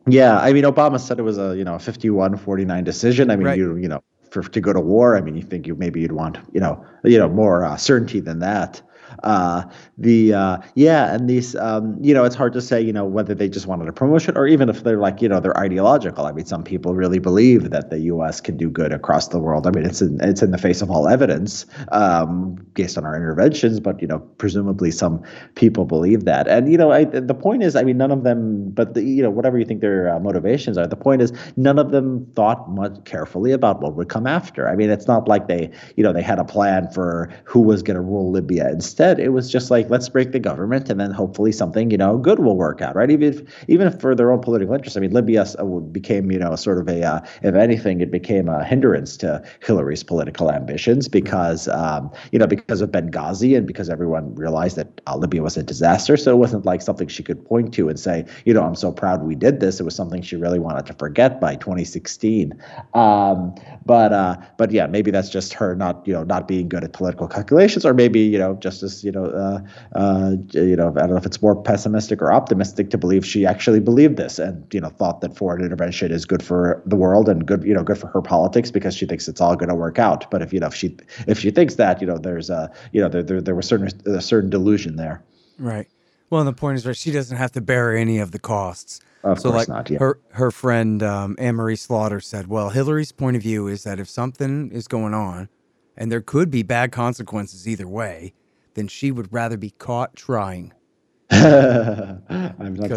Yeah, 0.08 0.40
I 0.40 0.54
mean, 0.54 0.64
Obama 0.64 1.00
said 1.00 1.20
it 1.20 1.24
was 1.24 1.38
a 1.38 1.56
you 1.58 1.66
know 1.66 1.76
51-49 1.76 2.84
decision. 2.84 3.30
I 3.30 3.36
mean, 3.36 3.46
right. 3.46 3.58
you 3.58 3.76
you 3.76 3.90
know 3.90 4.04
for 4.44 4.52
to 4.52 4.62
go 4.62 4.74
to 4.74 4.80
war. 4.80 5.16
I 5.18 5.22
mean, 5.22 5.36
you 5.36 5.44
think 5.44 5.68
you 5.68 5.76
maybe 5.76 6.02
you'd 6.02 6.12
want 6.12 6.38
you 6.52 6.60
know 6.60 6.86
you 7.04 7.18
know 7.18 7.30
more 7.30 7.64
uh, 7.64 7.78
certainty 7.78 8.20
than 8.20 8.40
that. 8.40 8.82
Uh, 9.24 9.64
the 9.98 10.34
uh, 10.34 10.58
yeah, 10.76 11.14
and 11.14 11.30
these 11.30 11.56
um, 11.56 11.98
you 12.02 12.14
know 12.14 12.24
it's 12.24 12.36
hard 12.36 12.54
to 12.54 12.62
say 12.62 12.80
you 12.80 12.94
know 12.94 13.06
whether 13.06 13.34
they 13.34 13.50
just 13.50 13.66
wanted 13.66 13.88
a 13.88 13.94
promotion 13.94 14.38
or 14.38 14.48
even 14.48 14.70
if 14.70 14.84
they're 14.84 15.00
like 15.00 15.22
you 15.22 15.30
know 15.30 15.40
they're 15.40 15.58
ideological. 15.58 16.26
I 16.26 16.32
mean, 16.32 16.46
some 16.46 16.64
people 16.64 16.94
really 16.94 17.20
believe 17.20 17.72
that 17.72 17.90
the 17.90 18.00
U.S. 18.12 18.40
can 18.42 18.58
do 18.58 18.70
good 18.70 18.94
across 18.94 19.30
the 19.30 19.40
world. 19.40 19.66
I 19.66 19.72
mean, 19.72 19.86
it's 19.86 20.02
in 20.02 20.20
it's 20.22 20.42
in 20.42 20.52
the 20.52 20.58
face 20.58 20.82
of 20.82 20.92
all 20.92 21.08
evidence 21.08 21.66
um, 21.92 22.56
based 22.74 22.98
on 22.98 23.06
our 23.06 23.16
interventions, 23.16 23.80
but 23.80 24.02
you 24.02 24.08
know 24.08 24.20
presumably 24.38 24.92
some 24.92 25.24
people 25.56 25.86
believe 25.86 26.26
that. 26.26 26.48
And 26.48 26.72
you 26.72 26.78
know 26.78 26.92
I, 26.92 27.06
the 27.06 27.34
point 27.36 27.64
is, 27.64 27.76
I 27.76 27.84
mean, 27.84 27.98
none 27.98 28.12
of 28.12 28.24
them, 28.24 28.70
but 28.72 28.94
the, 28.94 29.04
you 29.04 29.24
know 29.24 29.32
whatever 29.32 29.58
you 29.58 29.66
think 29.66 29.82
their 29.82 30.14
uh, 30.14 30.20
motivations 30.20 30.78
are, 30.78 30.88
the 30.88 30.96
point 30.96 31.22
is 31.22 31.34
none 31.56 31.80
of 31.80 31.92
them 31.92 32.26
thought 32.36 32.70
much 32.70 33.04
carefully 33.06 33.52
about 33.52 33.82
what 33.82 33.96
would 33.96 34.10
come 34.10 34.28
after. 34.28 34.68
I 34.70 34.76
mean, 34.76 34.90
it's 34.90 35.08
not 35.08 35.28
like 35.28 35.48
they 35.48 35.72
you 35.96 36.04
know 36.04 36.14
they 36.14 36.22
had 36.22 36.38
a 36.38 36.46
plan 36.46 36.90
for 36.92 37.30
who 37.46 37.62
was 37.62 37.82
going 37.82 37.96
to 37.96 38.02
rule 38.02 38.32
Libya 38.32 38.70
instead 38.70 39.07
instead 39.08 39.26
it 39.26 39.30
was 39.30 39.52
just 39.52 39.72
like 39.72 39.90
let's 39.90 40.10
break 40.10 40.32
the 40.32 40.40
government 40.40 40.90
and 40.90 41.00
then 41.00 41.12
hopefully 41.12 41.52
something 41.52 41.92
you 41.92 41.98
know 41.98 42.18
good 42.18 42.40
will 42.40 42.56
work 42.56 42.82
out 42.82 42.96
right? 42.96 43.12
Even 43.12 43.34
if 43.34 43.42
even 43.68 43.88
if 43.88 44.00
for 44.00 44.16
their 44.16 44.32
own 44.32 44.42
political 44.42 44.74
interests 44.74 44.98
i 44.98 45.00
mean 45.00 45.12
libya 45.12 45.46
uh, 45.60 45.64
became 45.92 46.32
you 46.32 46.40
know 46.40 46.56
sort 46.56 46.78
of 46.78 46.88
a 46.88 47.04
uh, 47.04 47.20
if 47.44 47.56
anything 47.56 48.02
it 48.02 48.12
became 48.12 48.50
a 48.50 48.64
hindrance 48.64 49.18
to 49.18 49.42
hillary's 49.62 50.04
political 50.04 50.52
ambitions 50.52 51.08
because 51.08 51.68
um, 51.70 52.12
you 52.32 52.40
know 52.40 52.48
because 52.48 52.82
of 52.82 52.90
benghazi 52.92 53.58
and 53.58 53.68
because 53.68 53.90
everyone 53.90 54.34
realized 54.36 54.76
that 54.76 55.02
uh, 55.08 55.16
libya 55.16 55.42
was 55.42 55.58
a 55.58 55.64
disaster. 55.64 56.18
So 56.18 56.32
it 56.32 56.38
wasn't 56.38 56.66
like 56.66 56.82
something 56.82 57.08
she 57.08 57.24
could 57.24 57.44
point 57.46 57.74
to 57.76 57.90
and 57.90 58.00
say 58.00 58.26
you 58.46 58.54
know 58.54 58.64
i'm 58.64 58.76
so 58.76 58.92
proud 58.92 59.24
we 59.24 59.36
did 59.36 59.60
this. 59.60 59.80
It 59.80 59.84
was 59.84 59.96
something 59.96 60.22
she 60.22 60.36
really 60.36 60.60
wanted 60.60 60.86
to 60.88 60.94
forget 60.94 61.40
by 61.40 61.56
2016 61.56 62.54
um, 62.94 63.56
but 63.86 64.12
uh, 64.14 64.38
but 64.58 64.72
yeah 64.72 64.88
maybe 64.88 65.12
that's 65.12 65.30
just 65.30 65.54
her 65.54 65.76
not 65.76 66.06
you 66.08 66.14
know 66.14 66.24
not 66.24 66.48
being 66.48 66.68
good 66.68 66.84
at 66.84 66.94
political 66.94 67.28
calculations 67.28 67.86
or 67.86 67.94
maybe 67.94 68.20
you 68.20 68.38
know 68.38 68.56
just 68.56 68.84
as 68.84 68.97
you 69.04 69.12
know 69.12 69.26
uh, 69.26 69.60
uh, 69.98 70.36
you 70.52 70.76
know 70.76 70.94
I 70.96 71.02
don't 71.02 71.12
know 71.12 71.18
if 71.18 71.26
it's 71.26 71.42
more 71.42 71.56
pessimistic 71.56 72.22
or 72.22 72.32
optimistic 72.32 72.90
to 72.92 72.98
believe 72.98 73.26
she 73.26 73.46
actually 73.46 73.80
believed 73.80 74.18
this 74.18 74.40
and 74.40 74.66
you 74.74 74.82
know 74.82 74.90
thought 74.90 75.22
that 75.22 75.36
foreign 75.36 75.64
intervention 75.64 76.12
is 76.12 76.26
good 76.26 76.44
for 76.44 76.82
the 76.86 76.96
world 76.96 77.30
and 77.30 77.46
good 77.46 77.64
you 77.64 77.74
know 77.74 77.84
good 77.84 77.98
for 77.98 78.08
her 78.08 78.22
politics 78.22 78.72
because 78.72 78.96
she 78.96 79.06
thinks 79.06 79.28
it's 79.28 79.42
all 79.42 79.56
going 79.56 79.70
to 79.70 79.76
work 79.76 80.00
out. 80.00 80.30
But 80.32 80.42
if 80.42 80.54
you 80.54 80.60
know 80.60 80.68
if 80.68 80.76
she 80.76 80.96
if 81.28 81.40
she 81.40 81.52
thinks 81.52 81.76
that 81.76 82.02
you 82.02 82.08
know 82.08 82.18
there's 82.18 82.50
a 82.50 82.72
you 82.92 83.02
know 83.02 83.10
there 83.10 83.24
there, 83.24 83.42
there 83.42 83.56
was 83.56 83.68
certain 83.68 83.90
a 84.06 84.22
certain 84.22 84.50
delusion 84.50 84.96
there. 84.96 85.24
Right. 85.58 85.88
Well 86.30 86.44
the 86.44 86.54
point 86.54 86.78
is 86.78 86.86
right 86.86 86.96
she 86.96 87.12
doesn't 87.12 87.38
have 87.38 87.52
to 87.54 87.62
bear 87.62 87.96
any 87.96 88.20
of 88.20 88.32
the 88.32 88.40
costs. 88.40 89.02
Of 89.24 89.40
so 89.40 89.52
course 89.52 89.68
like 89.68 89.70
not, 89.70 89.90
yeah. 89.90 90.00
her 90.00 90.20
her 90.32 90.52
friend 90.52 91.02
um, 91.02 91.36
Anne 91.40 91.56
Marie 91.56 91.76
Slaughter 91.76 92.20
said, 92.20 92.48
well, 92.48 92.70
Hillary's 92.70 93.12
point 93.12 93.36
of 93.36 93.42
view 93.42 93.68
is 93.68 93.84
that 93.84 94.00
if 94.00 94.08
something 94.10 94.72
is 94.72 94.88
going 94.88 95.14
on, 95.14 95.50
and 95.98 96.12
there 96.12 96.22
could 96.22 96.52
be 96.52 96.64
bad 96.64 96.92
consequences 96.92 97.68
either 97.68 97.88
way, 97.88 98.34
then 98.78 98.88
she 98.88 99.12
would 99.12 99.34
rather 99.34 99.58
be 99.58 99.72
caught 99.72 100.16
trying. 100.16 100.72
because 101.30 102.22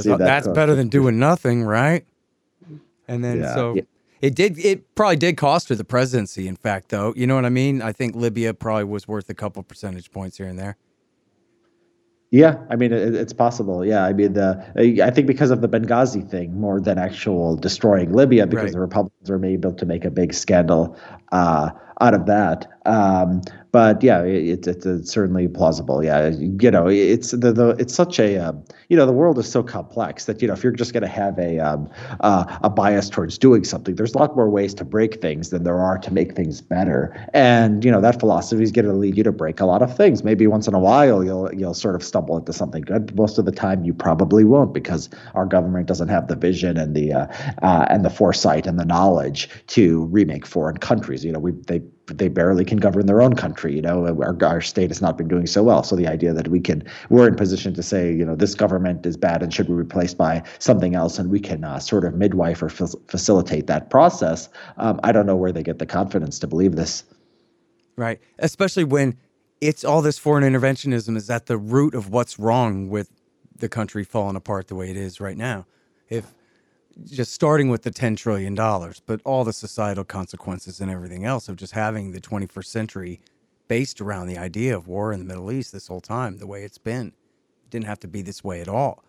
that 0.04 0.18
that's 0.18 0.46
better 0.48 0.76
than 0.76 0.88
doing 0.88 1.18
nothing, 1.18 1.64
right? 1.64 2.04
And 3.08 3.24
then 3.24 3.38
Yeah. 3.40 3.54
so 3.54 3.74
Yeah. 3.74 3.82
it 4.20 4.36
did. 4.36 4.58
It 4.58 4.94
probably 4.94 5.16
did 5.16 5.36
cost 5.36 5.68
her 5.70 5.74
the 5.74 5.84
presidency. 5.84 6.46
In 6.46 6.54
fact, 6.54 6.90
though, 6.90 7.12
you 7.16 7.26
know 7.26 7.34
what 7.34 7.44
I 7.46 7.50
mean. 7.50 7.82
I 7.82 7.92
think 7.92 8.14
Libya 8.14 8.54
probably 8.54 8.84
was 8.84 9.08
worth 9.08 9.28
a 9.30 9.34
couple 9.34 9.62
percentage 9.64 10.12
points 10.12 10.36
here 10.36 10.46
and 10.46 10.58
there. 10.58 10.76
Yeah, 12.30 12.58
I 12.70 12.76
mean 12.76 12.92
it, 12.92 13.14
it's 13.16 13.32
possible. 13.32 13.84
Yeah, 13.84 14.04
I 14.04 14.12
mean 14.12 14.34
the 14.34 15.02
I 15.04 15.10
think 15.10 15.26
because 15.26 15.50
of 15.50 15.62
the 15.62 15.68
Benghazi 15.68 16.28
thing 16.30 16.60
more 16.60 16.80
than 16.80 16.96
actual 16.98 17.56
destroying 17.56 18.12
Libya, 18.12 18.46
because 18.46 18.64
Right. 18.66 18.72
the 18.72 18.80
Republicans 18.80 19.28
were 19.28 19.44
able 19.44 19.72
to 19.72 19.84
make 19.86 20.04
a 20.04 20.10
big 20.10 20.32
scandal 20.32 20.96
uh, 21.32 21.70
out 22.00 22.14
of 22.14 22.26
that. 22.26 22.68
Um, 22.86 23.42
but 23.72 24.02
yeah, 24.02 24.22
it, 24.22 24.66
it's 24.66 24.86
it's 24.86 25.10
certainly 25.10 25.46
plausible. 25.48 26.04
Yeah, 26.04 26.28
you 26.28 26.70
know, 26.70 26.88
it's 26.88 27.30
the, 27.30 27.52
the 27.52 27.68
it's 27.78 27.94
such 27.94 28.18
a 28.18 28.36
um, 28.38 28.64
you 28.88 28.96
know 28.96 29.06
the 29.06 29.12
world 29.12 29.38
is 29.38 29.50
so 29.50 29.62
complex 29.62 30.24
that 30.24 30.42
you 30.42 30.48
know 30.48 30.54
if 30.54 30.62
you're 30.62 30.72
just 30.72 30.92
going 30.92 31.02
to 31.02 31.08
have 31.08 31.38
a 31.38 31.58
um, 31.58 31.88
uh, 32.20 32.58
a 32.62 32.70
bias 32.70 33.08
towards 33.08 33.38
doing 33.38 33.64
something, 33.64 33.94
there's 33.94 34.14
a 34.14 34.18
lot 34.18 34.34
more 34.34 34.50
ways 34.50 34.74
to 34.74 34.84
break 34.84 35.20
things 35.20 35.50
than 35.50 35.62
there 35.64 35.78
are 35.78 35.98
to 35.98 36.12
make 36.12 36.34
things 36.34 36.60
better. 36.60 37.14
And 37.32 37.84
you 37.84 37.90
know 37.90 38.00
that 38.00 38.18
philosophy 38.18 38.62
is 38.62 38.72
going 38.72 38.86
to 38.86 38.92
lead 38.92 39.16
you 39.16 39.24
to 39.24 39.32
break 39.32 39.60
a 39.60 39.66
lot 39.66 39.82
of 39.82 39.96
things. 39.96 40.24
Maybe 40.24 40.46
once 40.46 40.66
in 40.66 40.74
a 40.74 40.80
while 40.80 41.22
you'll 41.22 41.52
you'll 41.54 41.74
sort 41.74 41.94
of 41.94 42.02
stumble 42.02 42.36
into 42.38 42.52
something 42.52 42.82
good. 42.82 43.06
But 43.06 43.14
most 43.14 43.38
of 43.38 43.44
the 43.44 43.52
time 43.52 43.84
you 43.84 43.94
probably 43.94 44.44
won't 44.44 44.74
because 44.74 45.08
our 45.34 45.46
government 45.46 45.86
doesn't 45.86 46.08
have 46.08 46.26
the 46.26 46.36
vision 46.36 46.76
and 46.76 46.96
the 46.96 47.12
uh, 47.12 47.26
uh, 47.62 47.86
and 47.88 48.04
the 48.04 48.10
foresight 48.10 48.66
and 48.66 48.78
the 48.78 48.84
knowledge 48.84 49.48
to 49.68 50.04
remake 50.06 50.46
foreign 50.46 50.78
countries. 50.78 51.24
You 51.24 51.32
know, 51.32 51.38
we 51.38 51.52
they 51.52 51.82
they 52.18 52.28
barely 52.28 52.64
can 52.64 52.78
govern 52.78 53.06
their 53.06 53.22
own 53.22 53.34
country. 53.34 53.74
You 53.74 53.82
know, 53.82 54.06
our, 54.06 54.36
our 54.44 54.60
state 54.60 54.90
has 54.90 55.00
not 55.00 55.16
been 55.16 55.28
doing 55.28 55.46
so 55.46 55.62
well. 55.62 55.82
So 55.82 55.96
the 55.96 56.06
idea 56.06 56.32
that 56.32 56.48
we 56.48 56.60
can, 56.60 56.82
we're 57.08 57.28
in 57.28 57.36
position 57.36 57.74
to 57.74 57.82
say, 57.82 58.12
you 58.12 58.24
know, 58.24 58.34
this 58.34 58.54
government 58.54 59.06
is 59.06 59.16
bad 59.16 59.42
and 59.42 59.52
should 59.52 59.66
be 59.66 59.72
replaced 59.72 60.18
by 60.18 60.42
something 60.58 60.94
else, 60.94 61.18
and 61.18 61.30
we 61.30 61.40
can 61.40 61.64
uh, 61.64 61.78
sort 61.78 62.04
of 62.04 62.14
midwife 62.14 62.62
or 62.62 62.68
fa- 62.68 62.96
facilitate 63.08 63.66
that 63.66 63.90
process. 63.90 64.48
Um, 64.76 65.00
I 65.02 65.12
don't 65.12 65.26
know 65.26 65.36
where 65.36 65.52
they 65.52 65.62
get 65.62 65.78
the 65.78 65.86
confidence 65.86 66.38
to 66.40 66.46
believe 66.46 66.76
this. 66.76 67.04
Right. 67.96 68.20
Especially 68.38 68.84
when 68.84 69.16
it's 69.60 69.84
all 69.84 70.02
this 70.02 70.18
foreign 70.18 70.44
interventionism 70.44 71.16
is 71.16 71.28
at 71.28 71.46
the 71.46 71.58
root 71.58 71.94
of 71.94 72.08
what's 72.08 72.38
wrong 72.38 72.88
with 72.88 73.10
the 73.54 73.68
country 73.68 74.04
falling 74.04 74.36
apart 74.36 74.68
the 74.68 74.74
way 74.74 74.90
it 74.90 74.96
is 74.96 75.20
right 75.20 75.36
now. 75.36 75.66
If 76.08 76.32
just 77.04 77.32
starting 77.32 77.68
with 77.68 77.82
the 77.82 77.90
$10 77.90 78.16
trillion, 78.16 78.54
but 78.54 79.20
all 79.24 79.44
the 79.44 79.52
societal 79.52 80.04
consequences 80.04 80.80
and 80.80 80.90
everything 80.90 81.24
else 81.24 81.48
of 81.48 81.56
just 81.56 81.72
having 81.72 82.12
the 82.12 82.20
21st 82.20 82.66
century 82.66 83.20
based 83.68 84.00
around 84.00 84.26
the 84.26 84.36
idea 84.38 84.76
of 84.76 84.88
war 84.88 85.12
in 85.12 85.20
the 85.20 85.24
Middle 85.24 85.50
East 85.52 85.72
this 85.72 85.86
whole 85.86 86.00
time, 86.00 86.38
the 86.38 86.46
way 86.46 86.64
it's 86.64 86.78
been. 86.78 87.08
It 87.08 87.70
didn't 87.70 87.86
have 87.86 88.00
to 88.00 88.08
be 88.08 88.22
this 88.22 88.42
way 88.42 88.60
at 88.60 88.68
all. 88.68 89.04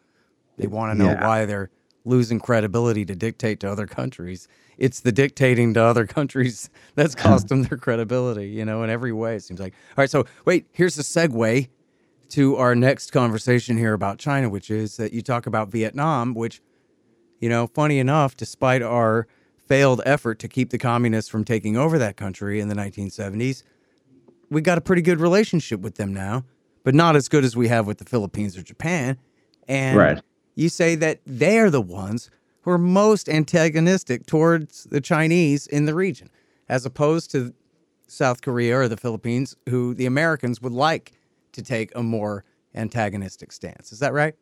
They 0.57 0.67
want 0.67 0.91
to 0.91 1.03
know 1.03 1.11
Yeah. 1.11 1.25
why 1.27 1.45
they're 1.45 1.69
losing 2.05 2.39
credibility 2.39 3.05
to 3.05 3.15
dictate 3.15 3.59
to 3.61 3.71
other 3.71 3.87
countries. 3.87 4.47
It's 4.77 4.99
the 4.99 5.11
dictating 5.11 5.73
to 5.75 5.83
other 5.83 6.05
countries 6.07 6.69
that's 6.95 7.13
hmm. 7.13 7.21
cost 7.21 7.47
them 7.47 7.63
their 7.63 7.77
credibility, 7.77 8.49
you 8.49 8.65
know, 8.65 8.83
in 8.83 8.89
every 8.89 9.11
way, 9.11 9.35
it 9.35 9.43
seems 9.43 9.59
like. 9.59 9.73
All 9.91 10.01
right, 10.03 10.09
so 10.09 10.25
wait, 10.45 10.67
here's 10.71 10.95
the 10.95 11.03
segue 11.03 11.69
to 12.29 12.55
our 12.55 12.75
next 12.75 13.11
conversation 13.11 13.77
here 13.77 13.93
about 13.93 14.17
China, 14.17 14.49
which 14.49 14.71
is 14.71 14.97
that 14.97 15.13
you 15.13 15.21
talk 15.21 15.45
about 15.47 15.69
Vietnam, 15.69 16.33
which, 16.33 16.61
you 17.41 17.49
know, 17.49 17.67
funny 17.67 17.99
enough, 17.99 18.37
despite 18.37 18.81
our 18.81 19.27
failed 19.67 20.01
effort 20.05 20.39
to 20.39 20.47
keep 20.47 20.69
the 20.69 20.77
communists 20.77 21.29
from 21.29 21.43
taking 21.43 21.75
over 21.75 21.97
that 21.97 22.15
country 22.15 22.59
in 22.59 22.69
the 22.69 22.75
1970s, 22.75 23.63
we 24.49 24.61
got 24.61 24.77
a 24.77 24.81
pretty 24.81 25.01
good 25.01 25.19
relationship 25.19 25.81
with 25.81 25.95
them 25.95 26.13
now, 26.13 26.45
but 26.83 26.93
not 26.93 27.15
as 27.15 27.27
good 27.27 27.43
as 27.43 27.57
we 27.57 27.67
have 27.67 27.87
with 27.87 27.97
the 27.97 28.05
Philippines 28.05 28.55
or 28.57 28.61
Japan. 28.61 29.17
And 29.67 29.97
Right. 29.97 30.21
you 30.55 30.69
say 30.69 30.95
that 30.95 31.21
they're 31.25 31.69
the 31.69 31.81
ones 31.81 32.29
who 32.61 32.71
are 32.71 32.77
most 32.77 33.27
antagonistic 33.27 34.25
towards 34.25 34.83
the 34.85 35.01
Chinese 35.01 35.67
in 35.67 35.85
the 35.85 35.95
region, 35.95 36.29
as 36.69 36.85
opposed 36.85 37.31
to 37.31 37.53
South 38.07 38.41
Korea 38.41 38.77
or 38.77 38.87
the 38.87 38.97
Philippines, 38.97 39.55
who 39.69 39.93
the 39.93 40.05
Americans 40.05 40.61
would 40.61 40.73
like 40.73 41.13
to 41.53 41.63
take 41.63 41.91
a 41.95 42.03
more 42.03 42.43
antagonistic 42.75 43.51
stance. 43.51 43.91
Is 43.91 43.99
that 43.99 44.13
right? 44.13 44.35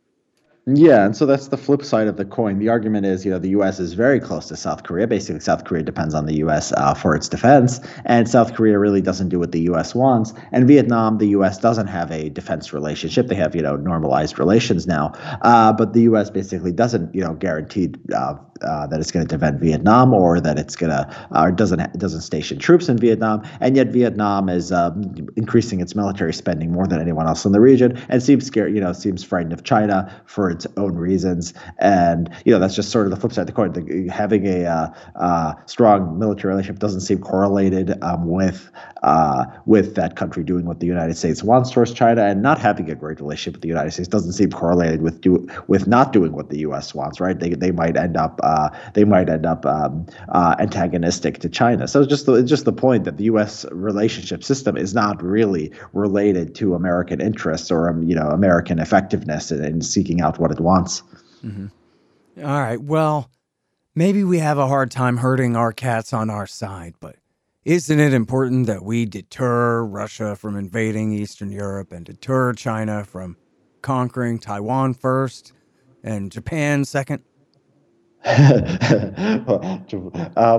Yeah, 0.71 1.05
and 1.05 1.15
so 1.15 1.25
that's 1.25 1.47
the 1.47 1.57
flip 1.57 1.83
side 1.83 2.07
of 2.07 2.17
the 2.17 2.25
coin. 2.25 2.59
The 2.59 2.69
argument 2.69 3.05
is, 3.05 3.25
you 3.25 3.31
know, 3.31 3.39
the 3.39 3.49
U.S. 3.51 3.79
is 3.79 3.93
very 3.93 4.19
close 4.19 4.47
to 4.49 4.55
South 4.55 4.83
Korea. 4.83 5.07
Basically, 5.07 5.39
South 5.39 5.63
Korea 5.65 5.81
depends 5.81 6.13
on 6.13 6.25
the 6.25 6.35
U.S. 6.35 6.71
Uh, 6.73 6.93
for 6.93 7.15
its 7.15 7.27
defense, 7.27 7.79
and 8.05 8.29
South 8.29 8.53
Korea 8.53 8.77
really 8.77 9.01
doesn't 9.01 9.29
do 9.29 9.39
what 9.39 9.51
the 9.51 9.61
U.S. 9.61 9.95
wants. 9.95 10.33
And 10.51 10.67
Vietnam, 10.67 11.17
the 11.17 11.29
U.S. 11.29 11.57
doesn't 11.57 11.87
have 11.87 12.11
a 12.11 12.29
defense 12.29 12.71
relationship. 12.71 13.27
They 13.27 13.35
have, 13.35 13.55
you 13.55 13.63
know, 13.63 13.77
normalized 13.77 14.37
relations 14.37 14.85
now, 14.85 15.13
uh, 15.41 15.73
but 15.73 15.93
the 15.93 16.01
U.S. 16.03 16.29
basically 16.29 16.71
doesn't, 16.71 17.15
you 17.15 17.23
know, 17.23 17.33
guarantee 17.33 17.93
uh, 18.13 18.35
uh, 18.61 18.87
that 18.87 18.99
it's 18.99 19.11
going 19.11 19.25
to 19.25 19.35
defend 19.35 19.59
Vietnam 19.59 20.13
or 20.13 20.39
that 20.41 20.59
it's 20.59 20.75
going 20.75 20.91
to 20.91 21.27
or 21.31 21.51
doesn't 21.51 21.97
doesn't 21.97 22.21
station 22.21 22.59
troops 22.59 22.89
in 22.89 22.97
Vietnam. 22.97 23.41
And 23.59 23.75
yet, 23.75 23.87
Vietnam 23.87 24.49
is 24.49 24.71
um, 24.71 25.15
increasing 25.35 25.79
its 25.79 25.95
military 25.95 26.33
spending 26.33 26.71
more 26.71 26.85
than 26.85 26.99
anyone 26.99 27.27
else 27.27 27.45
in 27.45 27.53
the 27.53 27.61
region, 27.61 27.99
and 28.09 28.21
seems 28.21 28.45
scared, 28.45 28.75
you 28.75 28.81
know, 28.81 28.93
seems 28.93 29.23
frightened 29.23 29.53
of 29.53 29.63
China 29.63 30.13
for 30.25 30.58
its 30.65 30.77
own 30.77 30.95
reasons. 30.95 31.53
And 31.77 32.29
you 32.45 32.51
know, 32.51 32.59
that's 32.59 32.75
just 32.75 32.89
sort 32.89 33.05
of 33.05 33.11
the 33.11 33.17
flip 33.17 33.33
side 33.33 33.41
of 33.41 33.47
the 33.47 33.53
coin. 33.53 33.73
The, 33.73 34.07
having 34.11 34.45
a 34.45 34.65
uh, 34.65 34.93
uh, 35.15 35.53
strong 35.65 36.19
military 36.19 36.53
relationship 36.53 36.79
doesn't 36.79 37.01
seem 37.01 37.19
correlated 37.19 38.01
um, 38.03 38.27
with 38.27 38.69
uh, 39.03 39.45
with 39.65 39.95
that 39.95 40.15
country 40.15 40.43
doing 40.43 40.65
what 40.65 40.79
the 40.79 40.85
United 40.85 41.15
States 41.15 41.41
wants 41.41 41.71
towards 41.71 41.93
China, 41.93 42.23
and 42.23 42.41
not 42.41 42.59
having 42.59 42.89
a 42.89 42.95
great 42.95 43.19
relationship 43.19 43.53
with 43.53 43.61
the 43.61 43.67
United 43.67 43.91
States 43.91 44.09
doesn't 44.09 44.33
seem 44.33 44.51
correlated 44.51 45.01
with 45.01 45.21
do 45.21 45.47
with 45.67 45.87
not 45.87 46.11
doing 46.11 46.33
what 46.33 46.49
the 46.49 46.59
U.S. 46.59 46.93
wants. 46.93 47.19
Right? 47.19 47.39
They 47.39 47.49
they 47.49 47.71
might 47.71 47.95
end 47.95 48.17
up 48.17 48.39
uh, 48.43 48.69
they 48.93 49.05
might 49.05 49.29
end 49.29 49.45
up 49.45 49.65
um, 49.65 50.05
uh, 50.29 50.55
antagonistic 50.59 51.39
to 51.39 51.49
China. 51.49 51.87
So 51.87 52.01
it's 52.01 52.09
just 52.09 52.25
the, 52.25 52.33
it's 52.33 52.49
just 52.49 52.65
the 52.65 52.73
point 52.73 53.05
that 53.05 53.17
the 53.17 53.25
U.S. 53.25 53.65
relationship 53.71 54.43
system 54.43 54.75
is 54.75 54.93
not 54.93 55.21
really 55.23 55.71
related 55.93 56.55
to 56.55 56.75
American 56.75 57.21
interests 57.21 57.71
or 57.71 57.89
um, 57.89 58.03
you 58.03 58.15
know 58.15 58.29
American 58.29 58.79
effectiveness 58.79 59.51
in, 59.51 59.63
in 59.63 59.81
seeking 59.81 60.21
out 60.21 60.38
what 60.39 60.51
it 60.51 60.59
wants. 60.59 61.03
Mm-hmm. 61.43 61.67
All 62.43 62.59
right. 62.59 62.81
Well, 62.81 63.29
maybe 63.95 64.23
we 64.23 64.39
have 64.39 64.57
a 64.57 64.67
hard 64.67 64.91
time 64.91 65.17
hurting 65.17 65.55
our 65.55 65.71
cats 65.71 66.13
on 66.13 66.29
our 66.29 66.47
side, 66.47 66.95
but 66.99 67.17
isn't 67.65 67.99
it 67.99 68.13
important 68.13 68.67
that 68.67 68.83
we 68.83 69.05
deter 69.05 69.83
Russia 69.83 70.35
from 70.35 70.55
invading 70.55 71.11
Eastern 71.11 71.51
Europe 71.51 71.91
and 71.91 72.05
deter 72.05 72.53
China 72.53 73.03
from 73.03 73.37
conquering 73.81 74.39
Taiwan 74.39 74.93
first 74.93 75.53
and 76.03 76.31
Japan 76.31 76.85
second? 76.85 77.23
uh, 78.25 79.39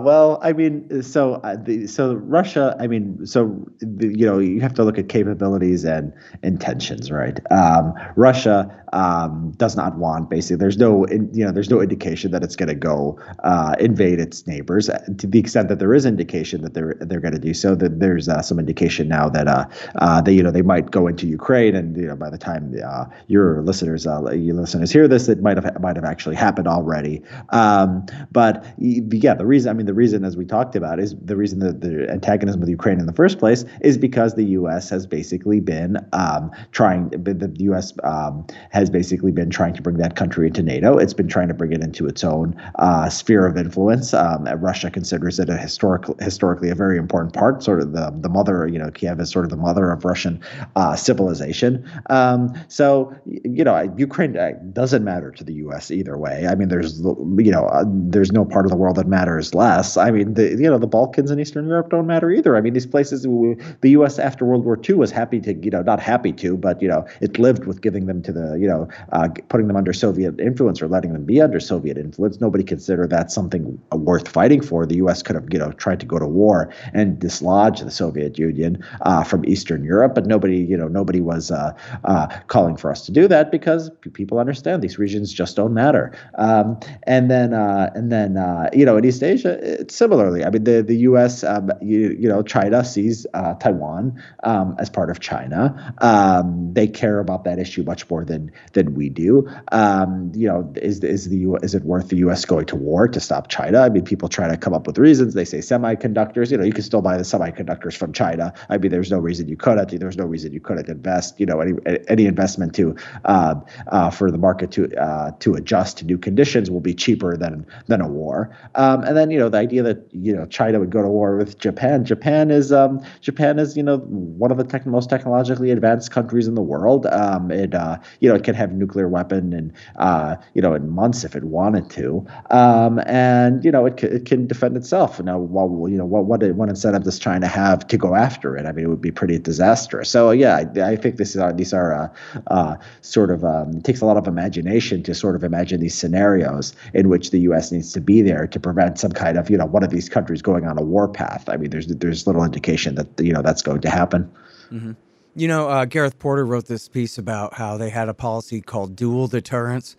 well, 0.03 0.39
I 0.43 0.55
mean, 0.55 1.03
so 1.03 1.35
uh, 1.35 1.57
the, 1.57 1.87
so 1.87 2.15
Russia. 2.15 2.75
I 2.81 2.87
mean, 2.87 3.27
so 3.27 3.67
the, 3.81 4.09
you 4.09 4.25
know, 4.25 4.39
you 4.39 4.63
have 4.63 4.73
to 4.75 4.85
look 4.85 4.97
at 4.97 5.11
capabilities 5.11 5.85
and 5.85 6.11
intentions, 6.43 7.11
right? 7.11 7.39
Um, 7.53 7.93
Russia 8.17 8.75
um, 8.95 9.53
does 9.59 9.77
not 9.77 9.99
want 9.99 10.31
basically. 10.31 10.57
There's 10.57 10.79
no, 10.79 11.07
you 11.09 11.45
know, 11.45 11.53
there's 11.53 11.69
no 11.69 11.83
indication 11.83 12.31
that 12.31 12.43
it's 12.43 12.57
going 12.57 12.71
to 12.71 12.75
go 12.75 13.21
uh, 13.45 13.75
invade 13.79 14.21
its 14.21 14.47
neighbors. 14.47 14.89
To 15.19 15.27
the 15.27 15.39
extent 15.39 15.69
that 15.69 15.79
there 15.79 15.93
is 15.93 16.07
indication 16.07 16.63
that 16.63 16.73
they're 16.73 16.97
they're 17.01 17.21
going 17.21 17.35
to 17.35 17.39
do 17.39 17.53
so, 17.53 17.75
that 17.75 18.01
there's 18.01 18.27
uh, 18.29 18.41
some 18.41 18.59
indication 18.59 19.07
now 19.07 19.29
that 19.29 19.47
uh, 19.47 19.67
uh, 19.97 20.23
they 20.23 20.33
you 20.33 20.43
know 20.43 20.51
they 20.51 20.63
might 20.63 20.91
go 20.91 21.07
into 21.07 21.27
Ukraine, 21.27 21.77
and 21.77 21.95
you 21.95 22.07
know 22.07 22.17
by 22.17 22.31
the 22.31 22.39
time 22.39 22.75
uh, 22.83 23.05
your 23.27 23.61
listeners 23.63 24.07
uh, 24.07 24.31
your 24.31 24.57
listeners 24.57 24.91
hear 24.91 25.07
this, 25.07 25.29
it 25.29 25.43
might 25.43 25.59
have 25.63 25.79
might 25.81 25.97
have 25.97 26.07
actually 26.07 26.37
happened 26.37 26.67
already. 26.67 27.23
Um, 27.51 28.07
but 28.31 28.65
yeah, 28.79 29.35
the 29.35 29.47
reason 29.47 29.71
I 29.71 29.73
mean 29.73 29.87
the 29.87 29.95
reason 29.95 30.25
as 30.25 30.37
we 30.37 30.45
talked 30.45 30.77
about 30.77 31.01
is 31.01 31.15
the 31.17 31.37
reason 31.37 31.59
that 31.61 31.81
the 31.81 32.09
antagonism 32.11 32.61
with 32.61 32.69
Ukraine 32.69 33.01
in 33.01 33.07
the 33.07 33.13
first 33.13 33.39
place 33.39 33.65
is 33.81 33.99
because 33.99 34.35
the 34.35 34.45
U.S. 34.45 34.91
has 34.91 35.07
basically 35.07 35.61
been 35.61 35.97
um, 36.13 36.51
trying. 36.73 37.11
The 37.11 37.53
U.S. 37.61 37.93
Um, 38.05 38.47
has 38.71 38.91
basically 38.91 39.33
been 39.33 39.51
trying 39.51 39.75
to 39.75 39.83
bring 39.83 39.99
that 39.99 40.17
country 40.17 40.47
into 40.47 40.63
NATO. 40.63 40.97
It's 40.97 41.15
been 41.15 41.29
trying 41.29 41.49
to 41.49 41.55
bring 41.55 41.73
it 41.73 41.83
into 41.83 42.07
its 42.07 42.25
own 42.25 42.61
uh, 42.77 43.09
sphere 43.09 43.47
of 43.47 43.57
influence. 43.57 44.15
Um, 44.15 44.45
Russia 44.45 44.91
considers 44.91 45.39
it 45.39 45.49
a 45.49 45.57
historical, 45.57 46.17
historically 46.21 46.71
a 46.71 46.75
very 46.75 46.99
important 46.99 47.35
part, 47.35 47.63
sort 47.63 47.81
of 47.81 47.93
the 47.93 48.13
the 48.21 48.29
mother. 48.29 48.67
You 48.67 48.79
know, 48.79 48.91
Kiev 48.91 49.21
is 49.21 49.31
sort 49.31 49.45
of 49.45 49.51
the 49.51 49.57
mother 49.57 49.91
of 49.91 50.05
Russian 50.05 50.41
uh, 50.77 50.97
civilization. 50.97 51.89
Um, 52.09 52.53
so 52.69 53.15
you 53.27 53.65
know, 53.65 53.93
Ukraine 53.97 54.37
uh, 54.37 54.53
doesn't 54.73 55.05
matter 55.05 55.31
to 55.33 55.45
the 55.45 55.55
U.S. 55.55 55.91
either 55.91 56.17
way. 56.17 56.47
I 56.47 56.55
mean, 56.55 56.69
there's 56.69 57.01
you 57.41 57.51
know 57.51 57.67
uh, 57.67 57.85
there's 57.87 58.33
no 58.33 58.45
part 58.45 58.67
of 58.67 58.71
the 58.71 58.77
world 58.77 58.97
that 58.97 59.07
matters 59.07 59.55
less. 59.55 59.97
I 59.97 60.11
mean, 60.11 60.35
the 60.35 60.51
you 60.51 60.71
know 60.71 60.79
the 60.79 60.87
Balkans 60.87 61.31
and 61.31 61.41
Eastern 61.41 61.67
Europe 61.67 61.91
don't 61.91 62.07
matter 62.07 62.31
either. 62.31 62.57
I 62.57 62.61
mean, 62.61 62.75
these 62.75 62.87
places, 62.87 63.23
the 63.23 63.91
U.S. 63.91 64.19
after 64.19 64.45
World 64.45 64.65
War 64.65 64.79
II 64.89 64.97
was 64.97 65.11
happy 65.11 65.41
to 65.41 65.55
you 65.55 65.71
know 65.71 65.83
not 65.83 66.01
happy 66.01 66.33
to, 66.35 66.57
but 66.57 66.81
you 66.83 66.89
know 66.89 67.07
it 67.21 67.39
lived 67.39 67.67
with 67.67 67.81
giving 67.81 68.07
them 68.07 68.23
to 68.23 68.33
the 68.33 68.59
you 68.59 68.69
know 68.69 68.89
uh, 69.13 69.29
putting 69.49 69.67
them 69.69 69.77
under 69.77 69.93
Soviet 69.93 70.39
influence 70.41 70.83
or 70.83 70.89
letting 70.89 71.13
them 71.13 71.25
be 71.25 71.41
under 71.41 71.61
Soviet 71.61 71.97
influence. 71.97 72.41
Nobody 72.41 72.65
considered 72.65 73.11
that 73.11 73.31
something 73.31 73.81
worth 73.93 74.29
fighting 74.29 74.61
for. 74.61 74.87
The 74.87 74.97
U.S. 74.97 75.23
could 75.23 75.37
have 75.37 75.47
you 75.53 75.59
know 75.59 75.73
tried 75.73 76.01
to 76.01 76.07
go 76.07 76.19
to 76.19 76.27
war 76.27 76.73
and 76.93 77.19
dislodge 77.19 77.81
the 77.81 77.91
Soviet 77.91 78.39
Union 78.39 78.83
uh, 79.03 79.25
from 79.25 79.45
Eastern 79.45 79.85
Europe, 79.85 80.15
but 80.15 80.27
nobody 80.27 80.59
you 80.59 80.77
know 80.77 80.89
nobody 80.89 81.21
was 81.21 81.51
uh, 81.51 81.73
uh 82.05 82.27
calling 82.49 82.77
for 82.77 82.91
us 82.91 83.07
to 83.07 83.13
do 83.13 83.29
that 83.29 83.51
because 83.51 83.91
people 84.13 84.39
understand 84.39 84.83
these 84.83 84.99
regions 84.99 85.33
just 85.33 85.57
don't 85.57 85.75
matter. 85.75 86.13
Um, 86.37 86.79
and 87.05 87.30
then 87.31 87.55
uh, 87.55 87.91
and 87.95 88.11
then 88.11 88.37
uh, 88.37 88.69
you 88.73 88.85
know 88.85 88.97
in 88.97 89.05
East 89.05 89.23
Asia, 89.23 89.85
similarly. 89.89 90.45
I 90.45 90.51
mean, 90.51 90.65
the 90.65 90.83
the 90.83 90.97
U.S. 91.11 91.45
Um, 91.45 91.71
you, 91.81 92.17
you 92.19 92.29
know 92.29 92.43
China 92.43 92.85
sees 92.85 93.27
uh, 93.35 93.55
Taiwan 93.55 94.23
um, 94.43 94.77
as 94.79 94.91
part 94.91 95.11
of 95.11 95.21
China. 95.21 95.95
Um, 95.99 96.73
they 96.75 96.87
care 96.87 97.19
about 97.19 97.45
that 97.45 97.59
issue 97.59 97.83
much 97.83 98.09
more 98.11 98.25
than 98.25 98.51
than 98.73 98.95
we 98.95 99.09
do. 99.09 99.49
Um, 99.73 100.33
you 100.35 100.49
know, 100.49 100.73
is 100.77 101.03
is 101.05 101.29
the 101.29 101.59
is 101.63 101.75
it 101.75 101.85
worth 101.85 102.09
the 102.09 102.17
U.S. 102.19 102.45
going 102.45 102.67
to 102.67 102.77
war 102.77 103.09
to 103.09 103.21
stop 103.21 103.49
China? 103.49 103.81
I 103.81 103.89
mean, 103.89 104.05
people 104.05 104.29
try 104.29 104.49
to 104.49 104.57
come 104.57 104.75
up 104.75 104.87
with 104.87 104.99
reasons. 104.99 105.35
They 105.35 105.45
say 105.45 105.59
semiconductors. 105.59 106.51
You 106.51 106.59
know, 106.59 106.65
you 106.65 106.73
can 106.73 106.83
still 106.83 107.03
buy 107.03 107.17
the 107.17 107.23
semiconductors 107.23 107.97
from 107.97 108.13
China. 108.13 108.53
I 108.69 108.79
mean, 108.79 108.91
there's 108.91 109.11
no 109.11 109.19
reason 109.19 109.49
you 109.49 109.57
couldn't. 109.57 109.99
There's 109.99 110.17
no 110.17 110.25
reason 110.25 110.53
you 110.53 110.61
couldn't 110.61 110.89
invest. 110.89 111.39
You 111.39 111.47
know, 111.47 111.61
any 111.61 111.75
any 112.09 112.27
investment 112.27 112.75
to 112.77 112.97
uh, 113.25 113.55
uh, 113.89 114.11
for 114.11 114.31
the 114.31 114.39
market 114.39 114.71
to 114.73 114.95
uh, 114.97 115.33
to 115.41 115.55
adjust 115.55 115.99
to 115.99 116.05
new 116.05 116.19
conditions 116.19 116.71
will 116.71 116.81
be 116.81 116.95
than 117.37 117.67
than 117.87 118.01
a 118.01 118.09
war. 118.09 118.51
Um, 118.75 119.03
and 119.05 119.17
then 119.17 119.31
you 119.31 119.39
know 119.39 119.49
the 119.49 119.59
idea 119.59 119.83
that 119.83 120.09
you 120.13 120.35
know 120.35 120.47
China 120.47 120.81
would 120.81 120.91
go 120.91 121.03
to 121.03 121.09
war 121.09 121.37
with 121.37 121.59
Japan. 121.59 122.05
Japan 122.05 122.51
is 122.51 122.73
um, 122.73 123.01
Japan 123.21 123.59
is 123.59 123.77
you 123.77 123.83
know 123.83 123.99
one 123.99 124.51
of 124.51 124.59
the 124.59 124.65
tech- 124.65 124.87
most 124.87 125.11
technologically 125.11 125.71
advanced 125.71 126.11
countries 126.11 126.49
in 126.49 126.55
the 126.55 126.63
world. 126.63 127.07
Um, 127.07 127.51
it 127.51 127.75
uh, 127.75 127.99
you 128.21 128.29
know 128.29 128.35
it 128.35 128.45
can 128.45 128.55
have 128.55 128.73
nuclear 128.73 129.09
weapon 129.09 129.53
and 129.53 129.73
uh, 129.97 130.37
you 130.55 130.63
know 130.63 130.75
in 130.75 130.89
months 130.89 131.25
if 131.25 131.37
it 131.37 131.45
wanted 131.45 131.91
to. 131.91 132.27
Um, 132.51 133.01
and 133.07 133.65
you 133.65 133.71
know 133.71 133.87
it, 133.87 134.01
c- 134.01 134.07
it 134.07 134.25
can 134.25 134.47
defend 134.47 134.77
itself. 134.77 135.21
Now, 135.21 135.39
while 135.39 135.89
you 135.89 135.99
know 135.99 136.07
what 136.07 136.25
what 136.25 136.43
what 136.55 136.69
incentive 136.69 137.05
does 137.05 137.19
China 137.19 137.47
have 137.47 137.87
to 137.87 137.97
go 137.99 138.15
after 138.15 138.57
it? 138.57 138.67
I 138.67 138.73
mean, 138.73 138.87
it 138.87 138.89
would 138.89 139.01
be 139.03 139.11
pretty 139.11 139.39
disastrous. 139.39 140.09
So 140.11 140.31
yeah, 140.31 140.57
I, 140.57 140.93
I 140.93 140.97
think 140.97 141.17
this 141.17 141.37
is 141.37 141.43
these 141.57 141.75
are 141.75 141.93
uh, 141.93 142.09
uh, 142.47 142.77
sort 143.03 143.31
of 143.31 143.45
um, 143.45 143.77
it 143.77 143.85
takes 143.85 144.01
a 144.01 144.07
lot 144.07 144.17
of 144.17 144.27
imagination 144.27 145.03
to 145.03 145.15
sort 145.15 145.37
of 145.37 145.45
imagine 145.45 145.81
these 145.81 145.95
scenarios 145.95 146.75
in 146.95 147.09
which 147.11 147.31
the 147.31 147.41
U.S. 147.41 147.73
needs 147.73 147.93
to 147.93 148.01
be 148.01 148.23
there 148.23 148.47
to 148.47 148.61
prevent 148.61 148.99
some 148.99 149.13
kind 149.13 149.37
of 149.37 149.51
you 149.51 149.59
know 149.59 149.67
one 149.67 149.83
of 149.83 149.91
these 149.91 150.09
countries 150.09 150.41
going 150.41 150.65
on 150.65 150.79
a 150.79 150.83
war 150.83 151.09
path. 151.09 151.49
I 151.49 151.57
mean, 151.57 151.71
there's 151.71 151.89
there's 151.89 152.27
little 152.27 152.45
indication 152.45 152.95
that 152.95 153.09
you 153.21 153.33
know 153.33 153.43
that's 153.43 153.63
going 153.63 153.83
to 153.83 153.91
happen. 153.91 154.31
Mm-hmm. 154.71 154.93
You 155.35 155.49
know, 155.49 155.69
uh, 155.69 155.85
Gareth 155.85 156.19
Porter 156.19 156.45
wrote 156.45 156.67
this 156.67 156.89
piece 156.89 157.19
about 157.19 157.55
how 157.55 157.77
they 157.77 157.91
had 157.91 158.09
a 158.09 158.15
policy 158.15 158.61
called 158.61 158.97
dual 158.97 159.29
deterrence, 159.29 159.97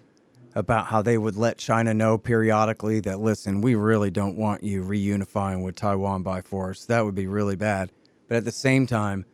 about 0.55 0.87
how 0.87 1.01
they 1.01 1.17
would 1.17 1.37
let 1.37 1.57
China 1.57 1.93
know 1.93 2.17
periodically 2.17 2.99
that, 3.01 3.19
listen, 3.19 3.61
we 3.61 3.75
really 3.75 4.11
don't 4.11 4.35
want 4.35 4.63
you 4.63 4.83
reunifying 4.83 5.63
with 5.63 5.75
Taiwan 5.75 6.23
by 6.23 6.41
force. 6.41 6.85
That 6.85 7.05
would 7.05 7.15
be 7.15 7.27
really 7.27 7.55
bad. 7.55 7.91
But 8.27 8.37
at 8.37 8.45
the 8.45 8.51
same 8.51 8.85
time, 8.85 9.25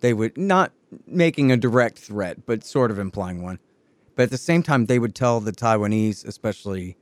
they 0.00 0.12
would 0.12 0.36
not 0.36 0.72
making 1.06 1.50
a 1.50 1.56
direct 1.56 1.98
threat, 1.98 2.44
but 2.46 2.64
sort 2.64 2.90
of 2.90 2.98
implying 2.98 3.42
one. 3.42 3.58
But 4.16 4.24
at 4.24 4.30
the 4.30 4.38
same 4.38 4.62
time, 4.62 4.86
they 4.86 4.98
would 4.98 5.14
tell 5.14 5.40
the 5.40 5.52
Taiwanese, 5.52 6.26
especially 6.26 6.96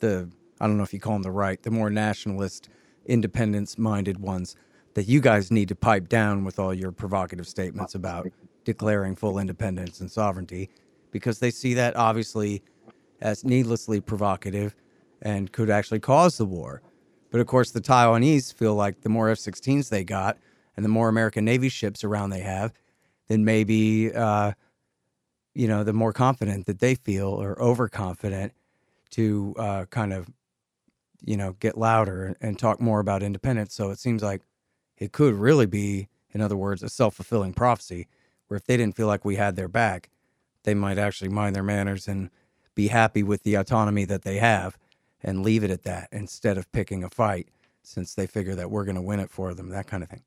the, 0.00 0.30
I 0.60 0.66
don't 0.66 0.76
know 0.76 0.82
if 0.82 0.92
you 0.92 1.00
call 1.00 1.14
them 1.14 1.22
the 1.22 1.30
right, 1.30 1.62
the 1.62 1.70
more 1.70 1.90
nationalist, 1.90 2.68
independence 3.06 3.78
minded 3.78 4.18
ones, 4.18 4.56
that 4.94 5.04
you 5.04 5.20
guys 5.20 5.50
need 5.50 5.68
to 5.68 5.74
pipe 5.74 6.08
down 6.08 6.44
with 6.44 6.58
all 6.58 6.74
your 6.74 6.92
provocative 6.92 7.46
statements 7.46 7.94
about 7.94 8.28
declaring 8.64 9.16
full 9.16 9.38
independence 9.38 10.00
and 10.00 10.10
sovereignty 10.10 10.68
because 11.10 11.38
they 11.38 11.50
see 11.50 11.74
that 11.74 11.96
obviously 11.96 12.62
as 13.20 13.44
needlessly 13.44 14.00
provocative 14.00 14.74
and 15.22 15.52
could 15.52 15.70
actually 15.70 16.00
cause 16.00 16.38
the 16.38 16.44
war. 16.44 16.82
But 17.30 17.40
of 17.40 17.46
course, 17.46 17.70
the 17.70 17.80
Taiwanese 17.80 18.52
feel 18.52 18.74
like 18.74 19.02
the 19.02 19.08
more 19.08 19.28
F 19.30 19.38
16s 19.38 19.88
they 19.88 20.04
got 20.04 20.38
and 20.76 20.84
the 20.84 20.88
more 20.88 21.08
American 21.08 21.44
Navy 21.44 21.68
ships 21.68 22.02
around 22.02 22.30
they 22.30 22.40
have, 22.40 22.72
then 23.28 23.44
maybe, 23.44 24.12
uh, 24.12 24.52
you 25.54 25.68
know, 25.68 25.84
the 25.84 25.92
more 25.92 26.12
confident 26.12 26.66
that 26.66 26.80
they 26.80 26.94
feel 26.94 27.28
or 27.28 27.60
overconfident 27.60 28.52
to 29.10 29.54
uh, 29.58 29.84
kind 29.86 30.12
of, 30.12 30.28
you 31.22 31.36
know, 31.36 31.56
get 31.60 31.78
louder 31.78 32.36
and 32.40 32.58
talk 32.58 32.80
more 32.80 33.00
about 33.00 33.22
independence. 33.22 33.74
So 33.74 33.90
it 33.90 33.98
seems 33.98 34.22
like 34.22 34.42
it 34.98 35.12
could 35.12 35.34
really 35.34 35.66
be, 35.66 36.08
in 36.32 36.40
other 36.40 36.56
words, 36.56 36.82
a 36.82 36.88
self 36.88 37.14
fulfilling 37.14 37.54
prophecy, 37.54 38.06
where 38.48 38.56
if 38.56 38.64
they 38.64 38.76
didn't 38.76 38.96
feel 38.96 39.06
like 39.06 39.24
we 39.24 39.36
had 39.36 39.56
their 39.56 39.68
back, 39.68 40.10
they 40.64 40.74
might 40.74 40.98
actually 40.98 41.30
mind 41.30 41.56
their 41.56 41.62
manners 41.62 42.08
and 42.08 42.30
be 42.74 42.88
happy 42.88 43.22
with 43.22 43.42
the 43.42 43.54
autonomy 43.54 44.04
that 44.04 44.22
they 44.22 44.36
have 44.38 44.78
and 45.22 45.42
leave 45.42 45.64
it 45.64 45.70
at 45.70 45.82
that 45.84 46.08
instead 46.12 46.56
of 46.56 46.70
picking 46.72 47.04
a 47.04 47.10
fight 47.10 47.48
since 47.82 48.14
they 48.14 48.26
figure 48.26 48.54
that 48.54 48.70
we're 48.70 48.84
going 48.84 48.94
to 48.94 49.02
win 49.02 49.20
it 49.20 49.30
for 49.30 49.54
them, 49.54 49.70
that 49.70 49.86
kind 49.86 50.02
of 50.02 50.08
thing. 50.08 50.22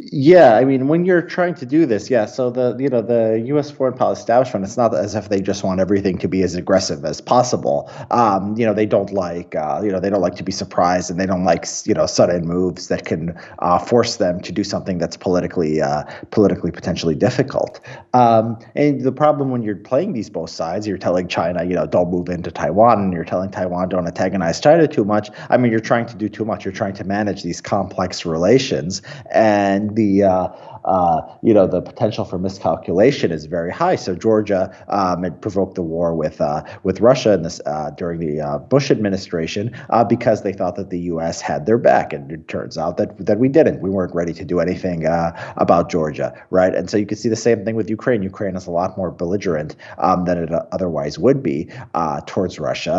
Yeah, 0.00 0.54
I 0.54 0.64
mean, 0.64 0.86
when 0.86 1.04
you're 1.04 1.22
trying 1.22 1.54
to 1.56 1.66
do 1.66 1.84
this, 1.84 2.08
yeah. 2.08 2.24
So 2.26 2.50
the 2.50 2.76
you 2.78 2.88
know 2.88 3.02
the 3.02 3.42
U.S. 3.46 3.68
foreign 3.68 3.94
policy 3.94 4.20
establishment, 4.20 4.64
it's 4.64 4.76
not 4.76 4.94
as 4.94 5.16
if 5.16 5.28
they 5.28 5.40
just 5.40 5.64
want 5.64 5.80
everything 5.80 6.18
to 6.18 6.28
be 6.28 6.42
as 6.44 6.54
aggressive 6.54 7.04
as 7.04 7.20
possible. 7.20 7.90
Um, 8.12 8.56
you 8.56 8.64
know, 8.64 8.72
they 8.72 8.86
don't 8.86 9.12
like 9.12 9.56
uh, 9.56 9.80
you 9.82 9.90
know 9.90 9.98
they 9.98 10.08
don't 10.08 10.20
like 10.20 10.36
to 10.36 10.44
be 10.44 10.52
surprised, 10.52 11.10
and 11.10 11.18
they 11.18 11.26
don't 11.26 11.42
like 11.42 11.66
you 11.84 11.94
know 11.94 12.06
sudden 12.06 12.46
moves 12.46 12.86
that 12.88 13.06
can 13.06 13.36
uh, 13.58 13.80
force 13.80 14.16
them 14.18 14.40
to 14.42 14.52
do 14.52 14.62
something 14.62 14.98
that's 14.98 15.16
politically 15.16 15.82
uh, 15.82 16.04
politically 16.30 16.70
potentially 16.70 17.16
difficult. 17.16 17.80
Um, 18.14 18.56
and 18.76 19.00
the 19.00 19.10
problem 19.10 19.50
when 19.50 19.64
you're 19.64 19.74
playing 19.74 20.12
these 20.12 20.30
both 20.30 20.50
sides, 20.50 20.86
you're 20.86 20.96
telling 20.96 21.26
China, 21.26 21.64
you 21.64 21.74
know, 21.74 21.88
don't 21.88 22.08
move 22.08 22.28
into 22.28 22.52
Taiwan, 22.52 23.00
and 23.00 23.12
you're 23.12 23.24
telling 23.24 23.50
Taiwan 23.50 23.88
don't 23.88 24.06
antagonize 24.06 24.60
China 24.60 24.86
too 24.86 25.04
much. 25.04 25.28
I 25.50 25.56
mean, 25.56 25.72
you're 25.72 25.80
trying 25.80 26.06
to 26.06 26.14
do 26.16 26.28
too 26.28 26.44
much. 26.44 26.64
You're 26.64 26.70
trying 26.70 26.94
to 26.94 27.04
manage 27.04 27.42
these 27.42 27.60
complex 27.60 28.24
relations 28.24 29.02
and 29.32 29.87
the 29.94 30.22
uh, 30.22 30.48
uh, 30.88 31.20
you 31.42 31.52
know 31.52 31.66
the 31.66 31.82
potential 31.82 32.24
for 32.24 32.38
miscalculation 32.38 33.30
is 33.30 33.44
very 33.44 33.70
high. 33.70 33.94
So 33.94 34.14
Georgia 34.14 34.74
um, 34.88 35.22
had 35.22 35.40
provoked 35.40 35.74
the 35.74 35.82
war 35.82 36.14
with 36.14 36.40
uh, 36.40 36.64
with 36.82 37.00
Russia 37.00 37.34
in 37.34 37.42
this 37.42 37.60
uh, 37.66 37.90
during 37.90 38.20
the 38.20 38.40
uh, 38.40 38.58
Bush 38.58 38.90
administration 38.90 39.76
uh, 39.90 40.02
because 40.02 40.42
they 40.42 40.52
thought 40.52 40.76
that 40.76 40.88
the 40.88 41.00
U.S. 41.12 41.42
had 41.42 41.66
their 41.66 41.76
back, 41.76 42.14
and 42.14 42.32
it 42.32 42.48
turns 42.48 42.78
out 42.78 42.96
that 42.96 43.26
that 43.26 43.38
we 43.38 43.48
didn't. 43.48 43.82
We 43.82 43.90
weren't 43.90 44.14
ready 44.14 44.32
to 44.32 44.44
do 44.44 44.60
anything 44.60 45.06
uh, 45.06 45.38
about 45.58 45.90
Georgia, 45.90 46.32
right? 46.48 46.74
And 46.74 46.88
so 46.88 46.96
you 46.96 47.04
can 47.04 47.18
see 47.18 47.28
the 47.28 47.36
same 47.36 47.66
thing 47.66 47.76
with 47.76 47.90
Ukraine. 47.90 48.22
Ukraine 48.22 48.56
is 48.56 48.66
a 48.66 48.70
lot 48.70 48.96
more 48.96 49.10
belligerent 49.10 49.76
um, 49.98 50.24
than 50.24 50.38
it 50.38 50.50
otherwise 50.72 51.18
would 51.18 51.42
be 51.42 51.70
towards 52.26 52.58
Russia 52.58 52.98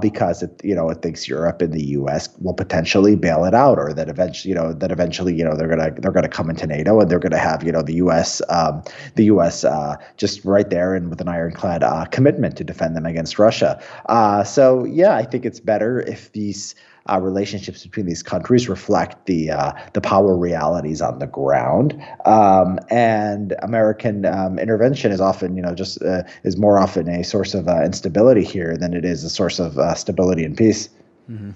because 0.00 0.42
it 0.42 0.58
you 0.64 0.74
know 0.74 0.88
it 0.88 1.02
thinks 1.02 1.28
Europe 1.28 1.60
and 1.60 1.74
the 1.74 1.84
U.S. 2.00 2.30
will 2.40 2.54
potentially 2.54 3.14
bail 3.14 3.44
it 3.44 3.54
out, 3.54 3.78
or 3.78 3.92
that 3.92 4.08
eventually 4.08 4.48
you 4.48 4.54
know 4.54 4.72
that 4.72 4.90
eventually 4.90 5.34
you 5.34 5.44
know 5.44 5.54
they're 5.54 5.68
gonna 5.68 5.90
they're 6.00 6.12
gonna 6.12 6.28
come 6.28 6.48
into 6.48 6.66
NATO 6.66 6.98
and 6.98 7.10
they're 7.10 7.25
going 7.28 7.42
to 7.42 7.48
have 7.48 7.64
you 7.64 7.72
know 7.72 7.82
the 7.82 7.94
U.S. 7.94 8.40
Um, 8.48 8.82
the 9.16 9.24
U.S. 9.24 9.64
Uh, 9.64 9.96
just 10.16 10.44
right 10.44 10.68
there 10.70 10.94
and 10.94 11.10
with 11.10 11.20
an 11.20 11.28
ironclad 11.28 11.82
uh, 11.82 12.04
commitment 12.06 12.56
to 12.58 12.64
defend 12.64 12.96
them 12.96 13.06
against 13.06 13.38
Russia. 13.38 13.82
Uh, 14.06 14.44
so 14.44 14.84
yeah, 14.84 15.16
I 15.16 15.24
think 15.24 15.44
it's 15.44 15.60
better 15.60 16.00
if 16.00 16.32
these. 16.32 16.74
Uh, 17.08 17.20
relationships 17.20 17.84
between 17.84 18.04
these 18.04 18.20
countries 18.20 18.68
reflect 18.68 19.26
the 19.26 19.48
uh, 19.48 19.70
the 19.92 20.00
power 20.00 20.36
realities 20.36 21.00
on 21.00 21.20
the 21.20 21.26
ground, 21.28 21.96
um, 22.24 22.80
and 22.90 23.54
American 23.62 24.26
um, 24.26 24.58
intervention 24.58 25.12
is 25.12 25.20
often, 25.20 25.54
you 25.54 25.62
know, 25.62 25.72
just 25.72 26.02
uh, 26.02 26.24
is 26.42 26.56
more 26.56 26.80
often 26.80 27.08
a 27.08 27.22
source 27.22 27.54
of 27.54 27.68
uh, 27.68 27.84
instability 27.84 28.42
here 28.42 28.76
than 28.76 28.92
it 28.92 29.04
is 29.04 29.22
a 29.22 29.30
source 29.30 29.60
of 29.60 29.78
uh, 29.78 29.94
stability 29.94 30.44
and 30.44 30.56
peace. 30.56 30.88
Mm-hmm. 31.30 31.52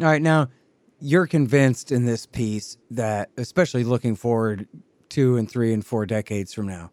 All 0.00 0.06
right, 0.06 0.20
now 0.20 0.50
you're 1.00 1.26
convinced 1.26 1.92
in 1.92 2.06
this 2.06 2.24
piece 2.24 2.78
that, 2.90 3.30
especially 3.36 3.84
looking 3.84 4.16
forward 4.16 4.66
two 5.14 5.36
and 5.36 5.48
three 5.48 5.72
and 5.72 5.86
four 5.86 6.04
decades 6.04 6.52
from 6.52 6.66
now, 6.66 6.90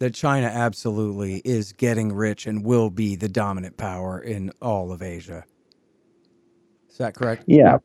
that 0.00 0.12
China 0.12 0.48
absolutely 0.48 1.40
is 1.44 1.72
getting 1.72 2.12
rich 2.12 2.44
and 2.44 2.64
will 2.64 2.90
be 2.90 3.14
the 3.14 3.28
dominant 3.28 3.76
power 3.76 4.18
in 4.18 4.50
all 4.60 4.90
of 4.90 5.00
Asia. 5.00 5.44
Is 6.90 6.98
that 6.98 7.14
correct? 7.14 7.44
Yeah, 7.46 7.78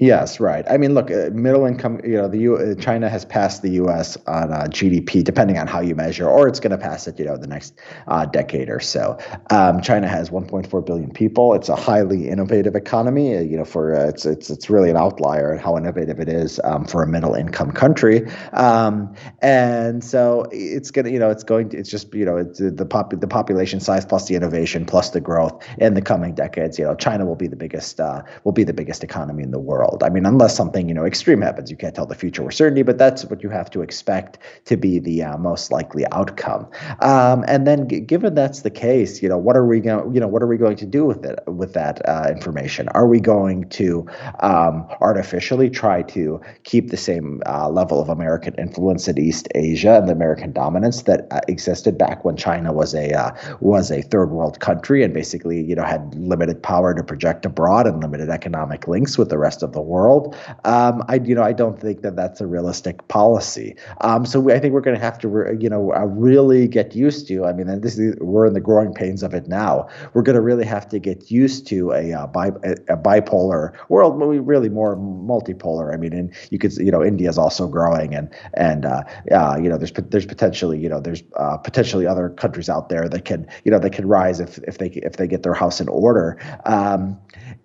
Yes, 0.00 0.38
right. 0.38 0.64
I 0.70 0.76
mean, 0.76 0.94
look, 0.94 1.10
uh, 1.10 1.30
middle 1.32 1.66
income. 1.66 2.00
You 2.04 2.18
know, 2.18 2.28
the 2.28 2.38
U, 2.38 2.56
uh, 2.56 2.74
China 2.76 3.08
has 3.08 3.24
passed 3.24 3.62
the 3.62 3.70
U.S. 3.70 4.16
on 4.28 4.52
uh, 4.52 4.66
GDP, 4.70 5.24
depending 5.24 5.58
on 5.58 5.66
how 5.66 5.80
you 5.80 5.96
measure, 5.96 6.28
or 6.28 6.46
it's 6.46 6.60
going 6.60 6.70
to 6.70 6.78
pass 6.78 7.08
it. 7.08 7.18
You 7.18 7.24
know, 7.24 7.36
the 7.36 7.48
next 7.48 7.80
uh, 8.06 8.24
decade 8.24 8.68
or 8.70 8.78
so. 8.78 9.18
Um, 9.50 9.80
China 9.80 10.06
has 10.06 10.30
1.4 10.30 10.86
billion 10.86 11.10
people. 11.10 11.52
It's 11.54 11.68
a 11.68 11.74
highly 11.74 12.28
innovative 12.28 12.76
economy. 12.76 13.36
Uh, 13.36 13.40
you 13.40 13.56
know, 13.56 13.64
for 13.64 13.92
it's 13.92 14.24
it's 14.24 14.50
it's 14.50 14.70
really 14.70 14.88
an 14.88 14.96
outlier 14.96 15.52
in 15.52 15.58
how 15.58 15.76
innovative 15.76 16.20
it 16.20 16.28
is 16.28 16.60
um, 16.62 16.84
for 16.84 17.02
a 17.02 17.06
middle 17.08 17.34
income 17.34 17.72
country. 17.72 18.22
Um, 18.52 19.12
and 19.42 20.04
so 20.04 20.46
it's 20.52 20.92
gonna, 20.92 21.10
you 21.10 21.18
know, 21.18 21.30
it's 21.30 21.42
going 21.42 21.70
to, 21.70 21.76
it's 21.76 21.90
just, 21.90 22.14
you 22.14 22.24
know, 22.24 22.36
it's 22.36 22.60
the 22.60 22.86
pop 22.86 23.18
the 23.18 23.26
population 23.26 23.80
size 23.80 24.06
plus 24.06 24.28
the 24.28 24.36
innovation 24.36 24.86
plus 24.86 25.10
the 25.10 25.20
growth 25.20 25.60
in 25.78 25.94
the 25.94 26.02
coming 26.02 26.36
decades. 26.36 26.78
You 26.78 26.84
know, 26.84 26.94
China 26.94 27.26
will 27.26 27.34
be 27.34 27.48
the 27.48 27.56
biggest 27.56 27.98
will 28.44 28.52
be 28.52 28.62
the 28.62 28.72
biggest 28.72 29.02
economy 29.02 29.42
in 29.42 29.50
the 29.50 29.58
world 29.58 29.87
world. 29.88 30.02
I 30.02 30.12
mean, 30.12 30.26
unless 30.26 30.56
something 30.56 30.88
you 30.88 30.94
know 30.94 31.04
extreme 31.04 31.40
happens, 31.40 31.70
you 31.70 31.76
can't 31.76 31.94
tell 31.94 32.06
the 32.06 32.14
future 32.14 32.42
with 32.42 32.54
certainty, 32.54 32.82
but 32.82 32.98
that's 32.98 33.24
what 33.24 33.42
you 33.42 33.50
have 33.50 33.70
to 33.70 33.82
expect 33.82 34.38
to 34.66 34.76
be 34.76 34.98
the 34.98 35.22
uh, 35.22 35.38
most 35.38 35.70
likely 35.72 36.04
outcome. 36.12 36.66
Um, 37.00 37.44
and 37.48 37.66
then, 37.66 37.88
g- 37.88 38.00
given 38.00 38.34
that's 38.34 38.62
the 38.62 38.70
case, 38.70 39.22
you 39.22 39.28
know, 39.28 39.38
what 39.38 39.56
are 39.56 39.66
we 39.66 39.80
going? 39.80 40.14
You 40.14 40.20
know, 40.20 40.28
what 40.28 40.42
are 40.42 40.46
we 40.46 40.56
going 40.56 40.76
to 40.76 40.86
do 40.86 41.04
with 41.04 41.24
it 41.24 41.38
with 41.46 41.74
that 41.74 42.06
uh, 42.08 42.28
information? 42.30 42.88
Are 42.90 43.06
we 43.06 43.20
going 43.20 43.68
to 43.70 44.06
um, 44.40 44.86
artificially 45.00 45.70
try 45.70 46.02
to 46.02 46.40
keep 46.64 46.90
the 46.90 46.96
same 46.96 47.42
uh, 47.46 47.68
level 47.68 48.00
of 48.00 48.08
American 48.08 48.54
influence 48.54 49.08
in 49.08 49.18
East 49.18 49.48
Asia 49.54 49.96
and 49.98 50.08
the 50.08 50.12
American 50.12 50.52
dominance 50.52 51.02
that 51.02 51.26
uh, 51.30 51.40
existed 51.48 51.96
back 51.96 52.24
when 52.24 52.36
China 52.36 52.72
was 52.72 52.94
a 52.94 53.12
uh, 53.12 53.30
was 53.60 53.90
a 53.90 54.02
third 54.02 54.30
world 54.30 54.60
country 54.60 55.02
and 55.02 55.14
basically 55.14 55.62
you 55.62 55.74
know 55.74 55.84
had 55.84 56.14
limited 56.14 56.62
power 56.62 56.94
to 56.94 57.02
project 57.02 57.46
abroad 57.46 57.86
and 57.86 58.00
limited 58.02 58.28
economic 58.28 58.86
links 58.88 59.16
with 59.16 59.30
the 59.30 59.38
rest 59.38 59.62
of 59.62 59.72
the 59.72 59.77
the 59.78 59.86
world. 59.94 60.36
Um, 60.64 61.02
I 61.08 61.14
you 61.30 61.34
know 61.34 61.46
I 61.52 61.54
don't 61.62 61.78
think 61.78 62.02
that 62.02 62.14
that's 62.16 62.40
a 62.40 62.46
realistic 62.46 62.96
policy. 63.08 63.76
Um, 64.00 64.26
so 64.26 64.40
we, 64.40 64.52
I 64.52 64.58
think 64.58 64.74
we're 64.74 64.86
going 64.88 64.98
to 65.00 65.06
have 65.10 65.18
to 65.20 65.28
re, 65.28 65.56
you 65.58 65.70
know 65.72 65.82
uh, 65.94 66.04
really 66.04 66.68
get 66.68 66.94
used 66.94 67.28
to. 67.28 67.44
I 67.44 67.52
mean, 67.52 67.68
and 67.68 67.82
this 67.82 67.98
is, 67.98 68.16
we're 68.20 68.46
in 68.46 68.54
the 68.54 68.64
growing 68.70 68.92
pains 68.92 69.22
of 69.22 69.34
it 69.34 69.46
now. 69.48 69.88
We're 70.12 70.26
going 70.28 70.40
to 70.42 70.46
really 70.50 70.66
have 70.66 70.88
to 70.88 70.98
get 70.98 71.30
used 71.30 71.66
to 71.68 71.92
a, 71.92 72.12
uh, 72.12 72.26
bi, 72.26 72.48
a, 72.70 72.72
a 72.94 72.96
bipolar 72.96 73.72
world, 73.88 74.18
we 74.28 74.38
really 74.38 74.68
more 74.68 74.96
multipolar. 74.96 75.92
I 75.92 75.96
mean, 75.96 76.12
and 76.12 76.34
you 76.50 76.58
could 76.58 76.76
you 76.76 76.90
know 76.90 77.02
India 77.04 77.28
is 77.28 77.38
also 77.38 77.66
growing, 77.68 78.14
and 78.14 78.28
and 78.54 78.84
uh, 78.84 79.02
uh, 79.32 79.58
you 79.62 79.68
know 79.68 79.78
there's 79.78 79.92
there's 79.92 80.26
potentially 80.26 80.78
you 80.78 80.88
know 80.88 81.00
there's 81.00 81.22
uh, 81.36 81.56
potentially 81.56 82.06
other 82.06 82.28
countries 82.30 82.68
out 82.68 82.88
there 82.88 83.08
that 83.08 83.24
can 83.24 83.46
you 83.64 83.70
know 83.70 83.78
they 83.78 83.90
can 83.90 84.06
rise 84.06 84.40
if 84.40 84.58
if 84.68 84.78
they 84.78 84.88
if 84.88 85.16
they 85.16 85.26
get 85.26 85.42
their 85.42 85.54
house 85.54 85.80
in 85.80 85.88
order. 85.88 86.38
Um, 86.64 87.18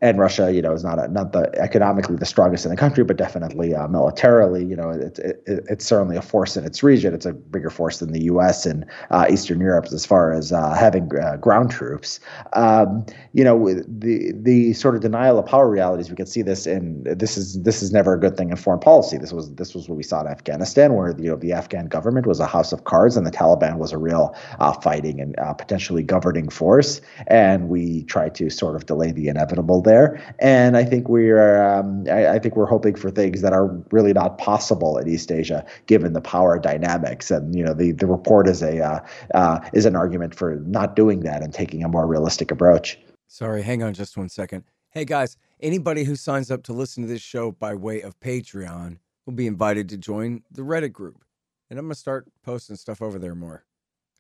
and 0.04 0.20
Russia, 0.20 0.54
you 0.54 0.62
know, 0.62 0.74
is 0.74 0.84
not 0.84 1.00
a, 1.00 1.08
not 1.08 1.32
the 1.32 1.50
economically 1.58 2.18
the 2.18 2.26
strongest 2.26 2.66
in 2.66 2.72
the 2.72 2.76
country, 2.76 3.06
but 3.06 3.16
definitely 3.16 3.74
uh, 3.74 3.88
militarily, 3.88 4.66
you 4.66 4.76
know, 4.76 4.90
it, 4.90 5.18
it, 5.18 5.42
it's 5.48 5.86
certainly 5.86 6.18
a 6.18 6.22
force 6.22 6.58
in 6.58 6.66
its 6.66 6.84
region. 6.84 7.14
It's 7.14 7.26
a 7.26 7.32
bigger 7.32 7.70
force 7.70 8.00
than 8.00 8.12
the 8.12 8.24
U.S. 8.24 8.66
and 8.66 8.86
uh, 9.12 9.28
Eastern 9.32 9.62
Europe 9.62 9.86
as 9.94 10.06
far 10.06 10.34
as 10.34 10.52
uh, 10.52 10.74
having 10.74 11.10
uh, 11.18 11.38
ground 11.38 11.72
troops. 11.72 12.20
Um, 12.52 13.06
you 13.32 13.46
know, 13.46 13.82
the 13.88 14.34
the 14.36 14.74
sort 14.74 14.96
of 14.96 15.02
denial 15.02 15.40
of 15.40 15.46
power 15.46 15.70
realities. 15.70 16.10
We 16.10 16.18
can 16.18 16.26
see 16.26 16.42
this 16.42 16.68
in 16.68 17.04
this 17.06 17.38
is 17.38 17.64
this 17.64 17.82
is 17.82 17.94
never 17.94 18.14
a 18.14 18.20
good 18.20 18.36
thing 18.36 18.50
in 18.50 18.58
foreign 18.58 18.82
policy. 18.82 19.18
This 19.18 19.32
was 19.32 19.56
this 19.56 19.74
was 19.74 19.88
what 19.88 19.96
we 19.96 20.04
saw 20.04 20.20
in 20.20 20.28
Afghanistan, 20.28 20.96
where 20.96 21.16
you 21.18 21.30
know 21.30 21.38
the 21.38 21.54
Afghan 21.54 21.88
government 21.88 22.28
was 22.28 22.42
a 22.42 22.46
house 22.46 22.74
of 22.74 22.84
cards 22.84 23.16
and 23.16 23.26
the 23.26 23.32
Taliban 23.32 23.78
was 23.78 23.94
a 23.94 23.98
real 23.98 24.36
uh, 24.60 24.74
fighting 24.74 25.22
and 25.22 25.40
uh, 25.40 25.54
potentially 25.54 26.04
governing 26.04 26.50
force, 26.50 27.00
and 27.28 27.70
we 27.70 28.04
tried 28.04 28.36
to 28.36 28.50
sort 28.50 28.76
of 28.76 28.86
delay 28.86 29.14
the 29.14 29.30
inevitable 29.30 29.82
there 29.82 29.93
there. 29.94 30.36
And 30.40 30.76
I 30.76 30.84
think 30.84 31.08
we're 31.08 31.62
um, 31.64 32.06
I, 32.10 32.30
I, 32.30 32.40
think 32.40 32.56
we're 32.56 32.66
hoping 32.66 32.96
for 32.96 33.12
things 33.12 33.42
that 33.42 33.54
are 33.54 33.68
really 33.92 34.14
not 34.14 34.38
possible 34.38 34.98
in 34.98 35.08
East 35.08 35.32
Asia, 35.32 35.66
given 35.86 36.14
the 36.14 36.22
power 36.22 36.58
dynamics. 36.60 37.30
And 37.30 37.56
you 37.56 37.64
know, 37.64 37.74
the 37.74 37.92
the 37.92 38.08
report 38.08 38.48
is 38.48 38.62
a 38.64 38.84
uh, 38.84 39.00
uh, 39.36 39.60
is 39.74 39.86
an 39.86 39.96
argument 39.96 40.34
for 40.36 40.56
not 40.66 40.96
doing 40.96 41.22
that 41.22 41.44
and 41.44 41.54
taking 41.54 41.84
a 41.84 41.88
more 41.88 42.08
realistic 42.08 42.50
approach. 42.52 42.98
Sorry, 43.28 43.62
hang 43.62 43.84
on 43.84 43.94
just 43.94 44.18
one 44.18 44.30
second. 44.30 44.64
Hey 44.90 45.06
guys, 45.06 45.38
anybody 45.60 46.04
who 46.04 46.16
signs 46.16 46.52
up 46.52 46.64
to 46.64 46.74
listen 46.74 47.04
to 47.04 47.10
this 47.10 47.22
show 47.22 47.52
by 47.52 47.74
way 47.74 48.02
of 48.02 48.20
Patreon 48.20 48.98
will 49.26 49.34
be 49.34 49.48
invited 49.48 49.90
to 49.90 49.98
join 49.98 50.44
the 50.52 50.62
Reddit 50.62 50.92
group. 50.92 51.24
And 51.70 51.80
I'm 51.80 51.86
gonna 51.86 51.96
start 51.96 52.28
posting 52.44 52.76
stuff 52.76 53.02
over 53.02 53.20
there 53.20 53.36
more. 53.36 53.66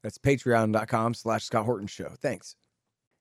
That's 0.01 0.17
patreon.com 0.17 1.13
slash 1.13 1.45
Scott 1.45 1.65
Horton 1.65 1.87
Show. 1.87 2.11
Thanks. 2.21 2.55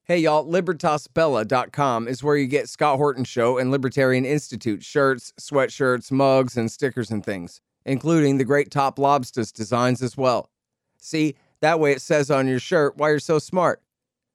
Hey, 0.04 0.18
y'all, 0.18 0.44
LibertasBella.com 0.44 2.08
is 2.08 2.24
where 2.24 2.36
you 2.36 2.48
get 2.48 2.68
Scott 2.68 2.96
Horton 2.96 3.22
Show 3.22 3.56
and 3.56 3.70
Libertarian 3.70 4.24
Institute 4.24 4.82
shirts, 4.82 5.32
sweatshirts, 5.40 6.10
mugs, 6.10 6.56
and 6.56 6.68
stickers 6.72 7.12
and 7.12 7.24
things, 7.24 7.60
including 7.84 8.36
the 8.36 8.44
great 8.44 8.72
Top 8.72 8.98
Lobsters 8.98 9.52
designs 9.52 10.02
as 10.02 10.16
well. 10.16 10.50
See, 10.98 11.36
that 11.60 11.78
way 11.78 11.92
it 11.92 12.02
says 12.02 12.32
on 12.32 12.48
your 12.48 12.58
shirt 12.58 12.96
why 12.96 13.10
you're 13.10 13.20
so 13.20 13.38
smart. 13.38 13.80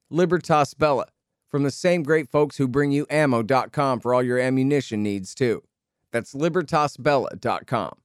Libertas 0.09 0.74
Bella, 0.74 1.07
from 1.49 1.63
the 1.63 1.72
same 1.72 2.01
great 2.01 2.30
folks 2.30 2.55
who 2.55 2.70
bring 2.70 2.93
you 2.93 3.05
ammo.com 3.09 3.99
for 3.99 4.13
all 4.13 4.24
your 4.24 4.39
ammunition 4.39 5.03
needs, 5.03 5.36
too. 5.36 5.63
That's 6.13 6.34
libertasbella.com. 6.34 7.97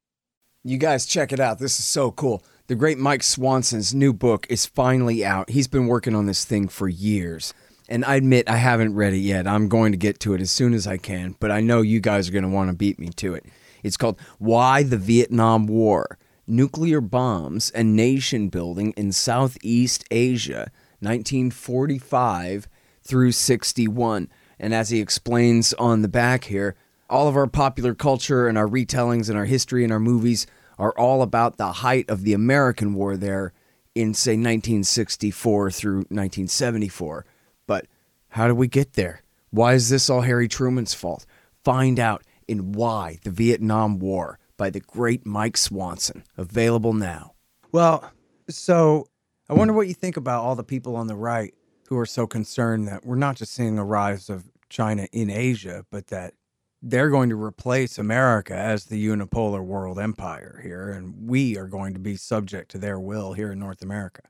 You 0.64 0.78
guys, 0.78 1.06
check 1.06 1.32
it 1.32 1.38
out. 1.38 1.60
This 1.60 1.78
is 1.78 1.84
so 1.84 2.10
cool. 2.10 2.42
The 2.72 2.76
great 2.76 2.96
Mike 2.96 3.22
Swanson's 3.22 3.92
new 3.92 4.14
book 4.14 4.46
is 4.48 4.64
finally 4.64 5.22
out. 5.22 5.50
He's 5.50 5.68
been 5.68 5.88
working 5.88 6.14
on 6.14 6.24
this 6.24 6.46
thing 6.46 6.68
for 6.68 6.88
years. 6.88 7.52
And 7.86 8.02
I 8.02 8.14
admit 8.14 8.48
I 8.48 8.56
haven't 8.56 8.94
read 8.94 9.12
it 9.12 9.18
yet. 9.18 9.46
I'm 9.46 9.68
going 9.68 9.92
to 9.92 9.98
get 9.98 10.20
to 10.20 10.32
it 10.32 10.40
as 10.40 10.50
soon 10.50 10.72
as 10.72 10.86
I 10.86 10.96
can, 10.96 11.36
but 11.38 11.50
I 11.50 11.60
know 11.60 11.82
you 11.82 12.00
guys 12.00 12.30
are 12.30 12.32
going 12.32 12.44
to 12.44 12.48
want 12.48 12.70
to 12.70 12.74
beat 12.74 12.98
me 12.98 13.10
to 13.10 13.34
it. 13.34 13.44
It's 13.82 13.98
called 13.98 14.18
Why 14.38 14.84
the 14.84 14.96
Vietnam 14.96 15.66
War 15.66 16.16
Nuclear 16.46 17.02
Bombs 17.02 17.68
and 17.72 17.94
Nation 17.94 18.48
Building 18.48 18.94
in 18.96 19.12
Southeast 19.12 20.06
Asia, 20.10 20.70
1945 21.00 22.68
through 23.02 23.32
61. 23.32 24.30
And 24.58 24.72
as 24.72 24.88
he 24.88 24.98
explains 24.98 25.74
on 25.74 26.00
the 26.00 26.08
back 26.08 26.44
here, 26.44 26.74
all 27.10 27.28
of 27.28 27.36
our 27.36 27.46
popular 27.46 27.94
culture 27.94 28.48
and 28.48 28.56
our 28.56 28.66
retellings 28.66 29.28
and 29.28 29.36
our 29.36 29.44
history 29.44 29.84
and 29.84 29.92
our 29.92 30.00
movies 30.00 30.46
are 30.82 30.98
all 30.98 31.22
about 31.22 31.58
the 31.58 31.70
height 31.74 32.10
of 32.10 32.24
the 32.24 32.32
American 32.32 32.92
war 32.92 33.16
there 33.16 33.52
in, 33.94 34.12
say, 34.14 34.32
1964 34.32 35.70
through 35.70 35.98
1974. 35.98 37.24
But 37.68 37.86
how 38.30 38.48
did 38.48 38.54
we 38.54 38.66
get 38.66 38.94
there? 38.94 39.22
Why 39.50 39.74
is 39.74 39.90
this 39.90 40.10
all 40.10 40.22
Harry 40.22 40.48
Truman's 40.48 40.92
fault? 40.92 41.24
Find 41.62 42.00
out 42.00 42.24
in 42.48 42.72
Why 42.72 43.20
the 43.22 43.30
Vietnam 43.30 44.00
War 44.00 44.40
by 44.56 44.70
the 44.70 44.80
great 44.80 45.24
Mike 45.24 45.56
Swanson. 45.56 46.24
Available 46.36 46.94
now. 46.94 47.34
Well, 47.70 48.10
so 48.48 49.06
I 49.48 49.54
wonder 49.54 49.72
what 49.74 49.86
you 49.86 49.94
think 49.94 50.16
about 50.16 50.42
all 50.42 50.56
the 50.56 50.64
people 50.64 50.96
on 50.96 51.06
the 51.06 51.14
right 51.14 51.54
who 51.86 51.96
are 51.96 52.06
so 52.06 52.26
concerned 52.26 52.88
that 52.88 53.06
we're 53.06 53.14
not 53.14 53.36
just 53.36 53.54
seeing 53.54 53.78
a 53.78 53.84
rise 53.84 54.28
of 54.28 54.50
China 54.68 55.06
in 55.12 55.30
Asia, 55.30 55.86
but 55.92 56.08
that 56.08 56.34
they're 56.82 57.10
going 57.10 57.28
to 57.28 57.40
replace 57.40 57.96
America 57.98 58.54
as 58.54 58.86
the 58.86 59.06
unipolar 59.06 59.62
world 59.62 59.98
empire 59.98 60.60
here, 60.62 60.90
and 60.90 61.14
we 61.28 61.56
are 61.56 61.68
going 61.68 61.94
to 61.94 62.00
be 62.00 62.16
subject 62.16 62.70
to 62.72 62.78
their 62.78 62.98
will 62.98 63.32
here 63.32 63.52
in 63.52 63.58
North 63.58 63.82
America. 63.82 64.22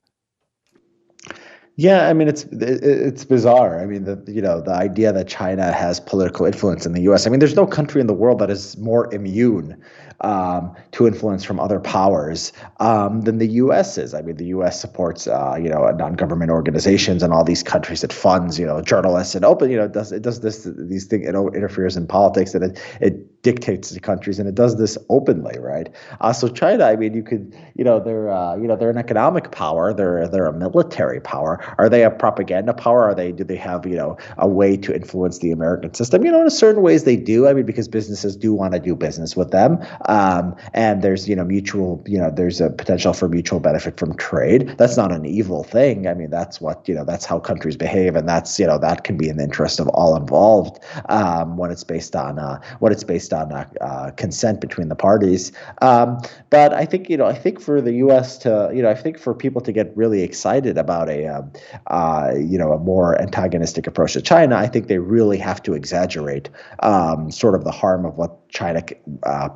Yeah, 1.76 2.06
I 2.08 2.12
mean 2.12 2.28
it's 2.28 2.44
it's 2.52 3.24
bizarre. 3.24 3.80
I 3.80 3.86
mean 3.86 4.04
the 4.04 4.22
you 4.28 4.42
know 4.42 4.60
the 4.60 4.72
idea 4.72 5.10
that 5.12 5.26
China 5.26 5.72
has 5.72 6.00
political 6.00 6.44
influence 6.44 6.84
in 6.84 6.92
the 6.92 7.00
U.S. 7.02 7.26
I 7.26 7.30
mean 7.30 7.40
there's 7.40 7.56
no 7.56 7.66
country 7.66 8.00
in 8.02 8.06
the 8.06 8.12
world 8.12 8.40
that 8.40 8.50
is 8.50 8.76
more 8.76 9.12
immune 9.14 9.82
um, 10.22 10.74
to 10.92 11.06
influence 11.06 11.44
from 11.44 11.60
other 11.60 11.80
powers 11.80 12.52
um, 12.80 13.22
than 13.22 13.38
the 13.38 13.48
U.S. 13.48 13.98
is. 13.98 14.14
I 14.14 14.22
mean, 14.22 14.36
the 14.36 14.46
U.S. 14.46 14.80
supports 14.80 15.26
uh, 15.26 15.56
you 15.60 15.68
know 15.68 15.90
non-government 15.90 16.50
organizations 16.50 17.22
and 17.22 17.32
all 17.32 17.44
these 17.44 17.62
countries. 17.62 18.02
It 18.04 18.12
funds 18.12 18.58
you 18.58 18.66
know 18.66 18.80
journalists 18.80 19.34
and 19.34 19.44
open 19.44 19.70
you 19.70 19.76
know 19.76 19.84
it 19.84 19.92
does 19.92 20.12
it 20.12 20.22
does 20.22 20.40
this 20.40 20.68
these 20.76 21.06
things 21.06 21.26
it 21.26 21.34
interferes 21.34 21.96
in 21.96 22.06
politics 22.06 22.54
and 22.54 22.64
it 22.64 22.80
it 23.00 23.42
dictates 23.42 23.90
to 23.90 24.00
countries, 24.00 24.38
and 24.38 24.48
it 24.48 24.54
does 24.54 24.78
this 24.78 24.96
openly, 25.08 25.58
right? 25.58 25.88
Uh, 26.20 26.32
so 26.32 26.48
China, 26.48 26.84
I 26.84 26.96
mean, 26.96 27.14
you 27.14 27.22
could, 27.22 27.54
you 27.74 27.84
know, 27.84 27.98
they're, 27.98 28.30
uh, 28.30 28.56
you 28.56 28.68
know, 28.68 28.76
they're 28.76 28.90
an 28.90 28.98
economic 28.98 29.50
power. 29.50 29.92
They're 29.92 30.28
they're 30.28 30.46
a 30.46 30.52
military 30.52 31.20
power. 31.20 31.60
Are 31.78 31.88
they 31.88 32.04
a 32.04 32.10
propaganda 32.10 32.72
power? 32.72 33.02
Are 33.02 33.14
they 33.14 33.32
do 33.32 33.44
they 33.44 33.56
have 33.56 33.86
you 33.86 33.96
know 33.96 34.16
a 34.38 34.48
way 34.48 34.76
to 34.78 34.94
influence 34.94 35.38
the 35.38 35.50
American 35.50 35.92
system? 35.94 36.24
You 36.24 36.30
know, 36.30 36.42
in 36.42 36.50
certain 36.50 36.82
ways 36.82 37.04
they 37.04 37.16
do. 37.16 37.48
I 37.48 37.52
mean, 37.52 37.66
because 37.66 37.88
businesses 37.88 38.36
do 38.36 38.54
want 38.54 38.74
to 38.74 38.80
do 38.80 38.94
business 38.94 39.36
with 39.36 39.50
them, 39.50 39.84
um, 40.12 40.54
and 40.74 41.00
there's 41.00 41.26
you 41.26 41.34
know 41.34 41.44
mutual, 41.44 42.02
you 42.06 42.18
know, 42.18 42.30
there's 42.30 42.60
a 42.60 42.68
potential 42.68 43.14
for 43.14 43.28
mutual 43.28 43.60
benefit 43.60 43.98
from 43.98 44.14
trade. 44.18 44.74
That's 44.76 44.98
not 44.98 45.10
an 45.10 45.24
evil 45.24 45.64
thing. 45.64 46.06
I 46.06 46.12
mean, 46.12 46.28
that's 46.28 46.60
what 46.60 46.86
you 46.86 46.94
know. 46.94 47.04
That's 47.04 47.24
how 47.24 47.40
countries 47.40 47.78
behave, 47.78 48.14
and 48.14 48.28
that's 48.28 48.60
you 48.60 48.66
know 48.66 48.78
that 48.78 49.04
can 49.04 49.16
be 49.16 49.30
in 49.30 49.38
the 49.38 49.44
interest 49.44 49.80
of 49.80 49.88
all 49.88 50.14
involved 50.14 50.84
um, 51.08 51.56
when 51.56 51.70
it's 51.70 51.84
based 51.84 52.14
on 52.14 52.38
uh, 52.38 52.60
when 52.80 52.92
it's 52.92 53.04
based 53.04 53.32
on 53.32 53.52
uh, 53.52 53.66
uh, 53.80 54.10
consent 54.10 54.60
between 54.60 54.88
the 54.88 54.94
parties. 54.94 55.50
Um, 55.80 56.20
but 56.50 56.74
I 56.74 56.84
think 56.84 57.08
you 57.08 57.16
know 57.16 57.26
I 57.26 57.34
think 57.34 57.58
for 57.58 57.80
the 57.80 57.94
U.S. 58.04 58.36
to 58.38 58.70
you 58.74 58.82
know 58.82 58.90
I 58.90 58.94
think 58.94 59.18
for 59.18 59.32
people 59.32 59.62
to 59.62 59.72
get 59.72 59.96
really 59.96 60.22
excited 60.22 60.76
about 60.76 61.08
a 61.08 61.26
um, 61.26 61.50
uh, 61.86 62.34
you 62.36 62.58
know 62.58 62.72
a 62.72 62.78
more 62.78 63.18
antagonistic 63.18 63.86
approach 63.86 64.12
to 64.12 64.20
China, 64.20 64.56
I 64.56 64.66
think 64.66 64.88
they 64.88 64.98
really 64.98 65.38
have 65.38 65.62
to 65.62 65.72
exaggerate 65.72 66.50
um, 66.80 67.30
sort 67.30 67.54
of 67.54 67.64
the 67.64 67.72
harm 67.72 68.04
of 68.04 68.18
what 68.18 68.42
China 68.50 68.82
uh, 69.22 69.48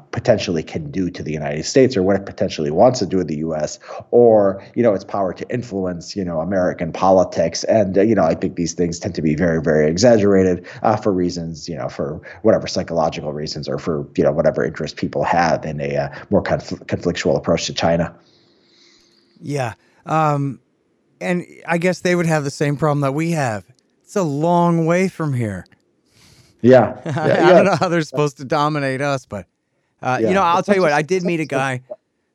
potentially 0.46 0.62
can 0.62 0.90
do 0.90 1.10
to 1.10 1.22
the 1.22 1.32
United 1.32 1.64
States 1.64 1.96
or 1.96 2.02
what 2.02 2.14
it 2.16 2.24
potentially 2.24 2.70
wants 2.70 3.00
to 3.00 3.06
do 3.06 3.16
with 3.16 3.26
the 3.26 3.38
U.S. 3.38 3.78
or 4.12 4.62
you 4.76 4.82
know 4.82 4.94
its 4.94 5.04
power 5.04 5.32
to 5.32 5.48
influence 5.50 6.14
you 6.14 6.24
know 6.24 6.40
American 6.40 6.92
politics. 6.92 7.64
And 7.64 7.98
uh, 7.98 8.02
you 8.02 8.14
know 8.14 8.22
I 8.22 8.34
think 8.34 8.54
these 8.56 8.74
things 8.74 8.98
tend 9.00 9.14
to 9.16 9.22
be 9.22 9.34
very 9.34 9.60
very 9.60 9.88
exaggerated 9.90 10.64
uh, 10.82 10.96
for 10.96 11.12
reasons 11.12 11.68
you 11.68 11.76
know 11.76 11.88
for 11.88 12.20
whatever 12.42 12.66
psychological 12.68 13.32
reasons 13.32 13.68
or 13.68 13.78
for 13.78 14.06
you 14.16 14.24
know 14.24 14.32
whatever 14.32 14.64
interest 14.64 14.96
people 14.96 15.24
have 15.24 15.64
in 15.64 15.80
a 15.80 15.96
uh, 15.96 16.08
more 16.30 16.42
conf- 16.42 16.86
conflictual 16.86 17.36
approach 17.36 17.66
to 17.66 17.74
China. 17.74 18.14
Yeah. 19.40 19.74
Um, 20.04 20.60
and 21.20 21.44
I 21.66 21.78
guess 21.78 22.00
they 22.00 22.14
would 22.14 22.26
have 22.26 22.44
the 22.44 22.50
same 22.50 22.76
problem 22.76 23.00
that 23.00 23.12
we 23.12 23.32
have. 23.32 23.64
It's 24.04 24.16
a 24.16 24.22
long 24.22 24.86
way 24.86 25.08
from 25.08 25.34
here. 25.34 25.66
Yeah. 26.62 27.00
yeah 27.06 27.48
I, 27.48 27.52
don't 27.52 27.64
know 27.64 27.76
how 27.76 27.88
they're 27.88 28.02
supposed 28.02 28.36
to 28.38 28.44
dominate 28.44 29.00
us, 29.00 29.26
but 29.26 29.46
uh, 30.02 30.18
yeah. 30.20 30.28
you 30.28 30.34
know, 30.34 30.42
I'll 30.42 30.62
tell 30.62 30.74
you 30.74 30.82
what. 30.82 30.92
I 30.92 31.02
did 31.02 31.22
meet 31.22 31.40
a 31.40 31.44
guy 31.44 31.82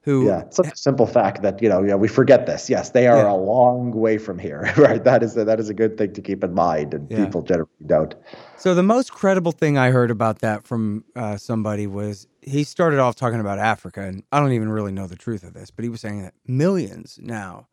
who. 0.01 0.27
Yeah, 0.27 0.41
it's 0.41 0.55
such 0.55 0.71
a 0.71 0.75
simple 0.75 1.05
fact 1.05 1.41
that 1.43 1.61
you 1.61 1.69
know, 1.69 1.83
yeah, 1.83 1.95
we 1.95 2.07
forget 2.07 2.45
this. 2.45 2.69
Yes, 2.69 2.91
they 2.91 3.07
are 3.07 3.17
yeah. 3.17 3.31
a 3.31 3.35
long 3.35 3.91
way 3.91 4.17
from 4.17 4.39
here, 4.39 4.71
right? 4.77 5.03
That 5.03 5.23
is 5.23 5.37
a, 5.37 5.45
that 5.45 5.59
is 5.59 5.69
a 5.69 5.73
good 5.73 5.97
thing 5.97 6.13
to 6.13 6.21
keep 6.21 6.43
in 6.43 6.53
mind, 6.53 6.93
and 6.93 7.09
yeah. 7.09 7.25
people 7.25 7.41
generally 7.41 7.69
don't. 7.85 8.15
So 8.57 8.73
the 8.73 8.83
most 8.83 9.11
credible 9.11 9.51
thing 9.51 9.77
I 9.77 9.91
heard 9.91 10.11
about 10.11 10.39
that 10.39 10.63
from 10.63 11.05
uh, 11.15 11.37
somebody 11.37 11.87
was 11.87 12.27
he 12.41 12.63
started 12.63 12.99
off 12.99 13.15
talking 13.15 13.39
about 13.39 13.59
Africa, 13.59 14.01
and 14.01 14.23
I 14.31 14.39
don't 14.39 14.53
even 14.53 14.69
really 14.69 14.91
know 14.91 15.07
the 15.07 15.15
truth 15.15 15.43
of 15.43 15.53
this, 15.53 15.71
but 15.71 15.83
he 15.83 15.89
was 15.89 16.01
saying 16.01 16.23
that 16.23 16.33
millions 16.47 17.19
now 17.21 17.67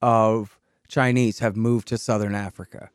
of 0.00 0.58
Chinese 0.88 1.40
have 1.40 1.56
moved 1.56 1.88
to 1.88 1.98
southern 1.98 2.34
Africa 2.34 2.90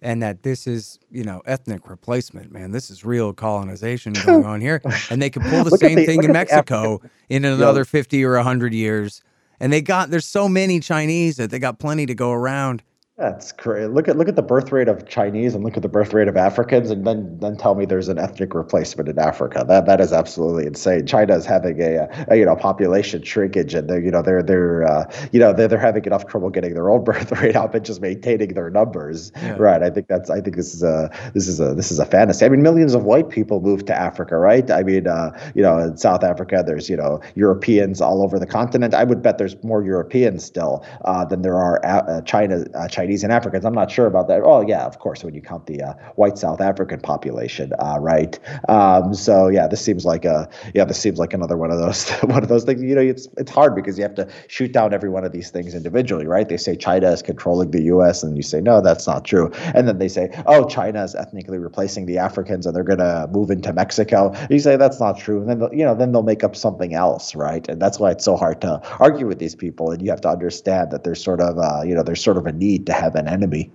and 0.00 0.22
that 0.22 0.42
this 0.42 0.66
is, 0.66 0.98
you 1.10 1.24
know, 1.24 1.42
ethnic 1.46 1.88
replacement, 1.88 2.52
man. 2.52 2.72
This 2.72 2.90
is 2.90 3.04
real 3.04 3.32
colonization 3.32 4.12
going 4.26 4.44
on 4.44 4.60
here. 4.60 4.80
And 5.10 5.20
they 5.20 5.30
could 5.30 5.42
pull 5.42 5.64
the 5.64 5.76
same 5.76 5.96
the, 5.96 6.06
thing 6.06 6.22
in 6.22 6.32
Mexico 6.32 7.00
in 7.28 7.44
another 7.44 7.84
50 7.84 8.24
or 8.24 8.34
100 8.34 8.72
years. 8.72 9.22
And 9.60 9.72
they 9.72 9.80
got, 9.80 10.10
there's 10.10 10.26
so 10.26 10.48
many 10.48 10.80
Chinese 10.80 11.36
that 11.36 11.50
they 11.50 11.58
got 11.58 11.78
plenty 11.78 12.06
to 12.06 12.14
go 12.14 12.30
around. 12.32 12.82
That's 13.18 13.50
great. 13.50 13.90
Look 13.90 14.06
at 14.06 14.16
look 14.16 14.28
at 14.28 14.36
the 14.36 14.42
birth 14.42 14.70
rate 14.70 14.86
of 14.86 15.08
Chinese 15.08 15.52
and 15.52 15.64
look 15.64 15.76
at 15.76 15.82
the 15.82 15.88
birth 15.88 16.14
rate 16.14 16.28
of 16.28 16.36
Africans, 16.36 16.88
and 16.88 17.04
then 17.04 17.36
then 17.40 17.56
tell 17.56 17.74
me 17.74 17.84
there's 17.84 18.08
an 18.08 18.16
ethnic 18.16 18.54
replacement 18.54 19.08
in 19.08 19.18
Africa. 19.18 19.64
That 19.66 19.86
that 19.86 20.00
is 20.00 20.12
absolutely 20.12 20.66
insane. 20.66 21.04
China 21.04 21.34
is 21.34 21.44
having 21.44 21.82
a, 21.82 22.06
a 22.28 22.36
you 22.36 22.44
know 22.44 22.54
population 22.54 23.24
shrinkage, 23.24 23.74
and 23.74 23.90
they're 23.90 24.00
you 24.00 24.12
know 24.12 24.22
they're 24.22 24.44
they're 24.44 24.84
uh, 24.84 25.12
you 25.32 25.40
know 25.40 25.52
they're, 25.52 25.66
they're 25.66 25.80
having 25.80 26.04
enough 26.04 26.28
trouble 26.28 26.48
getting 26.48 26.74
their 26.74 26.90
own 26.90 27.02
birth 27.08 27.32
rate 27.32 27.56
up 27.56 27.74
and 27.74 27.84
just 27.84 28.00
maintaining 28.00 28.54
their 28.54 28.70
numbers. 28.70 29.32
Yeah. 29.34 29.56
Right. 29.58 29.82
I 29.82 29.90
think 29.90 30.06
that's 30.06 30.30
I 30.30 30.40
think 30.40 30.54
this 30.54 30.72
is 30.72 30.84
a 30.84 31.10
this 31.34 31.48
is 31.48 31.58
a 31.58 31.74
this 31.74 31.90
is 31.90 31.98
a 31.98 32.06
fantasy. 32.06 32.46
I 32.46 32.48
mean, 32.48 32.62
millions 32.62 32.94
of 32.94 33.02
white 33.02 33.30
people 33.30 33.60
moved 33.60 33.88
to 33.88 34.00
Africa, 34.00 34.38
right? 34.38 34.70
I 34.70 34.84
mean, 34.84 35.08
uh, 35.08 35.36
you 35.56 35.62
know, 35.62 35.76
in 35.78 35.96
South 35.96 36.22
Africa, 36.22 36.62
there's 36.64 36.88
you 36.88 36.96
know 36.96 37.20
Europeans 37.34 38.00
all 38.00 38.22
over 38.22 38.38
the 38.38 38.46
continent. 38.46 38.94
I 38.94 39.02
would 39.02 39.22
bet 39.22 39.38
there's 39.38 39.60
more 39.64 39.82
Europeans 39.82 40.44
still 40.44 40.86
uh, 41.04 41.24
than 41.24 41.42
there 41.42 41.56
are 41.56 41.84
uh, 41.84 42.20
China 42.20 42.64
uh, 42.76 42.86
Chinese 42.86 43.07
And 43.08 43.32
Africans. 43.32 43.64
I'm 43.64 43.74
not 43.74 43.90
sure 43.90 44.06
about 44.06 44.28
that. 44.28 44.42
Oh, 44.44 44.60
yeah, 44.60 44.84
of 44.84 44.98
course, 44.98 45.24
when 45.24 45.34
you 45.34 45.40
count 45.40 45.66
the 45.66 45.82
uh, 45.82 45.94
white 46.16 46.38
South 46.38 46.60
African 46.60 47.00
population, 47.00 47.72
uh, 47.78 47.96
right? 48.00 48.38
Um, 48.68 49.14
so 49.14 49.48
yeah, 49.48 49.66
this 49.66 49.82
seems 49.84 50.04
like 50.04 50.24
a 50.24 50.48
yeah, 50.74 50.84
this 50.84 51.00
seems 51.00 51.18
like 51.18 51.32
another 51.32 51.56
one 51.56 51.70
of 51.70 51.78
those 51.78 52.10
one 52.22 52.42
of 52.42 52.48
those 52.48 52.64
things. 52.64 52.82
You 52.82 52.94
know, 52.94 53.00
it's 53.00 53.28
it's 53.36 53.50
hard 53.50 53.74
because 53.74 53.96
you 53.98 54.02
have 54.02 54.14
to 54.16 54.28
shoot 54.48 54.72
down 54.72 54.92
every 54.92 55.08
one 55.08 55.24
of 55.24 55.32
these 55.32 55.50
things 55.50 55.74
individually, 55.74 56.26
right? 56.26 56.48
They 56.48 56.56
say 56.56 56.76
China 56.76 57.10
is 57.10 57.22
controlling 57.22 57.70
the 57.70 57.82
U.S. 57.84 58.22
and 58.22 58.36
you 58.36 58.42
say 58.42 58.60
no, 58.60 58.80
that's 58.80 59.06
not 59.06 59.24
true. 59.24 59.50
And 59.74 59.88
then 59.88 59.98
they 59.98 60.08
say, 60.08 60.30
oh, 60.46 60.66
China 60.66 61.02
is 61.02 61.14
ethnically 61.14 61.58
replacing 61.58 62.06
the 62.06 62.18
Africans 62.18 62.66
and 62.66 62.76
they're 62.76 62.84
going 62.84 62.98
to 62.98 63.28
move 63.32 63.50
into 63.50 63.72
Mexico. 63.72 64.34
You 64.50 64.58
say 64.58 64.76
that's 64.76 65.00
not 65.00 65.18
true, 65.18 65.40
and 65.40 65.48
then 65.48 65.68
you 65.72 65.84
know 65.84 65.94
then 65.94 66.12
they'll 66.12 66.22
make 66.22 66.44
up 66.44 66.56
something 66.56 66.94
else, 66.94 67.34
right? 67.34 67.66
And 67.68 67.80
that's 67.80 67.98
why 67.98 68.10
it's 68.10 68.24
so 68.24 68.36
hard 68.36 68.60
to 68.62 68.80
argue 68.98 69.26
with 69.26 69.38
these 69.38 69.54
people. 69.54 69.90
And 69.90 70.02
you 70.02 70.10
have 70.10 70.20
to 70.22 70.28
understand 70.28 70.90
that 70.90 71.04
there's 71.04 71.22
sort 71.22 71.40
of 71.40 71.58
uh, 71.58 71.82
you 71.82 71.94
know 71.94 72.02
there's 72.02 72.22
sort 72.22 72.36
of 72.36 72.46
a 72.46 72.52
need 72.52 72.86
to 72.86 72.92
have 72.98 73.14
an 73.14 73.28
enemy. 73.28 73.70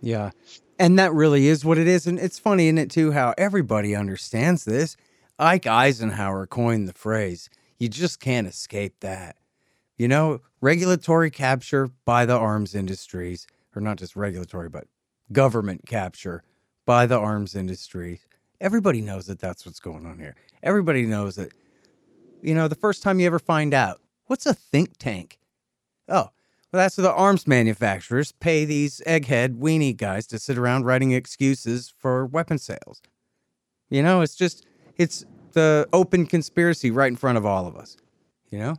Yeah. 0.00 0.30
And 0.78 0.98
that 0.98 1.12
really 1.12 1.48
is 1.48 1.64
what 1.64 1.78
it 1.78 1.86
is. 1.86 2.06
And 2.06 2.18
it's 2.18 2.38
funny, 2.38 2.66
isn't 2.66 2.78
it, 2.78 2.90
too, 2.90 3.12
how 3.12 3.34
everybody 3.38 3.94
understands 3.94 4.64
this. 4.64 4.96
Ike 5.38 5.66
Eisenhower 5.66 6.46
coined 6.46 6.88
the 6.88 6.92
phrase, 6.92 7.50
you 7.78 7.88
just 7.88 8.20
can't 8.20 8.46
escape 8.46 9.00
that. 9.00 9.36
You 9.96 10.08
know, 10.08 10.40
regulatory 10.60 11.30
capture 11.30 11.88
by 12.04 12.26
the 12.26 12.36
arms 12.36 12.74
industries, 12.74 13.46
or 13.74 13.80
not 13.82 13.96
just 13.96 14.16
regulatory, 14.16 14.68
but 14.68 14.86
government 15.32 15.86
capture 15.86 16.42
by 16.84 17.06
the 17.06 17.18
arms 17.18 17.54
industries. 17.54 18.26
Everybody 18.60 19.00
knows 19.00 19.26
that 19.26 19.38
that's 19.38 19.66
what's 19.66 19.80
going 19.80 20.06
on 20.06 20.18
here. 20.18 20.34
Everybody 20.62 21.04
knows 21.04 21.36
that, 21.36 21.52
you 22.42 22.54
know, 22.54 22.68
the 22.68 22.74
first 22.74 23.02
time 23.02 23.20
you 23.20 23.26
ever 23.26 23.38
find 23.38 23.74
out, 23.74 24.00
what's 24.26 24.46
a 24.46 24.54
think 24.54 24.96
tank? 24.98 25.38
Oh, 26.08 26.30
well, 26.72 26.82
that's 26.82 26.96
the 26.96 27.12
arms 27.12 27.46
manufacturers 27.46 28.32
pay 28.32 28.64
these 28.64 29.00
egghead 29.06 29.58
weenie 29.58 29.96
guys 29.96 30.26
to 30.28 30.38
sit 30.38 30.58
around 30.58 30.84
writing 30.84 31.12
excuses 31.12 31.92
for 31.96 32.26
weapon 32.26 32.58
sales. 32.58 33.00
You 33.88 34.02
know, 34.02 34.20
it's 34.20 34.34
just, 34.34 34.66
it's 34.96 35.24
the 35.52 35.88
open 35.92 36.26
conspiracy 36.26 36.90
right 36.90 37.08
in 37.08 37.16
front 37.16 37.38
of 37.38 37.46
all 37.46 37.66
of 37.66 37.76
us, 37.76 37.96
you 38.50 38.58
know? 38.58 38.76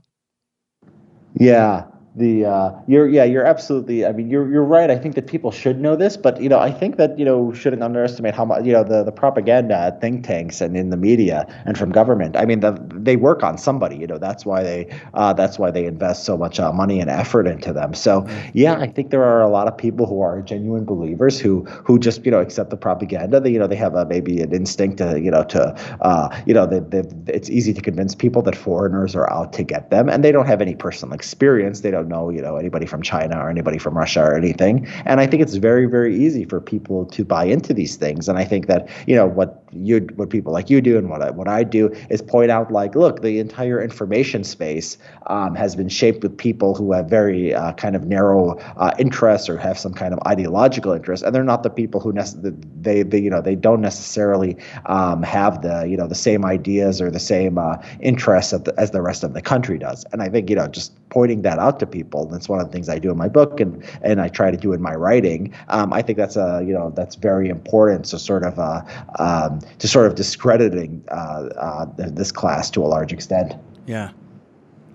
Yeah 1.39 1.85
the 2.17 2.45
uh, 2.45 2.71
you're 2.87 3.07
yeah 3.07 3.23
you're 3.23 3.45
absolutely 3.45 4.05
I 4.05 4.11
mean 4.11 4.29
you're 4.29 4.51
you're 4.51 4.63
right. 4.63 4.89
I 4.89 4.97
think 4.97 5.15
that 5.15 5.27
people 5.27 5.51
should 5.51 5.79
know 5.79 5.95
this 5.95 6.17
but 6.17 6.41
you 6.41 6.49
know 6.49 6.59
I 6.59 6.71
think 6.71 6.97
that 6.97 7.17
you 7.17 7.23
know 7.23 7.53
shouldn't 7.53 7.83
underestimate 7.83 8.33
how 8.33 8.43
much 8.43 8.65
you 8.65 8.73
know 8.73 8.83
the 8.83 9.03
the 9.03 9.11
propaganda 9.11 9.75
at 9.75 10.01
think 10.01 10.25
tanks 10.25 10.59
and 10.59 10.75
in 10.75 10.89
the 10.89 10.97
media 10.97 11.45
and 11.65 11.77
from 11.77 11.91
government. 11.91 12.35
I 12.35 12.45
mean 12.45 12.61
the, 12.61 12.71
they 12.91 13.15
work 13.15 13.43
on 13.43 13.57
somebody 13.57 13.97
you 13.97 14.07
know 14.07 14.17
that's 14.17 14.45
why 14.45 14.63
they 14.63 14.99
uh, 15.13 15.33
that's 15.33 15.59
why 15.59 15.69
they 15.69 15.85
invest 15.85 16.25
so 16.25 16.37
much 16.37 16.59
uh, 16.59 16.71
money 16.73 16.99
and 16.99 17.09
effort 17.09 17.47
into 17.47 17.71
them. 17.71 17.93
So 17.93 18.21
mm-hmm. 18.21 18.49
yeah 18.53 18.79
I 18.79 18.87
think 18.87 19.11
there 19.11 19.23
are 19.23 19.41
a 19.41 19.49
lot 19.49 19.67
of 19.67 19.77
people 19.77 20.07
who 20.07 20.21
are 20.21 20.41
genuine 20.41 20.85
believers 20.85 21.39
who 21.39 21.65
who 21.65 21.99
just 21.99 22.25
you 22.25 22.31
know 22.31 22.41
accept 22.41 22.71
the 22.71 22.77
propaganda. 22.77 23.39
They 23.39 23.51
you 23.51 23.59
know 23.59 23.67
they 23.67 23.75
have 23.75 23.93
a 23.93 24.05
maybe 24.05 24.41
an 24.41 24.53
instinct 24.53 24.97
to 24.97 25.21
you 25.21 25.29
know 25.29 25.43
to 25.43 25.75
uh, 26.01 26.41
you 26.47 26.53
know 26.53 26.65
they, 26.65 26.79
they, 26.79 27.03
it's 27.27 27.49
easy 27.49 27.73
to 27.73 27.81
convince 27.81 28.15
people 28.15 28.41
that 28.41 28.55
foreigners 28.55 29.15
are 29.15 29.31
out 29.31 29.53
to 29.53 29.63
get 29.63 29.91
them 29.91 30.09
and 30.09 30.23
they 30.23 30.31
don't 30.31 30.47
have 30.47 30.61
any 30.61 30.75
personal 30.75 31.13
experience. 31.13 31.81
They 31.81 31.91
don't 31.91 32.06
know, 32.07 32.29
you 32.29 32.41
know, 32.41 32.57
anybody 32.57 32.85
from 32.85 33.01
China 33.01 33.37
or 33.39 33.49
anybody 33.49 33.77
from 33.77 33.97
Russia 33.97 34.21
or 34.21 34.35
anything. 34.35 34.87
And 35.05 35.19
I 35.19 35.27
think 35.27 35.41
it's 35.41 35.55
very, 35.55 35.85
very 35.85 36.15
easy 36.15 36.45
for 36.45 36.59
people 36.59 37.05
to 37.07 37.23
buy 37.23 37.45
into 37.45 37.73
these 37.73 37.95
things. 37.95 38.27
And 38.29 38.37
I 38.37 38.45
think 38.45 38.67
that, 38.67 38.89
you 39.07 39.15
know, 39.15 39.27
what 39.27 39.63
you 39.85 40.07
what 40.15 40.29
people 40.29 40.53
like 40.53 40.69
you 40.69 40.81
do 40.81 40.97
and 40.97 41.09
what 41.09 41.21
I, 41.21 41.29
what 41.29 41.47
I 41.47 41.63
do 41.63 41.89
is 42.09 42.21
point 42.21 42.51
out 42.51 42.71
like, 42.71 42.95
look, 42.95 43.21
the 43.21 43.39
entire 43.39 43.81
information 43.81 44.43
space 44.43 44.97
um, 45.27 45.55
has 45.55 45.75
been 45.75 45.89
shaped 45.89 46.23
with 46.23 46.37
people 46.37 46.75
who 46.75 46.93
have 46.93 47.09
very 47.09 47.53
uh, 47.53 47.73
kind 47.73 47.95
of 47.95 48.05
narrow 48.05 48.57
uh, 48.77 48.93
interests 48.99 49.49
or 49.49 49.57
have 49.57 49.77
some 49.77 49.93
kind 49.93 50.13
of 50.13 50.19
ideological 50.27 50.91
interest, 50.93 51.23
and 51.23 51.33
they're 51.33 51.43
not 51.43 51.63
the 51.63 51.69
people 51.69 51.99
who 51.99 52.13
nece- 52.13 52.37
they, 52.81 53.03
they 53.03 53.19
you 53.19 53.29
know 53.29 53.41
they 53.41 53.55
don't 53.55 53.81
necessarily 53.81 54.57
um, 54.85 55.23
have 55.23 55.61
the 55.61 55.85
you 55.87 55.97
know 55.97 56.07
the 56.07 56.15
same 56.15 56.45
ideas 56.45 57.01
or 57.01 57.11
the 57.11 57.19
same 57.19 57.57
uh, 57.57 57.77
interests 57.99 58.51
the, 58.51 58.73
as 58.77 58.91
the 58.91 59.01
rest 59.01 59.23
of 59.23 59.33
the 59.33 59.41
country 59.41 59.77
does. 59.77 60.05
And 60.11 60.21
I 60.21 60.29
think 60.29 60.49
you 60.49 60.55
know 60.55 60.67
just 60.67 60.93
pointing 61.09 61.41
that 61.41 61.57
out 61.57 61.79
to 61.79 61.87
people 61.87 62.25
that's 62.25 62.49
one 62.49 62.59
of 62.59 62.67
the 62.67 62.71
things 62.71 62.89
I 62.89 62.99
do 62.99 63.11
in 63.11 63.17
my 63.17 63.29
book 63.29 63.59
and 63.59 63.83
and 64.01 64.21
I 64.21 64.27
try 64.27 64.51
to 64.51 64.57
do 64.57 64.73
in 64.73 64.81
my 64.81 64.93
writing. 64.93 65.53
Um, 65.69 65.93
I 65.93 66.01
think 66.01 66.17
that's 66.17 66.35
a 66.35 66.63
you 66.65 66.73
know 66.73 66.91
that's 66.95 67.15
very 67.15 67.49
important 67.49 68.05
to 68.05 68.19
sort 68.19 68.43
of 68.43 68.59
uh, 68.59 68.81
um, 69.19 69.59
to 69.79 69.87
sort 69.87 70.07
of 70.07 70.15
discrediting 70.15 71.03
uh, 71.11 71.13
uh, 71.57 71.85
this 71.97 72.31
class 72.31 72.69
to 72.71 72.81
a 72.83 72.87
large 72.87 73.13
extent. 73.13 73.53
Yeah. 73.85 74.11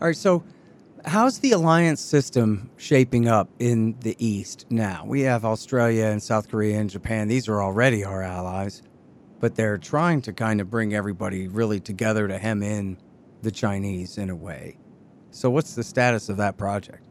All 0.00 0.08
right. 0.08 0.16
So, 0.16 0.42
how's 1.04 1.38
the 1.40 1.52
alliance 1.52 2.00
system 2.00 2.70
shaping 2.76 3.28
up 3.28 3.48
in 3.58 3.96
the 4.00 4.16
East 4.24 4.66
now? 4.70 5.04
We 5.06 5.22
have 5.22 5.44
Australia 5.44 6.06
and 6.06 6.22
South 6.22 6.48
Korea 6.48 6.78
and 6.78 6.90
Japan. 6.90 7.28
These 7.28 7.48
are 7.48 7.62
already 7.62 8.04
our 8.04 8.22
allies. 8.22 8.82
but 9.40 9.56
they're 9.56 9.78
trying 9.78 10.22
to 10.22 10.32
kind 10.32 10.60
of 10.60 10.70
bring 10.70 10.94
everybody 10.94 11.48
really 11.48 11.80
together 11.80 12.28
to 12.28 12.38
hem 12.38 12.62
in 12.62 12.96
the 13.42 13.50
Chinese 13.50 14.16
in 14.16 14.30
a 14.30 14.36
way. 14.36 14.78
So, 15.32 15.50
what's 15.50 15.74
the 15.74 15.82
status 15.82 16.28
of 16.28 16.36
that 16.36 16.56
project? 16.56 17.01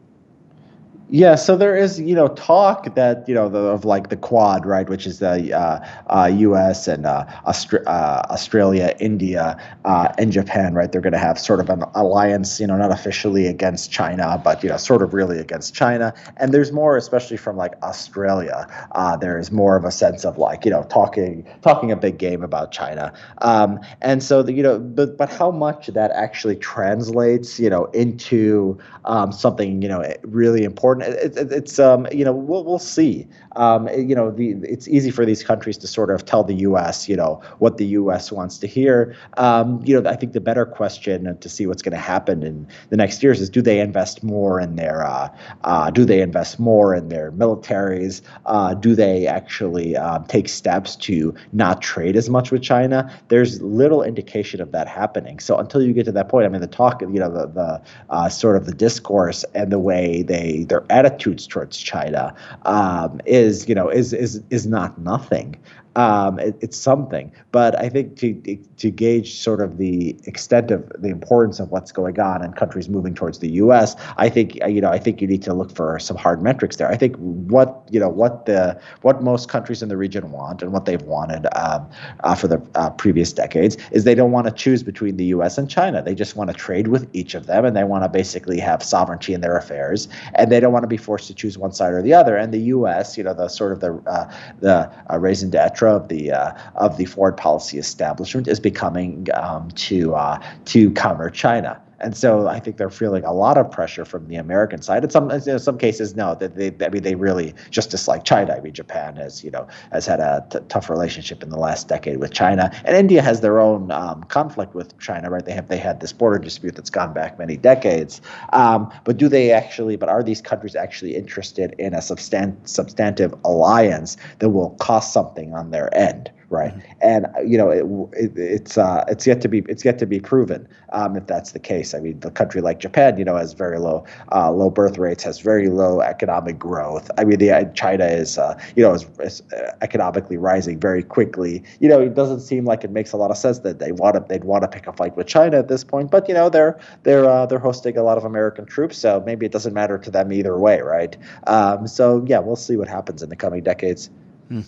Yeah, 1.14 1.34
so 1.34 1.58
there 1.58 1.76
is, 1.76 2.00
you 2.00 2.14
know, 2.14 2.28
talk 2.28 2.94
that 2.94 3.28
you 3.28 3.34
know 3.34 3.50
the, 3.50 3.58
of 3.58 3.84
like 3.84 4.08
the 4.08 4.16
Quad, 4.16 4.64
right, 4.64 4.88
which 4.88 5.06
is 5.06 5.18
the 5.18 5.52
uh, 5.52 5.86
uh, 6.06 6.24
U.S. 6.38 6.88
and 6.88 7.04
uh, 7.04 7.26
Austra- 7.46 7.86
uh, 7.86 8.22
Australia, 8.30 8.96
India, 8.98 9.58
uh, 9.84 10.08
and 10.16 10.32
Japan, 10.32 10.72
right? 10.72 10.90
They're 10.90 11.02
going 11.02 11.12
to 11.12 11.18
have 11.18 11.38
sort 11.38 11.60
of 11.60 11.68
an 11.68 11.84
alliance, 11.94 12.58
you 12.58 12.66
know, 12.66 12.78
not 12.78 12.92
officially 12.92 13.46
against 13.46 13.92
China, 13.92 14.40
but 14.42 14.62
you 14.62 14.70
know, 14.70 14.78
sort 14.78 15.02
of 15.02 15.12
really 15.12 15.38
against 15.38 15.74
China. 15.74 16.14
And 16.38 16.54
there's 16.54 16.72
more, 16.72 16.96
especially 16.96 17.36
from 17.36 17.58
like 17.58 17.74
Australia. 17.82 18.66
Uh, 18.92 19.14
there 19.14 19.38
is 19.38 19.52
more 19.52 19.76
of 19.76 19.84
a 19.84 19.90
sense 19.90 20.24
of 20.24 20.38
like, 20.38 20.64
you 20.64 20.70
know, 20.70 20.82
talking 20.84 21.46
talking 21.60 21.92
a 21.92 21.96
big 21.96 22.16
game 22.16 22.42
about 22.42 22.72
China. 22.72 23.12
Um, 23.42 23.80
and 24.00 24.22
so, 24.22 24.42
the, 24.42 24.54
you 24.54 24.62
know, 24.62 24.78
but 24.78 25.18
but 25.18 25.28
how 25.28 25.50
much 25.50 25.88
that 25.88 26.10
actually 26.12 26.56
translates, 26.56 27.60
you 27.60 27.68
know, 27.68 27.84
into 27.92 28.78
um, 29.04 29.30
something, 29.30 29.82
you 29.82 29.88
know, 29.88 30.02
really 30.22 30.64
important 30.64 31.01
it, 31.02 31.36
it, 31.36 31.52
it's 31.52 31.78
um, 31.78 32.06
you 32.12 32.24
know 32.24 32.32
we'll 32.32 32.64
we'll 32.64 32.78
see. 32.78 33.26
Um, 33.56 33.88
you 33.88 34.14
know 34.14 34.30
the 34.30 34.56
it's 34.62 34.88
easy 34.88 35.10
for 35.10 35.26
these 35.26 35.42
countries 35.44 35.76
to 35.78 35.86
sort 35.86 36.10
of 36.10 36.24
tell 36.24 36.44
the 36.44 36.54
U.S. 36.54 37.08
you 37.08 37.16
know 37.16 37.42
what 37.58 37.76
the 37.76 37.86
U.S. 37.86 38.32
wants 38.32 38.58
to 38.58 38.66
hear. 38.66 39.14
Um, 39.36 39.80
you 39.84 40.00
know 40.00 40.08
I 40.08 40.16
think 40.16 40.32
the 40.32 40.40
better 40.40 40.64
question 40.64 41.36
to 41.38 41.48
see 41.48 41.66
what's 41.66 41.82
going 41.82 41.92
to 41.92 41.98
happen 41.98 42.42
in 42.42 42.66
the 42.90 42.96
next 42.96 43.22
years 43.22 43.40
is 43.40 43.50
do 43.50 43.62
they 43.62 43.80
invest 43.80 44.22
more 44.22 44.60
in 44.60 44.76
their 44.76 45.06
uh, 45.06 45.28
uh, 45.64 45.90
do 45.90 46.04
they 46.04 46.20
invest 46.20 46.58
more 46.58 46.94
in 46.94 47.08
their 47.08 47.32
militaries? 47.32 48.22
Uh, 48.46 48.74
do 48.74 48.94
they 48.94 49.26
actually 49.26 49.96
um, 49.96 50.24
take 50.26 50.48
steps 50.48 50.96
to 50.96 51.34
not 51.52 51.82
trade 51.82 52.16
as 52.16 52.30
much 52.30 52.50
with 52.50 52.62
China? 52.62 53.12
There's 53.28 53.60
little 53.60 54.02
indication 54.02 54.60
of 54.60 54.72
that 54.72 54.88
happening. 54.88 55.38
So 55.38 55.56
until 55.56 55.82
you 55.82 55.92
get 55.92 56.04
to 56.06 56.12
that 56.12 56.28
point, 56.28 56.46
I 56.46 56.48
mean 56.48 56.60
the 56.60 56.66
talk, 56.66 57.02
you 57.02 57.08
know 57.08 57.30
the 57.30 57.46
the 57.46 57.82
uh, 58.10 58.28
sort 58.28 58.56
of 58.56 58.66
the 58.66 58.74
discourse 58.74 59.44
and 59.54 59.70
the 59.70 59.78
way 59.78 60.22
they 60.22 60.64
their 60.64 60.84
attitudes 60.92 61.46
towards 61.46 61.78
China 61.78 62.34
um, 62.64 63.20
is, 63.26 63.68
you 63.68 63.74
know, 63.74 63.88
is 63.88 64.12
is 64.12 64.42
is 64.50 64.66
not 64.66 64.98
nothing 64.98 65.56
um, 65.96 66.38
it, 66.38 66.56
it's 66.60 66.76
something. 66.76 67.32
But 67.50 67.78
I 67.78 67.88
think 67.88 68.16
to 68.18 68.34
to 68.78 68.90
gauge 68.90 69.40
sort 69.40 69.60
of 69.60 69.78
the 69.78 70.16
extent 70.24 70.70
of 70.70 70.90
the 70.98 71.08
importance 71.08 71.60
of 71.60 71.70
what's 71.70 71.92
going 71.92 72.18
on 72.18 72.42
and 72.42 72.56
countries 72.56 72.88
moving 72.88 73.14
towards 73.14 73.40
the 73.40 73.50
U.S., 73.52 73.96
I 74.16 74.28
think 74.28 74.56
you 74.66 74.80
know 74.80 74.90
I 74.90 74.98
think 74.98 75.20
you 75.20 75.28
need 75.28 75.42
to 75.42 75.54
look 75.54 75.74
for 75.74 75.98
some 75.98 76.16
hard 76.16 76.42
metrics 76.42 76.76
there. 76.76 76.88
I 76.88 76.96
think 76.96 77.16
what 77.16 77.86
you 77.90 78.00
know 78.00 78.08
what 78.08 78.46
the 78.46 78.80
what 79.02 79.22
most 79.22 79.48
countries 79.48 79.82
in 79.82 79.88
the 79.88 79.96
region 79.96 80.30
want 80.30 80.62
and 80.62 80.72
what 80.72 80.84
they've 80.84 81.02
wanted 81.02 81.46
um, 81.56 81.88
uh, 82.20 82.34
for 82.34 82.48
the 82.48 82.66
uh, 82.74 82.90
previous 82.90 83.32
decades 83.32 83.76
is 83.90 84.04
they 84.04 84.14
don't 84.14 84.32
want 84.32 84.46
to 84.46 84.52
choose 84.52 84.82
between 84.82 85.16
the 85.16 85.26
U.S. 85.26 85.58
and 85.58 85.68
China. 85.68 86.02
They 86.02 86.14
just 86.14 86.36
want 86.36 86.50
to 86.50 86.56
trade 86.56 86.88
with 86.88 87.08
each 87.12 87.34
of 87.34 87.46
them, 87.46 87.64
and 87.64 87.76
they 87.76 87.84
want 87.84 88.04
to 88.04 88.08
basically 88.08 88.58
have 88.60 88.82
sovereignty 88.82 89.34
in 89.34 89.40
their 89.40 89.56
affairs, 89.56 90.08
and 90.34 90.50
they 90.50 90.60
don't 90.60 90.72
want 90.72 90.84
to 90.84 90.88
be 90.88 90.96
forced 90.96 91.26
to 91.26 91.34
choose 91.34 91.58
one 91.58 91.72
side 91.72 91.92
or 91.92 92.02
the 92.02 92.14
other. 92.14 92.36
And 92.36 92.52
the 92.52 92.60
U.S. 92.76 93.18
you 93.18 93.24
know 93.24 93.34
the 93.34 93.48
sort 93.48 93.72
of 93.72 93.80
the 93.80 93.94
uh, 94.06 94.32
the 94.60 94.90
uh, 95.10 95.18
raison 95.18 95.50
d'etre 95.82 95.96
of 95.96 96.08
the 96.08 96.30
uh, 96.30 96.52
of 96.76 96.96
the 96.96 97.04
foreign 97.04 97.36
policy 97.36 97.78
establishment 97.78 98.48
is 98.48 98.60
becoming 98.60 99.26
um, 99.34 99.70
to 99.72 100.14
uh, 100.14 100.40
to 100.66 100.90
counter 100.92 101.30
China. 101.30 101.80
And 102.02 102.16
so 102.16 102.48
I 102.48 102.58
think 102.58 102.76
they're 102.76 102.90
feeling 102.90 103.24
a 103.24 103.32
lot 103.32 103.56
of 103.56 103.70
pressure 103.70 104.04
from 104.04 104.26
the 104.28 104.36
American 104.36 104.82
side. 104.82 105.04
In 105.04 105.10
some 105.10 105.30
in 105.30 105.58
some 105.58 105.78
cases, 105.78 106.16
no, 106.16 106.34
that 106.36 106.56
they 106.56 106.72
I 106.84 106.88
mean 106.88 107.02
they 107.02 107.14
really 107.14 107.54
just 107.70 107.90
dislike 107.90 108.24
China. 108.24 108.54
I 108.54 108.60
mean 108.60 108.72
Japan 108.72 109.16
has 109.16 109.44
you 109.44 109.50
know 109.50 109.66
has 109.92 110.06
had 110.06 110.20
a 110.20 110.44
t- 110.50 110.58
tough 110.68 110.90
relationship 110.90 111.42
in 111.42 111.50
the 111.50 111.58
last 111.58 111.88
decade 111.88 112.18
with 112.18 112.32
China, 112.32 112.70
and 112.84 112.96
India 112.96 113.22
has 113.22 113.40
their 113.40 113.60
own 113.60 113.90
um, 113.90 114.24
conflict 114.24 114.74
with 114.74 114.98
China. 114.98 115.30
Right? 115.30 115.44
They 115.44 115.52
have 115.52 115.68
they 115.68 115.78
had 115.78 116.00
this 116.00 116.12
border 116.12 116.38
dispute 116.38 116.74
that's 116.74 116.90
gone 116.90 117.12
back 117.12 117.38
many 117.38 117.56
decades. 117.56 118.20
Um, 118.52 118.92
but 119.04 119.16
do 119.16 119.28
they 119.28 119.52
actually? 119.52 119.96
But 119.96 120.08
are 120.08 120.22
these 120.22 120.40
countries 120.40 120.74
actually 120.74 121.14
interested 121.14 121.74
in 121.78 121.94
a 121.94 121.98
substan- 121.98 122.56
substantive 122.68 123.34
alliance 123.44 124.16
that 124.40 124.50
will 124.50 124.70
cost 124.80 125.12
something 125.12 125.54
on 125.54 125.70
their 125.70 125.94
end? 125.96 126.30
Right? 126.52 126.72
Mm-hmm. 126.72 126.92
And 127.00 127.50
you 127.50 127.58
know, 127.58 127.70
it, 127.70 127.84
it, 128.12 128.32
it's 128.36 128.78
uh, 128.78 129.04
it's 129.08 129.26
yet 129.26 129.40
to 129.40 129.48
be 129.48 129.64
it's 129.68 129.84
yet 129.84 129.98
to 129.98 130.06
be 130.06 130.20
proven 130.20 130.68
um, 130.90 131.16
if 131.16 131.26
that's 131.26 131.52
the 131.52 131.58
case. 131.58 131.94
I 131.94 132.00
mean, 132.00 132.20
the 132.20 132.30
country 132.30 132.60
like 132.60 132.78
Japan, 132.78 133.16
you 133.18 133.24
know, 133.24 133.36
has 133.36 133.54
very 133.54 133.78
low 133.78 134.04
uh, 134.30 134.52
low 134.52 134.70
birth 134.70 134.98
rates, 134.98 135.24
has 135.24 135.40
very 135.40 135.68
low 135.68 136.00
economic 136.00 136.58
growth. 136.58 137.10
I 137.18 137.24
mean, 137.24 137.38
the 137.38 137.50
uh, 137.50 137.64
China 137.72 138.04
is 138.04 138.38
uh, 138.38 138.60
you 138.76 138.82
know 138.82 138.94
is, 138.94 139.06
is, 139.20 139.42
uh, 139.52 139.72
economically 139.80 140.36
rising 140.36 140.78
very 140.78 141.02
quickly. 141.02 141.64
You 141.80 141.88
know, 141.88 142.00
it 142.00 142.14
doesn't 142.14 142.40
seem 142.40 142.64
like 142.66 142.84
it 142.84 142.90
makes 142.90 143.12
a 143.12 143.16
lot 143.16 143.30
of 143.30 143.36
sense 143.36 143.60
that 143.60 143.78
they 143.78 143.92
want 143.92 144.14
to 144.14 144.24
they'd 144.28 144.44
want 144.44 144.62
to 144.62 144.68
pick 144.68 144.86
a 144.86 144.92
fight 144.92 145.16
with 145.16 145.26
China 145.26 145.58
at 145.58 145.68
this 145.68 145.82
point. 145.82 146.10
But 146.10 146.28
you 146.28 146.34
know, 146.34 146.50
they're 146.50 146.78
they're 147.02 147.28
uh, 147.28 147.46
they're 147.46 147.58
hosting 147.58 147.96
a 147.96 148.02
lot 148.02 148.18
of 148.18 148.24
American 148.24 148.66
troops, 148.66 148.98
so 148.98 149.22
maybe 149.24 149.46
it 149.46 149.52
doesn't 149.52 149.74
matter 149.74 149.98
to 149.98 150.10
them 150.10 150.32
either 150.32 150.58
way, 150.58 150.80
right? 150.82 151.16
Um, 151.46 151.86
so 151.86 152.22
yeah, 152.26 152.38
we'll 152.38 152.56
see 152.56 152.76
what 152.76 152.88
happens 152.88 153.22
in 153.22 153.30
the 153.30 153.36
coming 153.36 153.62
decades. 153.62 154.10
Hmm. 154.48 154.60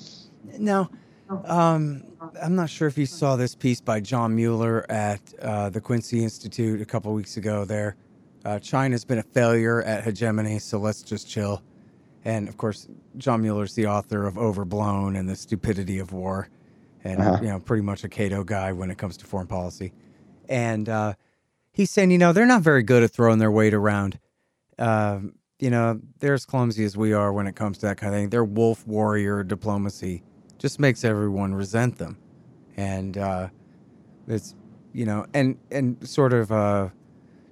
Now 0.59 0.89
um, 1.31 2.05
I'm 2.41 2.55
not 2.55 2.71
sure 2.71 2.89
if 2.89 2.99
you 2.99 3.07
saw 3.07 3.37
this 3.37 3.55
piece 3.55 3.81
by 3.81 4.01
John 4.01 4.35
Mueller 4.35 4.85
at 4.91 5.21
uh, 5.41 5.71
the 5.71 5.81
Quincy 5.81 6.23
Institute 6.23 6.81
a 6.81 6.85
couple 6.85 7.13
weeks 7.13 7.37
ago. 7.37 7.65
There, 7.65 7.97
uh, 8.45 8.59
China's 8.59 9.05
been 9.05 9.19
a 9.19 9.23
failure 9.23 9.83
at 9.83 10.05
hegemony, 10.05 10.59
so 10.59 10.79
let's 10.79 11.03
just 11.03 11.29
chill. 11.29 11.63
And 12.25 12.49
of 12.49 12.57
course, 12.57 12.89
John 13.17 13.43
Mueller's 13.43 13.75
the 13.75 13.87
author 13.87 14.27
of 14.27 14.39
Overblown 14.39 15.17
and 15.17 15.29
the 15.29 15.37
Stupidity 15.37 15.99
of 15.99 16.13
War, 16.13 16.49
and 17.03 17.21
uh-huh. 17.21 17.39
you 17.43 17.49
know, 17.49 17.61
pretty 17.61 17.83
much 17.83 18.05
a 18.05 18.09
Cato 18.09 18.45
guy 18.45 18.73
when 18.73 18.91
it 18.91 18.99
comes 18.99 19.17
to 19.19 19.27
foreign 19.27 19.47
policy. 19.47 19.93
And 20.49 20.89
uh, 20.89 21.15
he's 21.73 21.91
saying, 21.91 22.11
you 22.11 22.19
know, 22.19 22.33
they're 22.33 22.47
not 22.47 22.63
very 22.63 22.83
good 22.83 23.03
at 23.03 23.11
throwing 23.11 23.39
their 23.39 23.51
weight 23.51 23.75
around. 23.75 24.19
Um, 24.79 25.35
you 25.59 25.71
know, 25.71 26.01
they're 26.19 26.35
as 26.35 26.45
clumsy 26.45 26.85
as 26.85 26.97
we 26.97 27.13
are 27.13 27.33
when 27.33 27.47
it 27.47 27.57
comes 27.57 27.79
to 27.79 27.87
that 27.87 27.97
kind 27.97 28.15
of 28.15 28.21
thing. 28.21 28.29
They're 28.31 28.45
wolf 28.45 28.87
warrior 28.87 29.43
diplomacy 29.43 30.23
just 30.65 30.81
makes 30.81 31.05
everyone 31.05 31.55
resent 31.55 31.99
them, 31.99 32.17
and 32.75 33.19
uh, 33.19 33.49
it's 34.27 34.55
you 34.95 35.05
know, 35.05 35.27
and 35.35 35.59
and 35.71 36.09
sort 36.09 36.33
of 36.33 36.51
uh, 36.51 36.89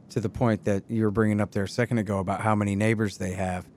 to 0.08 0.18
the 0.18 0.30
point 0.30 0.64
that 0.64 0.82
you 0.88 1.04
were 1.04 1.10
bringing 1.10 1.38
up 1.38 1.50
there 1.50 1.64
a 1.64 1.68
second 1.68 1.98
ago 1.98 2.20
about 2.20 2.40
how 2.40 2.54
many 2.54 2.74
neighbors 2.74 3.18
they 3.18 3.32
have. 3.32 3.68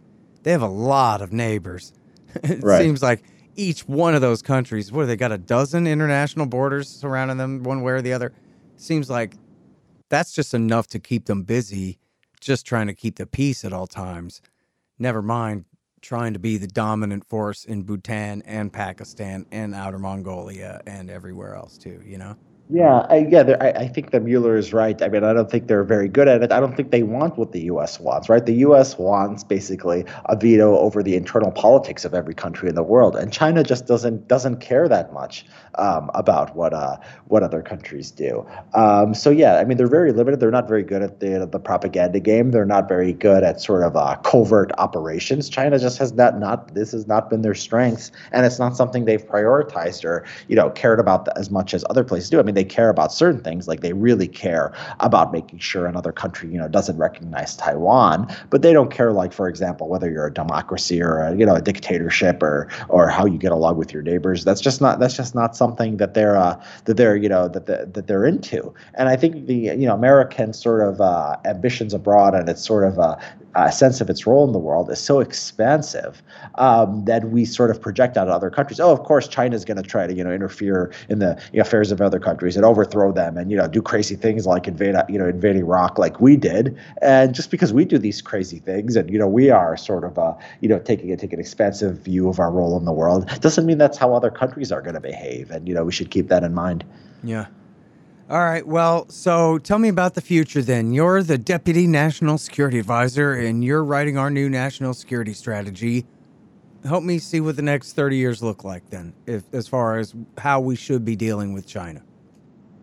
They 0.43 0.51
have 0.51 0.61
a 0.61 0.69
lot 0.69 1.21
of 1.21 1.33
neighbors. 1.33 1.91
it 2.43 2.63
right. 2.63 2.81
seems 2.81 3.03
like 3.03 3.23
each 3.57 3.81
one 3.81 4.15
of 4.15 4.21
those 4.21 4.41
countries, 4.41 4.89
what 4.89 5.05
they 5.07 5.17
got 5.17 5.33
a 5.33 5.37
dozen 5.37 5.85
international 5.85 6.45
borders 6.45 6.87
surrounding 6.87 7.35
them, 7.35 7.61
one 7.63 7.81
way 7.81 7.91
or 7.91 8.01
the 8.01 8.13
other. 8.13 8.31
Seems 8.77 9.09
like 9.09 9.35
that's 10.07 10.31
just 10.31 10.53
enough 10.53 10.87
to 10.87 10.99
keep 10.99 11.25
them 11.25 11.43
busy, 11.43 11.99
just 12.39 12.65
trying 12.65 12.87
to 12.87 12.93
keep 12.93 13.17
the 13.17 13.25
peace 13.25 13.65
at 13.65 13.73
all 13.73 13.85
times. 13.85 14.41
Never 14.97 15.21
mind 15.21 15.65
trying 16.05 16.33
to 16.33 16.39
be 16.39 16.57
the 16.57 16.67
dominant 16.67 17.27
force 17.27 17.65
in 17.65 17.81
Bhutan 17.81 18.43
and 18.43 18.71
Pakistan 18.71 19.47
and 19.51 19.73
Outer 19.73 19.97
Mongolia 19.97 20.79
and 20.85 21.09
everywhere 21.09 21.55
else 21.55 21.79
too, 21.79 21.99
you 22.05 22.19
know? 22.19 22.35
Yeah, 22.67 23.05
I, 23.11 23.27
yeah, 23.29 23.55
I, 23.61 23.71
I 23.83 23.87
think 23.87 24.09
that 24.09 24.23
Mueller 24.23 24.57
is 24.57 24.73
right. 24.73 24.99
I 24.99 25.07
mean, 25.07 25.23
I 25.23 25.33
don't 25.33 25.51
think 25.51 25.67
they're 25.67 25.83
very 25.83 26.07
good 26.07 26.27
at 26.27 26.41
it. 26.41 26.51
I 26.51 26.59
don't 26.59 26.75
think 26.75 26.89
they 26.89 27.03
want 27.03 27.37
what 27.37 27.51
the 27.51 27.61
U.S. 27.65 27.99
wants, 27.99 28.27
right? 28.27 28.43
The 28.43 28.55
U.S. 28.55 28.97
wants 28.97 29.43
basically 29.43 30.03
a 30.25 30.35
veto 30.35 30.75
over 30.75 31.03
the 31.03 31.15
internal 31.15 31.51
politics 31.51 32.05
of 32.05 32.15
every 32.15 32.33
country 32.33 32.67
in 32.67 32.73
the 32.73 32.81
world, 32.81 33.15
and 33.15 33.31
China 33.31 33.61
just 33.61 33.85
doesn't 33.85 34.27
doesn't 34.27 34.61
care 34.61 34.87
that 34.87 35.13
much 35.13 35.45
um, 35.75 36.09
about 36.15 36.55
what 36.55 36.73
uh, 36.73 36.97
what 37.27 37.43
other 37.43 37.61
countries 37.61 38.09
do. 38.09 38.43
Um, 38.73 39.13
so 39.13 39.29
yeah, 39.29 39.57
I 39.57 39.63
mean, 39.63 39.77
they're 39.77 39.85
very 39.85 40.11
limited. 40.11 40.39
They're 40.39 40.49
not 40.49 40.67
very 40.67 40.83
good 40.83 41.03
at 41.03 41.19
the 41.19 41.45
the 41.45 41.59
propaganda 41.59 42.19
game. 42.19 42.49
They're 42.49 42.65
not 42.65 42.87
very 42.87 43.13
good 43.13 43.43
at 43.43 43.61
sort 43.61 43.83
of 43.83 43.95
uh, 43.95 44.15
covert 44.23 44.71
operations. 44.79 45.49
China 45.49 45.77
just 45.77 45.99
has 45.99 46.13
not 46.13 46.39
not 46.39 46.73
this 46.73 46.93
has 46.93 47.05
not 47.05 47.29
been 47.29 47.43
their 47.43 47.53
strengths, 47.53 48.11
and 48.31 48.43
it's 48.43 48.57
not 48.57 48.75
something 48.75 49.05
they've 49.05 49.23
prioritized 49.23 50.03
or 50.03 50.25
you 50.47 50.55
know 50.55 50.71
cared 50.71 50.99
about 50.99 51.27
as 51.37 51.51
much 51.51 51.75
as 51.75 51.85
other 51.91 52.03
places 52.03 52.31
do. 52.31 52.39
I 52.39 52.41
mean 52.41 52.54
they 52.55 52.63
care 52.63 52.89
about 52.89 53.13
certain 53.13 53.41
things, 53.41 53.67
like 53.67 53.81
they 53.81 53.93
really 53.93 54.27
care 54.27 54.73
about 54.99 55.31
making 55.31 55.59
sure 55.59 55.85
another 55.85 56.11
country, 56.11 56.49
you 56.49 56.57
know, 56.57 56.67
doesn't 56.67 56.97
recognize 56.97 57.55
Taiwan, 57.55 58.27
but 58.49 58.61
they 58.61 58.73
don't 58.73 58.91
care, 58.91 59.11
like 59.11 59.33
for 59.33 59.47
example, 59.47 59.87
whether 59.87 60.09
you're 60.09 60.27
a 60.27 60.33
democracy 60.33 61.01
or 61.01 61.19
a, 61.19 61.35
you 61.35 61.45
know 61.45 61.55
a 61.55 61.61
dictatorship 61.61 62.41
or 62.41 62.67
or 62.89 63.07
how 63.09 63.25
you 63.25 63.37
get 63.37 63.51
along 63.51 63.77
with 63.77 63.93
your 63.93 64.01
neighbors. 64.01 64.43
That's 64.43 64.61
just 64.61 64.81
not 64.81 64.99
that's 64.99 65.15
just 65.15 65.35
not 65.35 65.55
something 65.55 65.97
that 65.97 66.13
they're 66.13 66.37
uh, 66.37 66.61
that 66.85 66.97
they're 66.97 67.15
you 67.15 67.29
know 67.29 67.47
that 67.47 67.65
the, 67.65 67.89
that 67.93 68.07
they're 68.07 68.25
into. 68.25 68.73
And 68.95 69.09
I 69.09 69.15
think 69.15 69.47
the 69.47 69.55
you 69.55 69.85
know 69.85 69.93
American 69.93 70.53
sort 70.53 70.81
of 70.81 71.01
uh, 71.01 71.37
ambitions 71.45 71.93
abroad 71.93 72.33
and 72.33 72.49
it's 72.49 72.63
sort 72.63 72.85
of 72.85 72.99
uh, 72.99 73.17
uh, 73.55 73.69
sense 73.69 74.01
of 74.01 74.09
its 74.09 74.27
role 74.27 74.45
in 74.45 74.51
the 74.51 74.59
world 74.59 74.91
is 74.91 74.99
so 74.99 75.19
expansive 75.19 76.21
um, 76.55 77.05
that 77.05 77.29
we 77.29 77.45
sort 77.45 77.71
of 77.71 77.81
project 77.81 78.17
out 78.17 78.27
other 78.27 78.49
countries. 78.49 78.79
Oh, 78.79 78.91
of 78.91 79.03
course, 79.03 79.27
China 79.27 79.55
is 79.55 79.65
going 79.65 79.77
to 79.77 79.83
try 79.83 80.05
to 80.05 80.13
you 80.13 80.23
know 80.23 80.31
interfere 80.31 80.91
in 81.09 81.19
the 81.19 81.41
you 81.51 81.57
know, 81.57 81.61
affairs 81.61 81.91
of 81.91 82.01
other 82.01 82.19
countries 82.19 82.55
and 82.55 82.65
overthrow 82.65 83.11
them 83.11 83.37
and 83.37 83.49
you 83.49 83.57
know 83.57 83.67
do 83.67 83.81
crazy 83.81 84.15
things 84.15 84.45
like 84.45 84.67
invade 84.67 84.95
you 85.09 85.17
know 85.17 85.27
invade 85.27 85.55
Iraq 85.55 85.97
like 85.97 86.19
we 86.19 86.35
did. 86.35 86.77
And 87.01 87.33
just 87.33 87.49
because 87.49 87.73
we 87.73 87.85
do 87.85 87.97
these 87.97 88.21
crazy 88.21 88.59
things 88.59 88.95
and 88.95 89.09
you 89.09 89.17
know 89.17 89.27
we 89.27 89.49
are 89.49 89.77
sort 89.77 90.03
of 90.03 90.19
uh, 90.19 90.33
you 90.61 90.69
know 90.69 90.79
taking 90.79 91.11
a 91.11 91.17
take 91.17 91.33
an 91.33 91.39
expansive 91.39 91.99
view 91.99 92.29
of 92.29 92.39
our 92.39 92.51
role 92.51 92.77
in 92.77 92.85
the 92.85 92.93
world 92.93 93.27
doesn't 93.39 93.65
mean 93.65 93.77
that's 93.77 93.97
how 93.97 94.13
other 94.13 94.29
countries 94.29 94.71
are 94.71 94.81
going 94.81 94.95
to 94.95 95.01
behave. 95.01 95.49
And 95.51 95.67
you 95.67 95.73
know 95.73 95.85
we 95.85 95.91
should 95.91 96.11
keep 96.11 96.27
that 96.27 96.43
in 96.43 96.53
mind. 96.53 96.83
Yeah. 97.23 97.47
All 98.27 98.39
right. 98.39 98.65
Well, 98.65 99.07
so 99.09 99.59
tell 99.59 99.77
me 99.77 99.87
about 99.87 100.15
the 100.15 100.21
future 100.21 100.63
then. 100.63 100.93
You're 100.93 101.21
the 101.21 101.37
Deputy 101.37 101.85
National 101.85 102.39
Security 102.39 102.79
Advisor 102.79 103.33
and 103.33 103.63
you're 103.63 103.83
writing 103.83 104.17
our 104.17 104.31
new 104.31 104.49
national 104.49 104.95
security 104.95 105.33
strategy. 105.33 106.07
Help 106.83 107.03
me 107.03 107.19
see 107.19 107.39
what 107.39 107.55
the 107.55 107.61
next 107.61 107.93
30 107.93 108.17
years 108.17 108.41
look 108.41 108.63
like 108.63 108.89
then, 108.89 109.13
if, 109.27 109.43
as 109.53 109.67
far 109.67 109.99
as 109.99 110.15
how 110.39 110.59
we 110.59 110.75
should 110.75 111.05
be 111.05 111.15
dealing 111.15 111.53
with 111.53 111.67
China. 111.67 112.01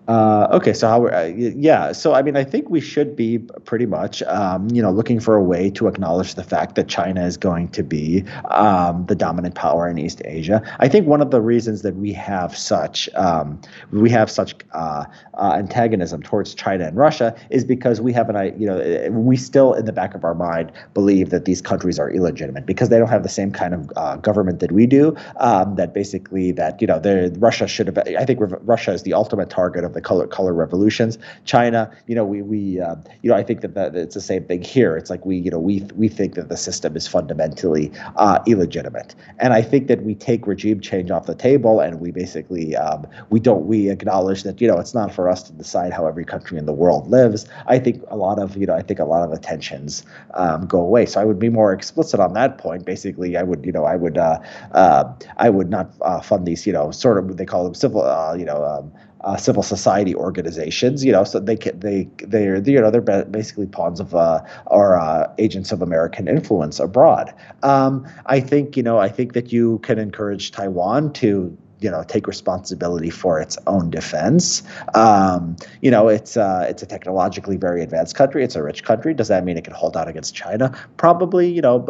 Uh, 0.08 0.48
okay, 0.50 0.72
so 0.72 0.88
how? 0.88 1.06
Uh, 1.06 1.32
yeah, 1.36 1.92
so 1.92 2.12
I 2.12 2.22
mean, 2.22 2.36
I 2.36 2.42
think 2.42 2.68
we 2.68 2.80
should 2.80 3.14
be 3.14 3.38
pretty 3.38 3.86
much, 3.86 4.20
um, 4.24 4.68
you 4.70 4.82
know, 4.82 4.90
looking 4.90 5.20
for 5.20 5.36
a 5.36 5.42
way 5.42 5.70
to 5.70 5.86
acknowledge 5.86 6.34
the 6.34 6.42
fact 6.42 6.74
that 6.74 6.88
China 6.88 7.24
is 7.24 7.36
going 7.36 7.68
to 7.68 7.84
be 7.84 8.24
um, 8.50 9.06
the 9.06 9.14
dominant 9.14 9.54
power 9.54 9.88
in 9.88 9.98
East 9.98 10.20
Asia. 10.24 10.60
I 10.80 10.88
think 10.88 11.06
one 11.06 11.20
of 11.20 11.30
the 11.30 11.40
reasons 11.40 11.82
that 11.82 11.94
we 11.94 12.12
have 12.14 12.56
such 12.56 13.08
um, 13.14 13.60
we 13.92 14.10
have 14.10 14.28
such 14.28 14.56
uh, 14.72 15.04
uh 15.34 15.54
antagonism 15.56 16.22
towards 16.22 16.52
China 16.54 16.84
and 16.84 16.96
Russia 16.96 17.36
is 17.50 17.64
because 17.64 18.00
we 18.00 18.12
have 18.12 18.28
an, 18.28 18.60
you 18.60 18.66
know, 18.66 19.08
we 19.10 19.36
still 19.36 19.72
in 19.74 19.84
the 19.84 19.92
back 19.92 20.16
of 20.16 20.24
our 20.24 20.34
mind 20.34 20.72
believe 20.94 21.30
that 21.30 21.44
these 21.44 21.62
countries 21.62 22.00
are 22.00 22.10
illegitimate 22.10 22.66
because 22.66 22.88
they 22.88 22.98
don't 22.98 23.08
have 23.08 23.22
the 23.22 23.28
same 23.28 23.52
kind 23.52 23.72
of 23.72 23.92
uh, 23.94 24.16
government 24.16 24.58
that 24.58 24.72
we 24.72 24.84
do. 24.84 25.14
Um, 25.36 25.76
that 25.76 25.94
basically 25.94 26.50
that 26.52 26.80
you 26.80 26.88
know, 26.88 27.00
Russia 27.38 27.68
should 27.68 27.86
have. 27.86 27.98
I 27.98 28.24
think 28.24 28.40
Russia 28.42 28.92
is 28.92 29.04
the 29.04 29.14
ultimate 29.14 29.48
target 29.48 29.84
of 29.84 29.91
the 29.94 30.00
color 30.00 30.26
color 30.26 30.52
revolutions. 30.52 31.18
China, 31.44 31.90
you 32.06 32.14
know, 32.14 32.24
we 32.24 32.42
we 32.42 32.80
uh, 32.80 32.96
you 33.22 33.30
know 33.30 33.36
I 33.36 33.42
think 33.42 33.60
that, 33.62 33.74
that 33.74 33.94
it's 33.96 34.14
the 34.14 34.20
same 34.20 34.44
thing 34.44 34.62
here. 34.62 34.96
It's 34.96 35.10
like 35.10 35.24
we 35.24 35.36
you 35.36 35.50
know 35.50 35.58
we 35.58 35.80
we 35.96 36.08
think 36.08 36.34
that 36.34 36.48
the 36.48 36.56
system 36.56 36.96
is 36.96 37.06
fundamentally 37.06 37.92
uh, 38.16 38.38
illegitimate, 38.46 39.14
and 39.38 39.52
I 39.52 39.62
think 39.62 39.88
that 39.88 40.02
we 40.02 40.14
take 40.14 40.46
regime 40.46 40.80
change 40.80 41.10
off 41.10 41.26
the 41.26 41.34
table 41.34 41.80
and 41.80 42.00
we 42.00 42.10
basically 42.10 42.76
um, 42.76 43.06
we 43.30 43.40
don't 43.40 43.66
we 43.66 43.90
acknowledge 43.90 44.42
that 44.44 44.60
you 44.60 44.68
know 44.68 44.78
it's 44.78 44.94
not 44.94 45.12
for 45.12 45.28
us 45.28 45.42
to 45.44 45.52
decide 45.52 45.92
how 45.92 46.06
every 46.06 46.24
country 46.24 46.58
in 46.58 46.66
the 46.66 46.72
world 46.72 47.08
lives. 47.08 47.46
I 47.66 47.78
think 47.78 48.02
a 48.08 48.16
lot 48.16 48.38
of 48.38 48.56
you 48.56 48.66
know 48.66 48.74
I 48.74 48.82
think 48.82 49.00
a 49.00 49.04
lot 49.04 49.22
of 49.22 49.30
the 49.30 49.38
tensions 49.38 50.04
um, 50.34 50.66
go 50.66 50.80
away. 50.80 51.06
So 51.06 51.20
I 51.20 51.24
would 51.24 51.38
be 51.38 51.48
more 51.48 51.72
explicit 51.72 52.20
on 52.20 52.34
that 52.34 52.58
point. 52.58 52.84
Basically, 52.84 53.36
I 53.36 53.42
would 53.42 53.64
you 53.64 53.72
know 53.72 53.84
I 53.84 53.96
would 53.96 54.18
uh, 54.18 54.38
uh, 54.72 55.12
I 55.36 55.50
would 55.50 55.70
not 55.70 55.92
uh, 56.00 56.20
fund 56.20 56.46
these 56.46 56.66
you 56.66 56.72
know 56.72 56.90
sort 56.90 57.18
of 57.18 57.36
they 57.36 57.46
call 57.46 57.64
them 57.64 57.74
civil 57.74 58.02
uh, 58.02 58.34
you 58.34 58.44
know 58.44 58.64
um, 58.64 58.92
uh, 59.24 59.36
civil 59.36 59.62
society 59.62 60.14
organizations. 60.14 61.04
You 61.04 61.12
know, 61.12 61.24
so 61.24 61.40
they 61.40 61.56
can, 61.56 61.78
they 61.80 62.08
they're 62.18 62.58
you 62.58 62.80
know 62.80 62.90
they're 62.90 63.24
basically 63.24 63.66
pawns 63.66 64.00
of 64.00 64.14
uh, 64.14 64.42
or 64.66 64.98
uh, 64.98 65.32
agents 65.38 65.72
of 65.72 65.82
American 65.82 66.28
influence 66.28 66.80
abroad. 66.80 67.32
Um, 67.62 68.06
I 68.26 68.40
think 68.40 68.76
you 68.76 68.82
know 68.82 68.98
I 68.98 69.08
think 69.08 69.32
that 69.34 69.52
you 69.52 69.78
can 69.80 69.98
encourage 69.98 70.50
Taiwan 70.52 71.12
to 71.14 71.56
you 71.82 71.90
know 71.90 72.02
take 72.06 72.26
responsibility 72.26 73.10
for 73.10 73.40
its 73.40 73.58
own 73.66 73.90
defense. 73.90 74.62
Um, 74.94 75.56
you 75.80 75.90
know, 75.90 76.08
it's 76.08 76.36
uh, 76.36 76.66
it's 76.68 76.82
a 76.82 76.86
technologically 76.86 77.56
very 77.56 77.82
advanced 77.82 78.14
country. 78.14 78.44
It's 78.44 78.56
a 78.56 78.62
rich 78.62 78.84
country. 78.84 79.14
Does 79.14 79.28
that 79.28 79.44
mean 79.44 79.56
it 79.56 79.64
can 79.64 79.74
hold 79.74 79.96
out 79.96 80.08
against 80.08 80.34
China? 80.34 80.72
Probably. 80.96 81.50
You 81.50 81.62
know, 81.62 81.80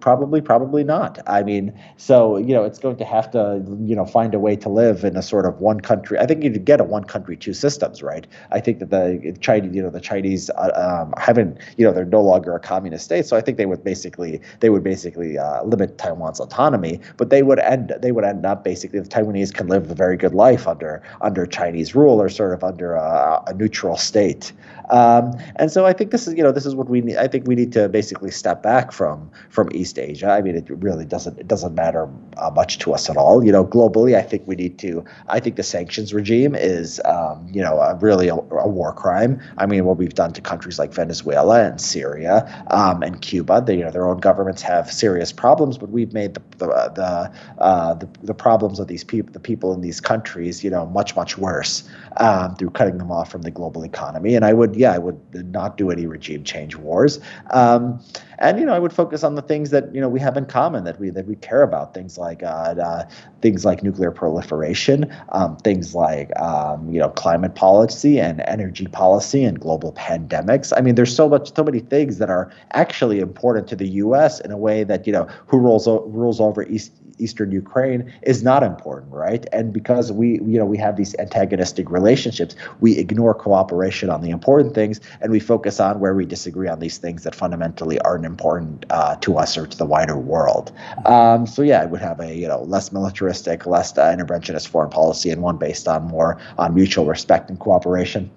probably, 0.00 0.40
probably 0.40 0.84
not. 0.84 1.18
I 1.26 1.42
mean, 1.42 1.78
so 1.96 2.36
you 2.36 2.54
know, 2.54 2.64
it's 2.64 2.78
going 2.78 2.96
to 2.96 3.04
have 3.04 3.30
to 3.32 3.62
you 3.80 3.94
know 3.94 4.06
find 4.06 4.34
a 4.34 4.38
way 4.38 4.56
to 4.56 4.68
live 4.68 5.04
in 5.04 5.16
a 5.16 5.22
sort 5.22 5.46
of 5.46 5.60
one 5.60 5.80
country. 5.80 6.18
I 6.18 6.26
think 6.26 6.42
you'd 6.42 6.64
get 6.64 6.80
a 6.80 6.84
one 6.84 7.04
country 7.04 7.36
two 7.36 7.52
systems, 7.52 8.02
right? 8.02 8.26
I 8.50 8.60
think 8.60 8.78
that 8.78 8.90
the 8.90 9.36
Chinese, 9.40 9.74
you 9.74 9.82
know, 9.82 9.90
the 9.90 10.00
Chinese 10.00 10.50
uh, 10.50 10.70
um, 10.74 11.12
haven't, 11.18 11.58
you 11.76 11.84
know, 11.84 11.92
they're 11.92 12.04
no 12.04 12.22
longer 12.22 12.54
a 12.54 12.60
communist 12.60 13.04
state. 13.04 13.26
So 13.26 13.36
I 13.36 13.40
think 13.40 13.58
they 13.58 13.66
would 13.66 13.84
basically 13.84 14.40
they 14.60 14.70
would 14.70 14.82
basically 14.82 15.38
uh, 15.38 15.62
limit 15.64 15.98
Taiwan's 15.98 16.40
autonomy, 16.40 17.00
but 17.16 17.30
they 17.30 17.42
would 17.42 17.58
end 17.58 17.92
they 18.00 18.12
would 18.12 18.24
end 18.24 18.46
up 18.46 18.64
basically 18.64 19.00
the 19.00 19.08
Taiwan 19.08 19.33
Can 19.52 19.68
live 19.68 19.90
a 19.90 19.94
very 19.94 20.16
good 20.16 20.34
life 20.34 20.66
under 20.66 21.02
under 21.20 21.46
Chinese 21.46 21.94
rule 21.94 22.20
or 22.20 22.28
sort 22.28 22.54
of 22.54 22.62
under 22.64 22.94
a, 22.94 23.42
a 23.46 23.54
neutral 23.54 23.96
state. 23.96 24.52
Um, 24.90 25.32
and 25.56 25.70
so 25.70 25.86
I 25.86 25.92
think 25.92 26.10
this 26.10 26.26
is 26.26 26.34
you 26.34 26.42
know 26.42 26.52
this 26.52 26.66
is 26.66 26.74
what 26.74 26.88
we 26.88 27.00
need. 27.00 27.16
I 27.16 27.28
think 27.28 27.46
we 27.46 27.54
need 27.54 27.72
to 27.72 27.88
basically 27.88 28.30
step 28.30 28.62
back 28.62 28.92
from 28.92 29.30
from 29.48 29.70
East 29.72 29.98
Asia. 29.98 30.28
I 30.30 30.42
mean, 30.42 30.56
it 30.56 30.68
really 30.68 31.04
doesn't 31.04 31.38
it 31.38 31.48
doesn't 31.48 31.74
matter 31.74 32.08
uh, 32.36 32.50
much 32.50 32.78
to 32.80 32.92
us 32.92 33.08
at 33.08 33.16
all. 33.16 33.44
You 33.44 33.52
know, 33.52 33.64
globally, 33.64 34.16
I 34.16 34.22
think 34.22 34.42
we 34.46 34.56
need 34.56 34.78
to. 34.80 35.04
I 35.28 35.40
think 35.40 35.56
the 35.56 35.62
sanctions 35.62 36.12
regime 36.12 36.54
is 36.54 37.00
um, 37.04 37.48
you 37.50 37.62
know 37.62 37.78
a, 37.78 37.94
really 37.96 38.28
a, 38.28 38.34
a, 38.34 38.68
war 38.68 38.92
crime. 38.92 39.40
I 39.58 39.66
mean, 39.66 39.84
what 39.84 39.96
we've 39.96 40.14
done 40.14 40.32
to 40.34 40.40
countries 40.40 40.78
like 40.78 40.92
Venezuela 40.92 41.64
and 41.64 41.80
Syria 41.80 42.64
um, 42.70 43.02
and 43.02 43.20
Cuba. 43.22 43.62
They, 43.64 43.78
you 43.78 43.84
know, 43.84 43.90
their 43.90 44.06
own 44.06 44.18
governments 44.18 44.60
have 44.62 44.92
serious 44.92 45.32
problems, 45.32 45.78
but 45.78 45.90
we've 45.90 46.12
made 46.12 46.34
the 46.34 46.42
the 46.58 46.66
the, 46.66 47.62
uh, 47.62 47.94
the, 47.94 48.08
the 48.22 48.34
problems 48.34 48.78
of 48.80 48.88
these 48.88 49.04
people 49.04 49.23
the 49.32 49.40
people 49.40 49.72
in 49.72 49.80
these 49.80 50.00
countries, 50.00 50.62
you 50.62 50.70
know, 50.70 50.86
much 50.86 51.16
much 51.16 51.38
worse 51.38 51.88
um, 52.18 52.54
through 52.56 52.70
cutting 52.70 52.98
them 52.98 53.10
off 53.10 53.30
from 53.30 53.42
the 53.42 53.50
global 53.50 53.84
economy. 53.84 54.34
And 54.34 54.44
I 54.44 54.52
would, 54.52 54.76
yeah, 54.76 54.92
I 54.92 54.98
would 54.98 55.18
not 55.52 55.76
do 55.76 55.90
any 55.90 56.06
regime 56.06 56.44
change 56.44 56.76
wars. 56.76 57.20
Um, 57.50 58.00
and 58.38 58.58
you 58.58 58.66
know, 58.66 58.74
I 58.74 58.78
would 58.78 58.92
focus 58.92 59.24
on 59.24 59.34
the 59.34 59.42
things 59.42 59.70
that 59.70 59.94
you 59.94 60.00
know 60.00 60.08
we 60.08 60.20
have 60.20 60.36
in 60.36 60.46
common 60.46 60.84
that 60.84 60.98
we 60.98 61.10
that 61.10 61.26
we 61.26 61.36
care 61.36 61.62
about. 61.62 61.94
Things 61.94 62.18
like 62.18 62.42
uh, 62.42 62.46
uh, 62.46 63.08
things 63.40 63.64
like 63.64 63.82
nuclear 63.82 64.10
proliferation, 64.10 65.14
um, 65.30 65.56
things 65.58 65.94
like 65.94 66.30
um, 66.40 66.90
you 66.90 67.00
know 67.00 67.10
climate 67.10 67.54
policy 67.54 68.20
and 68.20 68.42
energy 68.46 68.86
policy 68.86 69.44
and 69.44 69.60
global 69.60 69.92
pandemics. 69.92 70.72
I 70.76 70.80
mean, 70.80 70.94
there's 70.94 71.14
so 71.14 71.28
much, 71.28 71.54
so 71.54 71.64
many 71.64 71.80
things 71.80 72.18
that 72.18 72.30
are 72.30 72.52
actually 72.72 73.20
important 73.20 73.68
to 73.68 73.76
the 73.76 73.88
U.S. 73.88 74.40
in 74.40 74.50
a 74.50 74.58
way 74.58 74.84
that 74.84 75.06
you 75.06 75.12
know 75.12 75.28
who 75.46 75.58
rules 75.58 75.86
rules 75.86 76.40
over 76.40 76.62
East 76.64 76.92
eastern 77.18 77.50
Ukraine 77.52 78.12
is 78.22 78.42
not 78.42 78.62
important, 78.62 79.12
right? 79.12 79.46
And 79.52 79.72
because 79.72 80.12
we, 80.12 80.34
you 80.40 80.58
know, 80.58 80.64
we 80.64 80.78
have 80.78 80.96
these 80.96 81.14
antagonistic 81.18 81.90
relationships, 81.90 82.54
we 82.80 82.98
ignore 82.98 83.34
cooperation 83.34 84.10
on 84.10 84.20
the 84.20 84.30
important 84.30 84.74
things 84.74 85.00
and 85.20 85.30
we 85.30 85.40
focus 85.40 85.80
on 85.80 86.00
where 86.00 86.14
we 86.14 86.24
disagree 86.24 86.68
on 86.68 86.80
these 86.80 86.98
things 86.98 87.24
that 87.24 87.34
fundamentally 87.34 87.98
important 88.24 88.84
uh, 88.90 89.16
to 89.16 89.36
us 89.38 89.56
or 89.56 89.66
to 89.66 89.76
the 89.76 89.84
wider 89.84 90.16
world. 90.16 90.72
Um, 91.06 91.46
so 91.46 91.62
yeah, 91.62 91.82
I 91.82 91.86
would 91.86 92.00
have 92.00 92.20
a 92.20 92.34
you 92.34 92.48
know 92.48 92.62
less 92.62 92.92
militaristic, 92.92 93.66
less 93.66 93.96
uh, 93.96 94.14
interventionist 94.14 94.68
foreign 94.68 94.90
policy, 94.90 95.30
and 95.30 95.42
one 95.42 95.56
based 95.56 95.88
on 95.88 96.04
more 96.04 96.40
on 96.58 96.74
mutual 96.74 97.06
respect 97.06 97.50
and 97.50 97.58
cooperation. 97.58 98.30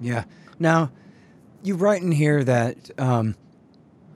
Yeah. 0.00 0.24
Now, 0.58 0.90
you 1.62 1.74
write 1.74 2.02
in 2.02 2.12
here 2.12 2.44
that 2.44 2.90
um, 2.98 3.34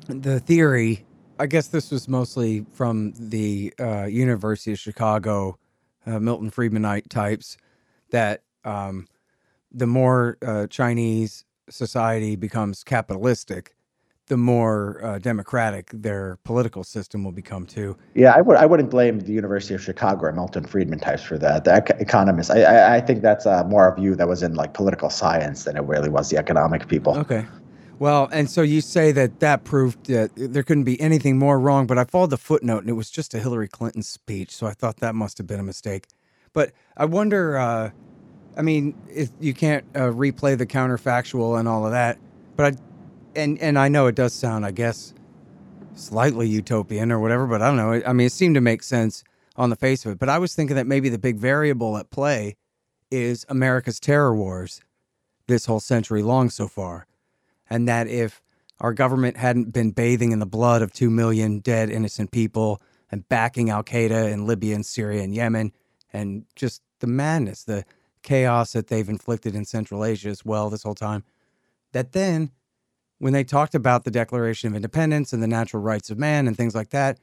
the 0.09 0.41
theory 0.41 1.05
I 1.39 1.47
guess 1.47 1.67
this 1.67 1.91
was 1.91 2.09
mostly 2.09 2.65
from 2.73 3.13
the 3.19 3.75
uh, 3.81 4.05
University 4.05 4.73
of 4.73 4.79
Chicago, 4.79 5.59
uh, 6.07 6.21
Milton 6.21 6.51
Friedmanite 6.51 7.09
types, 7.09 7.57
that 8.11 8.43
um, 8.65 9.09
the 9.73 9.87
more 9.87 10.39
uh, 10.47 10.69
Chinese 10.69 11.45
society 11.69 12.37
becomes 12.37 12.85
capitalistic, 12.85 13.75
the 14.27 14.37
more 14.37 15.05
uh, 15.05 15.19
democratic 15.19 15.91
their 15.93 16.39
political 16.45 16.83
system 16.83 17.25
will 17.25 17.33
become 17.33 17.67
too. 17.67 17.97
Yeah, 18.15 18.33
I 18.35 18.41
would 18.41 18.57
I 18.57 18.67
wouldn't 18.67 18.91
blame 18.91 19.21
the 19.21 19.33
University 19.33 19.75
of 19.75 19.83
Chicago 19.83 20.27
or 20.27 20.33
Milton 20.33 20.65
Friedman 20.65 20.99
types 20.99 21.23
for 21.23 21.37
that. 21.39 21.65
The 21.65 21.97
economists, 22.01 22.51
I 22.51 22.63
I, 22.63 22.97
I 22.97 23.01
think 23.01 23.23
that's 23.23 23.47
uh, 23.47 23.65
more 23.65 23.89
a 23.89 23.95
view 23.95 24.15
that 24.15 24.29
was 24.29 24.43
in 24.43 24.55
like 24.55 24.75
political 24.75 25.11
science 25.11 25.65
than 25.65 25.77
it 25.77 25.83
really 25.83 26.09
was 26.09 26.31
the 26.31 26.39
economic 26.39 26.89
people. 26.89 27.19
Okay, 27.19 27.47
well, 27.99 28.29
and 28.33 28.51
so 28.51 28.63
you 28.63 28.81
say 28.81 29.13
that 29.13 29.41
that 29.41 29.65
proved 29.65 30.07
that 30.07 30.31
there 30.35 30.63
couldn't 30.63 30.85
be 30.85 31.01
anything 31.01 31.39
more 31.39 31.61
wrong, 31.61 31.87
but 31.87 31.99
I 31.99 32.05
followed 32.05 32.31
the 32.31 32.37
footnote 32.37 32.81
and 32.81 32.89
it 32.89 32.95
was 32.95 33.11
just 33.11 33.35
a 33.35 33.39
Hillary 33.39 33.69
Clinton 33.69 34.03
speech, 34.03 34.55
so 34.55 34.67
I 34.67 34.73
thought 34.73 34.99
that 34.99 35.15
must 35.15 35.39
have 35.39 35.47
been 35.47 35.61
a 35.61 35.65
mistake. 35.65 36.07
But 36.53 36.73
I 36.97 37.05
wonder, 37.05 37.57
uh, 37.57 37.91
I 38.57 38.63
mean, 38.63 38.95
if 39.09 39.31
you 39.41 39.55
can't 39.55 39.85
uh, 39.95 40.11
replay 40.11 40.57
the 40.57 40.67
counterfactual 40.67 41.59
and 41.59 41.69
all 41.69 41.85
of 41.85 41.93
that, 41.93 42.19
but 42.57 42.75
I, 42.75 42.79
and 43.37 43.61
and 43.61 43.79
I 43.79 43.89
know 43.89 44.07
it 44.07 44.15
does 44.15 44.33
sound, 44.33 44.65
I 44.65 44.71
guess, 44.71 45.15
slightly 45.95 46.49
utopian 46.49 47.13
or 47.13 47.21
whatever, 47.21 47.47
but 47.47 47.63
I 47.63 47.69
don't 47.69 47.77
know. 47.77 48.03
I 48.07 48.13
mean, 48.13 48.27
it 48.27 48.33
seemed 48.33 48.55
to 48.55 48.61
make 48.61 48.83
sense 48.83 49.25
on 49.57 49.71
the 49.71 49.77
face 49.77 50.05
of 50.05 50.13
it. 50.13 50.19
But 50.19 50.29
I 50.29 50.39
was 50.39 50.55
thinking 50.55 50.77
that 50.77 50.87
maybe 50.87 51.09
the 51.09 51.19
big 51.19 51.37
variable 51.37 51.97
at 51.97 52.11
play 52.11 52.57
is 53.11 53.47
America's 53.49 54.01
terror 54.01 54.35
wars 54.35 54.81
this 55.47 55.67
whole 55.67 55.81
century 55.81 56.23
long 56.23 56.51
so 56.51 56.67
far 56.67 57.07
and 57.69 57.89
that 57.89 58.09
if 58.09 58.43
our 58.81 58.93
government 58.93 59.37
hadn't 59.37 59.73
been 59.73 59.91
bathing 59.91 60.33
in 60.33 60.39
the 60.39 60.47
blood 60.47 60.83
of 60.83 60.93
2 60.93 61.11
million 61.11 61.61
dead 61.61 61.91
innocent 61.91 62.31
people 62.31 62.81
and 63.11 63.29
backing 63.29 63.71
Al 63.71 63.85
Qaeda 63.85 64.31
in 64.33 64.47
Libya 64.47 64.75
and 64.75 64.85
Syria 64.85 65.23
and 65.23 65.35
Yemen, 65.35 65.73
and 66.13 66.45
just 66.57 66.83
the 67.01 67.07
madness, 67.07 67.65
the 67.65 67.85
chaos 68.23 68.73
that 68.73 68.89
they've 68.89 69.09
inflicted 69.09 69.55
in 69.55 69.65
Central 69.65 70.05
Asia 70.05 70.29
as 70.29 70.45
well 70.45 70.71
this 70.71 70.83
whole 70.83 70.95
time, 70.95 71.23
that 71.93 72.13
then 72.13 72.51
when 73.25 73.33
they 73.33 73.43
talked 73.43 73.75
about 73.75 74.05
the 74.05 74.11
Declaration 74.11 74.69
of 74.69 74.77
Independence 74.77 75.33
and 75.33 75.43
the 75.43 75.47
natural 75.47 75.83
rights 75.83 76.11
of 76.11 76.19
man 76.19 76.47
and 76.47 76.55
things 76.55 76.75
like 76.75 76.91
that, 76.91 77.19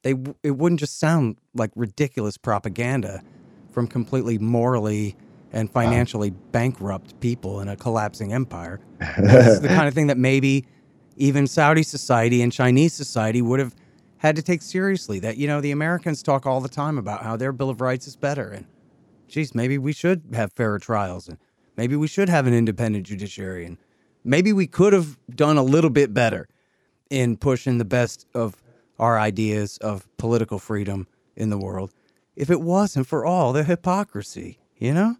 they 0.00 0.14
it 0.42 0.52
wouldn't 0.52 0.80
just 0.80 0.98
sound 0.98 1.36
like 1.52 1.70
ridiculous 1.76 2.38
propaganda 2.38 3.22
from 3.70 3.86
completely 3.86 4.38
morally 4.38 5.14
and 5.52 5.70
financially 5.70 6.30
bankrupt 6.30 7.20
people 7.20 7.60
in 7.60 7.68
a 7.68 7.76
collapsing 7.76 8.32
empire. 8.32 8.80
This 9.18 9.46
is 9.48 9.60
the 9.60 9.68
kind 9.68 9.86
of 9.86 9.92
thing 9.92 10.06
that 10.06 10.16
maybe 10.16 10.64
even 11.18 11.46
Saudi 11.46 11.82
society 11.82 12.40
and 12.40 12.50
Chinese 12.50 12.94
society 12.94 13.42
would 13.42 13.60
have 13.60 13.74
had 14.16 14.36
to 14.36 14.42
take 14.42 14.62
seriously. 14.62 15.18
That, 15.18 15.36
you 15.36 15.46
know, 15.46 15.60
the 15.60 15.72
Americans 15.72 16.22
talk 16.22 16.46
all 16.46 16.62
the 16.62 16.70
time 16.70 16.96
about 16.96 17.22
how 17.22 17.36
their 17.36 17.52
Bill 17.52 17.68
of 17.68 17.82
Rights 17.82 18.06
is 18.06 18.16
better. 18.16 18.48
And, 18.48 18.64
geez, 19.28 19.54
maybe 19.54 19.76
we 19.76 19.92
should 19.92 20.22
have 20.32 20.54
fairer 20.54 20.78
trials 20.78 21.28
and 21.28 21.36
maybe 21.76 21.96
we 21.96 22.06
should 22.06 22.30
have 22.30 22.46
an 22.46 22.54
independent 22.54 23.06
judiciary. 23.06 23.66
And 23.66 23.76
maybe 24.24 24.52
we 24.52 24.66
could 24.66 24.92
have 24.92 25.18
done 25.34 25.56
a 25.56 25.62
little 25.62 25.90
bit 25.90 26.14
better 26.14 26.48
in 27.10 27.36
pushing 27.36 27.78
the 27.78 27.84
best 27.84 28.26
of 28.34 28.62
our 28.98 29.18
ideas 29.18 29.76
of 29.78 30.08
political 30.16 30.58
freedom 30.58 31.06
in 31.36 31.50
the 31.50 31.58
world 31.58 31.92
if 32.36 32.50
it 32.50 32.60
wasn't 32.60 33.06
for 33.06 33.24
all 33.24 33.52
the 33.52 33.64
hypocrisy, 33.64 34.58
you 34.76 34.92
know? 34.92 35.16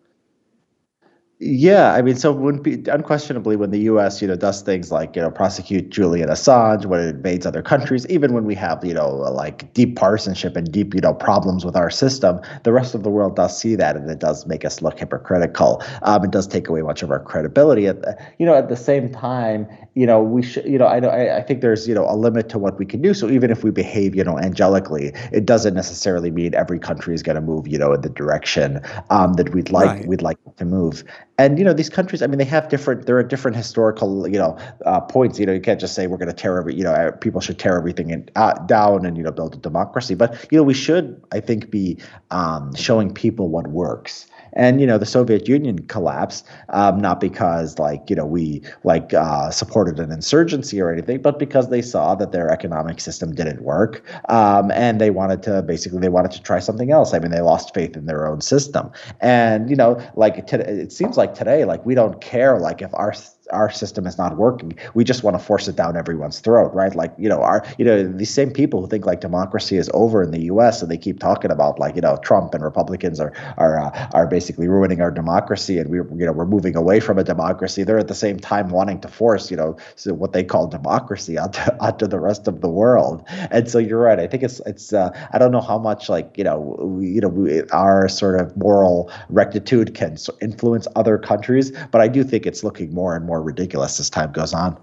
Yeah, 1.47 1.93
I 1.93 2.01
mean, 2.01 2.17
so 2.17 2.33
when 2.33 2.63
unquestionably 2.91 3.57
when 3.57 3.71
the 3.71 3.81
U.S. 3.81 4.23
you 4.23 4.29
know 4.29 4.35
does 4.35 4.63
things 4.63 4.91
like 4.91 5.15
you 5.15 5.21
know 5.21 5.31
prosecute 5.31 5.91
Julian 5.91 6.31
Assange, 6.31 6.87
when 6.87 7.01
it 7.01 7.17
invades 7.17 7.45
other 7.45 7.61
countries, 7.61 8.07
even 8.09 8.33
when 8.33 8.47
we 8.47 8.55
have 8.55 8.83
you 8.83 8.95
know 8.95 9.11
like 9.11 9.71
deep 9.75 9.95
partisanship 9.95 10.57
and 10.57 10.73
deep 10.73 10.95
you 10.95 11.03
know 11.03 11.13
problems 11.13 11.63
with 11.63 11.77
our 11.77 11.91
system, 11.91 12.41
the 12.63 12.73
rest 12.73 12.95
of 12.95 13.03
the 13.03 13.11
world 13.11 13.37
does 13.37 13.61
see 13.61 13.75
that, 13.75 13.95
and 13.95 14.11
it 14.11 14.21
does 14.21 14.47
make 14.47 14.65
us 14.65 14.81
look 14.81 14.99
hypocritical. 14.99 15.83
Um, 16.01 16.25
it 16.25 16.31
does 16.31 16.47
take 16.47 16.67
away 16.67 16.81
much 16.81 17.03
of 17.03 17.11
our 17.11 17.21
credibility. 17.21 17.89
At 17.89 18.01
the, 18.01 18.17
you 18.39 18.47
know, 18.47 18.55
at 18.55 18.71
the 18.71 18.77
same 18.77 19.13
time, 19.13 19.69
you 19.93 20.07
know, 20.07 20.23
we 20.23 20.41
should 20.41 20.65
you 20.65 20.79
know 20.79 20.87
I 20.87 20.99
I, 21.01 21.37
I 21.37 21.43
think 21.43 21.61
there's 21.61 21.87
you 21.87 21.95
know 21.95 22.07
a 22.09 22.17
limit 22.17 22.49
to 22.51 22.59
what 22.59 22.79
we 22.79 22.87
can 22.87 23.03
do. 23.03 23.13
So 23.13 23.29
even 23.29 23.51
if 23.51 23.63
we 23.63 23.71
behave 23.71 24.15
you 24.15 24.25
know 24.25 24.37
angelically, 24.37 25.15
it 25.31 25.45
doesn't 25.45 25.75
necessarily 25.75 26.31
mean 26.31 26.55
every 26.55 26.79
country 26.79 27.15
is 27.15 27.23
going 27.23 27.37
to 27.37 27.43
move 27.43 27.69
you 27.69 27.77
know 27.77 27.93
in 27.93 28.01
the 28.01 28.09
direction 28.09 28.81
um, 29.11 29.35
that 29.35 29.53
we'd 29.53 29.71
like 29.71 29.91
right. 29.91 30.07
we'd 30.07 30.23
like 30.23 30.39
to 30.57 30.65
move 30.65 31.05
and 31.39 31.59
you 31.59 31.65
know 31.65 31.73
these 31.73 31.91
countries 31.91 32.23
i 32.23 32.27
mean 32.27 32.39
they 32.39 32.45
have 32.45 32.69
different 32.69 33.07
there 33.07 33.17
are 33.19 33.23
different 33.23 33.57
historical 33.57 34.29
you 34.29 34.39
know 34.39 34.57
uh, 34.87 35.01
points 35.01 35.39
you 35.39 35.47
know 35.47 35.53
you 35.53 35.61
can't 35.61 35.81
just 35.81 35.95
say 35.95 36.07
we're 36.07 36.17
going 36.17 36.29
to 36.29 36.35
tear 36.35 36.59
every 36.59 36.75
you 36.75 36.85
know 36.85 36.93
uh, 36.93 37.11
people 37.13 37.41
should 37.41 37.59
tear 37.59 37.77
everything 37.77 38.11
in, 38.11 38.29
uh, 38.37 38.55
down 38.67 39.05
and 39.05 39.17
you 39.17 39.23
know 39.23 39.33
build 39.33 39.55
a 39.55 39.59
democracy. 39.59 40.15
But 40.15 40.47
you 40.51 40.59
know 40.59 40.65
we 40.65 40.75
should 40.75 41.21
i 41.33 41.41
think 41.41 41.71
be 41.71 41.99
um, 42.31 42.75
showing 42.75 43.13
people 43.13 43.49
what 43.49 43.69
works 43.69 44.27
and 44.55 44.81
you 44.81 44.87
know, 44.87 44.99
the 44.99 45.07
Soviet 45.07 45.49
Union 45.49 45.81
collapsed 45.87 46.47
um, 46.71 46.99
not 47.01 47.21
because 47.21 47.79
like 47.79 48.09
you 48.09 48.17
know 48.17 48.27
we 48.27 48.63
like 48.85 49.13
uh, 49.15 49.51
supported 49.51 49.99
an 49.99 50.11
insurgency 50.11 50.81
or 50.81 50.93
anything, 50.93 51.21
but 51.23 51.39
because 51.39 51.71
they 51.71 51.83
saw 51.83 52.15
that 52.15 52.33
their 52.33 52.51
economic 52.51 53.01
system 53.01 53.35
didn't 53.35 53.63
work, 53.63 54.05
um, 54.29 54.71
and 54.73 55.01
they 55.01 55.11
wanted 55.11 55.43
to 55.45 55.63
basically 55.63 56.01
they 56.01 56.09
wanted 56.09 56.33
to 56.33 56.43
try 56.43 56.59
something 56.59 56.91
else. 56.91 57.15
I 57.15 57.19
mean, 57.19 57.31
they 57.31 57.41
lost 57.41 57.75
faith 57.75 57.97
in 57.97 58.07
their 58.07 58.27
own 58.27 58.41
system, 58.41 58.91
and 59.21 59.69
you 59.71 59.77
know, 59.77 60.01
like 60.15 60.47
t- 60.47 60.57
it 60.57 60.93
seems 60.93 61.17
like 61.17 61.35
today, 61.35 61.65
like 61.65 61.85
we 61.85 61.95
don't 61.95 62.21
care 62.21 62.59
like 62.59 62.83
if 62.83 62.93
our 62.95 63.15
our 63.53 63.71
system 63.71 64.07
is 64.07 64.19
not 64.19 64.37
working. 64.37 64.77
We 64.95 65.05
just 65.05 65.23
want 65.23 65.39
to 65.39 65.45
force 65.45 65.69
it 65.69 65.77
down 65.77 65.97
everyone's 65.97 66.41
throat, 66.41 66.73
right? 66.75 66.95
Like, 66.95 67.15
you 67.19 67.29
know, 67.29 67.43
our, 67.43 67.65
you 67.79 67.85
know, 67.85 68.03
these 68.05 68.33
same 68.33 68.51
people 68.51 68.81
who 68.81 68.89
think 68.89 69.07
like 69.07 69.21
democracy 69.21 69.77
is 69.77 69.91
over 69.95 70.23
in 70.23 70.31
the 70.31 70.45
U.S. 70.45 70.83
and 70.83 70.91
they 70.91 70.97
keep 70.97 71.21
talking 71.21 71.51
about 71.51 71.79
like, 71.79 71.95
you 71.95 72.01
know, 72.01 72.17
Trump 72.23 72.55
and 72.55 72.63
Republicans 72.63 73.21
are 73.21 73.33
are 73.59 73.81
uh, 73.81 74.09
are 74.13 74.27
basically 74.27 74.69
ruining 74.69 75.01
our 75.01 75.11
democracy 75.11 75.79
and 75.79 75.91
we're 75.91 76.09
you 76.17 76.25
know 76.25 76.33
we're 76.33 76.47
moving 76.47 76.77
away 76.77 77.01
from 77.01 77.19
a 77.19 77.25
democracy. 77.25 77.83
They're 77.83 77.99
at 77.99 78.09
the 78.09 78.15
same 78.15 78.39
time 78.39 78.71
wanting 78.71 79.01
to 79.01 79.09
force 79.09 79.51
you 79.51 79.57
know 79.57 79.77
so 79.97 80.15
what 80.15 80.33
they 80.33 80.45
call 80.45 80.67
democracy 80.67 81.39
onto 81.45 81.61
onto 81.81 82.07
the 82.07 82.21
rest 82.21 82.49
of 82.49 82.61
the 82.61 82.69
world. 82.69 83.25
And 83.51 83.69
so 83.69 83.79
you're 83.79 84.01
right. 84.01 84.19
I 84.19 84.27
think 84.27 84.43
it's 84.43 84.61
it's 84.67 84.93
uh, 84.93 85.11
I 85.33 85.39
don't 85.39 85.53
know 85.53 85.61
how 85.61 85.79
much 85.79 86.09
like 86.09 86.37
you 86.37 86.45
know 86.45 86.59
we, 86.81 87.09
you 87.09 87.21
know 87.21 87.29
we, 87.29 87.63
our 87.71 88.09
sort 88.09 88.41
of 88.41 88.57
moral 88.57 89.11
rectitude 89.29 89.95
can 89.95 90.17
influence 90.41 90.87
other 90.97 91.19
countries, 91.19 91.73
but 91.91 92.01
I 92.01 92.09
do 92.09 92.25
think 92.25 92.47
it's 92.47 92.65
looking 92.65 92.95
more 92.95 93.15
and 93.15 93.25
more 93.25 93.34
more 93.35 93.43
ridiculous 93.43 93.99
as 93.99 94.09
time 94.09 94.31
goes 94.31 94.55
on. 94.55 94.79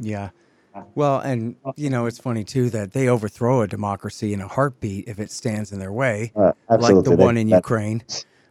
Yeah. 0.00 0.30
Well, 0.96 1.20
and 1.20 1.54
you 1.76 1.88
know, 1.88 2.06
it's 2.06 2.18
funny 2.18 2.42
too 2.42 2.68
that 2.70 2.92
they 2.92 3.08
overthrow 3.08 3.62
a 3.62 3.68
democracy 3.68 4.32
in 4.32 4.40
a 4.40 4.48
heartbeat 4.48 5.06
if 5.06 5.20
it 5.20 5.30
stands 5.30 5.70
in 5.70 5.78
their 5.78 5.92
way, 5.92 6.32
uh, 6.34 6.52
like 6.68 7.04
the 7.04 7.14
one 7.14 7.36
in 7.36 7.48
that, 7.50 7.56
Ukraine. 7.58 8.02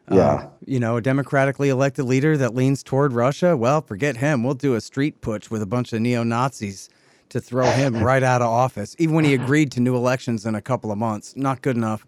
Yeah. 0.10 0.18
Uh, 0.18 0.50
you 0.66 0.80
know, 0.80 0.96
a 0.96 1.02
democratically 1.02 1.68
elected 1.68 2.06
leader 2.06 2.38
that 2.38 2.56
leans 2.56 2.82
toward 2.82 3.12
Russia, 3.12 3.58
well, 3.58 3.82
forget 3.82 4.16
him. 4.16 4.44
We'll 4.44 4.54
do 4.54 4.76
a 4.76 4.82
street 4.82 5.20
putsch 5.20 5.50
with 5.50 5.62
a 5.62 5.66
bunch 5.66 5.91
of 5.91 6.00
neo 6.00 6.24
Nazis 6.24 6.89
to 7.28 7.41
throw 7.41 7.70
him 7.70 8.02
right 8.12 8.24
out 8.24 8.41
of 8.41 8.48
office, 8.48 8.96
even 9.00 9.16
when 9.16 9.26
he 9.26 9.34
agreed 9.34 9.72
to 9.74 9.82
new 9.82 9.96
elections 9.98 10.46
in 10.46 10.56
a 10.56 10.62
couple 10.62 10.94
of 10.94 10.98
months. 10.98 11.36
Not 11.36 11.62
good 11.62 11.76
enough. 11.76 12.06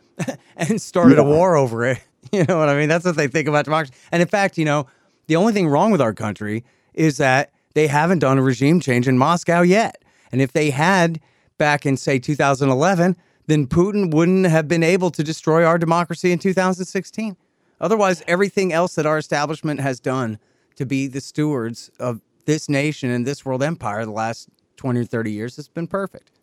and 0.56 0.80
started 0.80 1.18
yeah. 1.18 1.24
a 1.24 1.26
war 1.26 1.56
over 1.56 1.84
it. 1.84 1.98
You 2.30 2.44
know 2.44 2.58
what 2.58 2.68
I 2.68 2.76
mean? 2.76 2.90
That's 2.90 3.06
what 3.06 3.16
they 3.16 3.28
think 3.28 3.48
about 3.48 3.64
democracy. 3.64 3.94
And 4.12 4.20
in 4.20 4.28
fact, 4.28 4.58
you 4.58 4.66
know, 4.66 4.86
the 5.28 5.36
only 5.36 5.52
thing 5.52 5.68
wrong 5.68 5.92
with 5.92 6.00
our 6.00 6.12
country 6.12 6.64
is 6.94 7.18
that 7.18 7.52
they 7.74 7.86
haven't 7.86 8.18
done 8.18 8.38
a 8.38 8.42
regime 8.42 8.80
change 8.80 9.06
in 9.06 9.16
Moscow 9.16 9.60
yet. 9.60 10.02
And 10.32 10.42
if 10.42 10.52
they 10.52 10.70
had 10.70 11.20
back 11.58 11.86
in, 11.86 11.96
say, 11.96 12.18
2011, 12.18 13.16
then 13.46 13.66
Putin 13.66 14.12
wouldn't 14.12 14.46
have 14.46 14.66
been 14.66 14.82
able 14.82 15.10
to 15.10 15.22
destroy 15.22 15.64
our 15.64 15.78
democracy 15.78 16.32
in 16.32 16.38
2016. 16.38 17.36
Otherwise, 17.80 18.22
everything 18.26 18.72
else 18.72 18.94
that 18.96 19.06
our 19.06 19.18
establishment 19.18 19.80
has 19.80 20.00
done 20.00 20.38
to 20.76 20.84
be 20.84 21.06
the 21.06 21.20
stewards 21.20 21.90
of 21.98 22.20
this 22.46 22.68
nation 22.68 23.10
and 23.10 23.26
this 23.26 23.44
world 23.44 23.62
empire 23.62 24.04
the 24.04 24.10
last 24.10 24.48
20 24.76 25.00
or 25.00 25.04
30 25.04 25.32
years 25.32 25.56
has 25.56 25.68
been 25.68 25.86
perfect. 25.86 26.37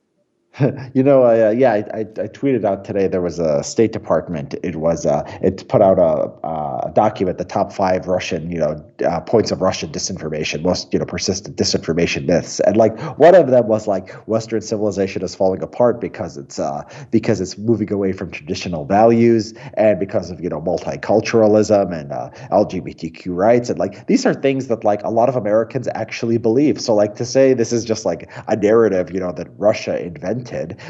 you 0.93 1.03
know, 1.03 1.25
uh, 1.25 1.49
yeah, 1.49 1.73
I, 1.73 1.77
I, 1.93 1.99
I, 1.99 2.27
tweeted 2.27 2.63
out 2.63 2.85
today. 2.85 3.07
There 3.07 3.21
was 3.21 3.39
a 3.39 3.61
State 3.61 3.91
Department. 3.91 4.55
It 4.63 4.77
was 4.77 5.05
uh, 5.05 5.23
it 5.41 5.67
put 5.67 5.81
out 5.81 5.99
a, 5.99 6.47
a 6.47 6.91
document, 6.93 7.37
the 7.39 7.45
top 7.45 7.73
five 7.73 8.07
Russian, 8.07 8.49
you 8.49 8.59
know, 8.59 8.85
uh, 9.05 9.19
points 9.21 9.51
of 9.51 9.61
Russian 9.61 9.91
disinformation, 9.91 10.61
most 10.61 10.93
you 10.93 10.99
know 10.99 11.05
persistent 11.05 11.57
disinformation 11.57 12.25
myths, 12.25 12.61
and 12.61 12.77
like 12.77 12.97
one 13.17 13.35
of 13.35 13.47
them 13.47 13.67
was 13.67 13.85
like 13.85 14.11
Western 14.27 14.61
civilization 14.61 15.23
is 15.23 15.35
falling 15.35 15.61
apart 15.61 15.99
because 15.99 16.37
it's 16.37 16.57
uh, 16.57 16.83
because 17.11 17.41
it's 17.41 17.57
moving 17.57 17.91
away 17.91 18.13
from 18.13 18.31
traditional 18.31 18.85
values 18.85 19.53
and 19.73 19.99
because 19.99 20.31
of 20.31 20.39
you 20.39 20.47
know 20.47 20.61
multiculturalism 20.61 21.93
and 21.99 22.13
uh, 22.13 22.29
LGBTQ 22.51 23.35
rights, 23.35 23.69
and 23.69 23.77
like 23.77 24.07
these 24.07 24.25
are 24.25 24.33
things 24.33 24.67
that 24.67 24.85
like 24.85 25.03
a 25.03 25.09
lot 25.09 25.27
of 25.27 25.35
Americans 25.35 25.89
actually 25.95 26.37
believe. 26.37 26.79
So 26.79 26.95
like 26.95 27.15
to 27.15 27.25
say 27.25 27.53
this 27.53 27.73
is 27.73 27.83
just 27.83 28.05
like 28.05 28.31
a 28.47 28.55
narrative, 28.55 29.11
you 29.11 29.19
know, 29.19 29.33
that 29.33 29.49
Russia 29.57 30.01
invented 30.01 30.44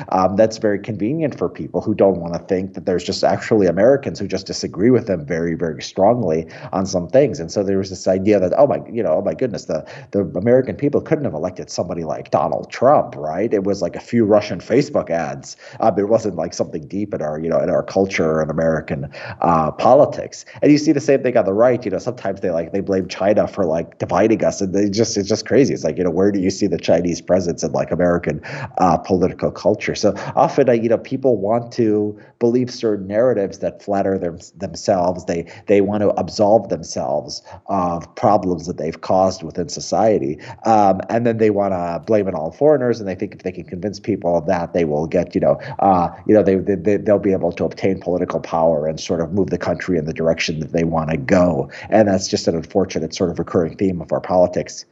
um, 0.10 0.36
that's 0.36 0.58
very 0.58 0.80
convenient 0.80 1.38
for 1.38 1.50
people 1.50 1.82
who 1.82 1.94
don't 1.94 2.20
want 2.20 2.34
to 2.34 2.40
think 2.40 2.74
that 2.74 2.86
there's 2.86 3.04
just 3.04 3.24
actually 3.24 3.68
Americans 3.68 4.20
who 4.20 4.28
just 4.28 4.46
disagree 4.46 4.90
with 4.90 5.08
them 5.08 5.26
very, 5.26 5.56
very 5.56 5.82
strongly 5.82 6.48
on 6.74 6.86
some 6.86 7.08
things. 7.08 7.40
And 7.40 7.52
so 7.52 7.64
there 7.64 7.78
was 7.78 7.90
this 7.90 8.08
idea 8.08 8.40
that, 8.40 8.54
oh 8.58 8.68
my, 8.68 8.82
you 8.92 9.04
know, 9.04 9.16
oh 9.16 9.22
my 9.22 9.34
goodness, 9.34 9.66
the, 9.66 9.88
the 10.12 10.22
American 10.36 10.76
people 10.76 11.02
couldn't 11.02 11.26
have 11.26 11.34
elected 11.34 11.70
somebody 11.70 12.04
like 12.04 12.32
Donald 12.32 12.70
Trump, 12.72 13.16
right? 13.16 13.54
It 13.54 13.64
was 13.64 13.82
like 13.82 13.96
a 13.96 14.00
few 14.00 14.26
Russian 14.26 14.60
Facebook 14.60 15.10
ads. 15.10 15.58
Um, 15.80 15.98
it 15.98 16.10
wasn't 16.10 16.36
like 16.36 16.54
something 16.54 16.88
deep 16.88 17.14
in 17.14 17.22
our, 17.22 17.40
you 17.40 17.50
know, 17.50 17.60
in 17.60 17.70
our 17.70 17.84
culture 17.84 18.42
and 18.42 18.52
American 18.52 19.12
uh, 19.42 19.72
politics. 19.72 20.46
And 20.62 20.72
you 20.72 20.78
see 20.78 20.92
the 20.92 21.02
same 21.02 21.24
thing 21.24 21.38
on 21.38 21.46
the 21.46 21.54
right. 21.54 21.84
You 21.84 21.92
know, 21.92 22.00
sometimes 22.00 22.42
they 22.42 22.52
like 22.52 22.72
they 22.72 22.82
blame 22.82 23.08
China 23.08 23.48
for 23.48 23.66
like 23.66 23.98
dividing 23.98 24.44
us, 24.44 24.62
and 24.62 24.74
they 24.74 24.90
just 24.90 25.18
it's 25.18 25.30
just 25.30 25.48
crazy. 25.48 25.74
It's 25.74 25.84
like 25.84 25.98
you 25.98 26.04
know, 26.04 26.10
where 26.10 26.32
do 26.32 26.40
you 26.40 26.50
see 26.50 26.68
the 26.68 26.78
Chinese 26.78 27.22
presence 27.22 27.64
in 27.64 27.72
like 27.72 27.92
American 27.92 28.42
uh, 28.78 28.98
political 28.98 29.45
culture. 29.52 29.96
So 29.96 30.14
often, 30.36 30.84
you 30.84 30.90
know, 30.90 30.98
people 30.98 31.38
want 31.38 31.72
to 31.74 32.20
believe 32.40 32.72
certain 32.72 33.08
narratives 33.08 33.60
that 33.60 33.82
flatter 33.82 34.18
them, 34.18 34.40
themselves. 34.56 35.26
They 35.26 35.52
they 35.68 35.82
want 35.82 36.02
to 36.02 36.10
absolve 36.12 36.70
themselves 36.70 37.42
of 37.68 38.14
problems 38.16 38.68
that 38.68 38.78
they've 38.78 39.00
caused 39.00 39.44
within 39.44 39.70
society, 39.70 40.40
um, 40.66 41.02
and 41.10 41.26
then 41.26 41.38
they 41.38 41.50
want 41.50 41.74
to 41.74 42.04
blame 42.06 42.28
it 42.28 42.34
all 42.34 42.48
on 42.48 42.52
foreigners. 42.52 43.00
And 43.00 43.10
they 43.10 43.16
think 43.16 43.34
if 43.34 43.44
they 43.44 43.52
can 43.52 43.66
convince 43.66 44.00
people 44.00 44.38
of 44.38 44.46
that, 44.48 44.74
they 44.74 44.86
will 44.86 45.08
get, 45.08 45.36
you 45.36 45.42
know, 45.42 45.60
uh, 45.80 46.10
you 46.28 46.34
know, 46.34 46.44
they, 46.44 46.56
they 46.56 46.98
they'll 46.98 47.20
be 47.20 47.32
able 47.34 47.52
to 47.54 47.66
obtain 47.66 48.00
political 48.00 48.40
power 48.40 48.88
and 48.88 49.00
sort 49.00 49.22
of 49.22 49.34
move 49.34 49.50
the 49.50 49.58
country 49.58 49.98
in 49.98 50.06
the 50.06 50.14
direction 50.14 50.60
that 50.60 50.72
they 50.72 50.84
want 50.84 51.10
to 51.10 51.18
go. 51.18 51.70
And 51.90 52.08
that's 52.08 52.28
just 52.28 52.48
an 52.48 52.56
unfortunate 52.56 53.14
sort 53.14 53.30
of 53.30 53.40
recurring 53.40 53.78
theme 53.78 54.02
of 54.02 54.12
our 54.12 54.22
politics. 54.22 54.86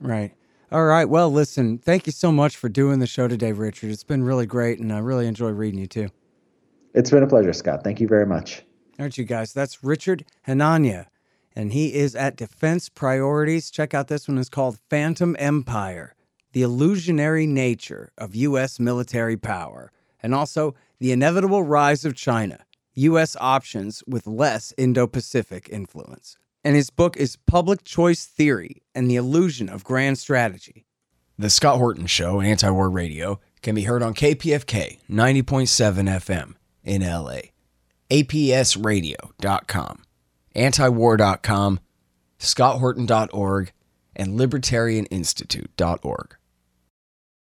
Right. 0.00 0.32
All 0.70 0.84
right. 0.84 1.06
Well, 1.06 1.30
listen, 1.32 1.78
thank 1.78 2.06
you 2.06 2.12
so 2.12 2.30
much 2.30 2.58
for 2.58 2.68
doing 2.68 2.98
the 2.98 3.06
show 3.06 3.26
today, 3.26 3.52
Richard. 3.52 3.90
It's 3.90 4.04
been 4.04 4.22
really 4.22 4.44
great, 4.44 4.78
and 4.78 4.92
I 4.92 4.98
really 4.98 5.26
enjoy 5.26 5.48
reading 5.48 5.80
you 5.80 5.86
too. 5.86 6.10
It's 6.92 7.10
been 7.10 7.22
a 7.22 7.26
pleasure, 7.26 7.54
Scott. 7.54 7.82
Thank 7.82 8.00
you 8.00 8.06
very 8.06 8.26
much. 8.26 8.62
Right, 8.98 9.16
you 9.16 9.24
guys. 9.24 9.54
That's 9.54 9.82
Richard 9.82 10.26
Hanania, 10.46 11.06
and 11.56 11.72
he 11.72 11.94
is 11.94 12.14
at 12.14 12.36
Defense 12.36 12.90
Priorities. 12.90 13.70
Check 13.70 13.94
out 13.94 14.08
this 14.08 14.28
one. 14.28 14.36
It's 14.36 14.50
called 14.50 14.78
Phantom 14.90 15.36
Empire 15.38 16.14
The 16.52 16.62
Illusionary 16.62 17.46
Nature 17.46 18.12
of 18.18 18.34
U.S. 18.34 18.78
Military 18.78 19.38
Power, 19.38 19.90
and 20.22 20.34
also 20.34 20.74
The 20.98 21.12
Inevitable 21.12 21.62
Rise 21.62 22.04
of 22.04 22.14
China 22.14 22.58
U.S. 22.92 23.38
Options 23.40 24.02
with 24.06 24.26
Less 24.26 24.74
Indo 24.76 25.06
Pacific 25.06 25.70
Influence 25.72 26.36
and 26.64 26.76
his 26.76 26.90
book 26.90 27.16
is 27.16 27.36
Public 27.36 27.84
Choice 27.84 28.26
Theory 28.26 28.82
and 28.94 29.10
the 29.10 29.16
Illusion 29.16 29.68
of 29.68 29.84
Grand 29.84 30.18
Strategy. 30.18 30.84
The 31.38 31.50
Scott 31.50 31.78
Horton 31.78 32.06
Show, 32.06 32.40
Anti 32.40 32.70
War 32.70 32.90
Radio, 32.90 33.40
can 33.62 33.74
be 33.74 33.82
heard 33.82 34.02
on 34.02 34.14
KPFK 34.14 34.98
90.7 35.08 36.08
FM 36.08 36.54
in 36.84 37.02
LA, 37.02 37.40
APSradio.com, 38.10 40.02
antiwar.com, 40.56 41.80
scotthorton.org, 42.38 43.72
and 44.16 44.38
libertarianinstitute.org. 44.38 46.37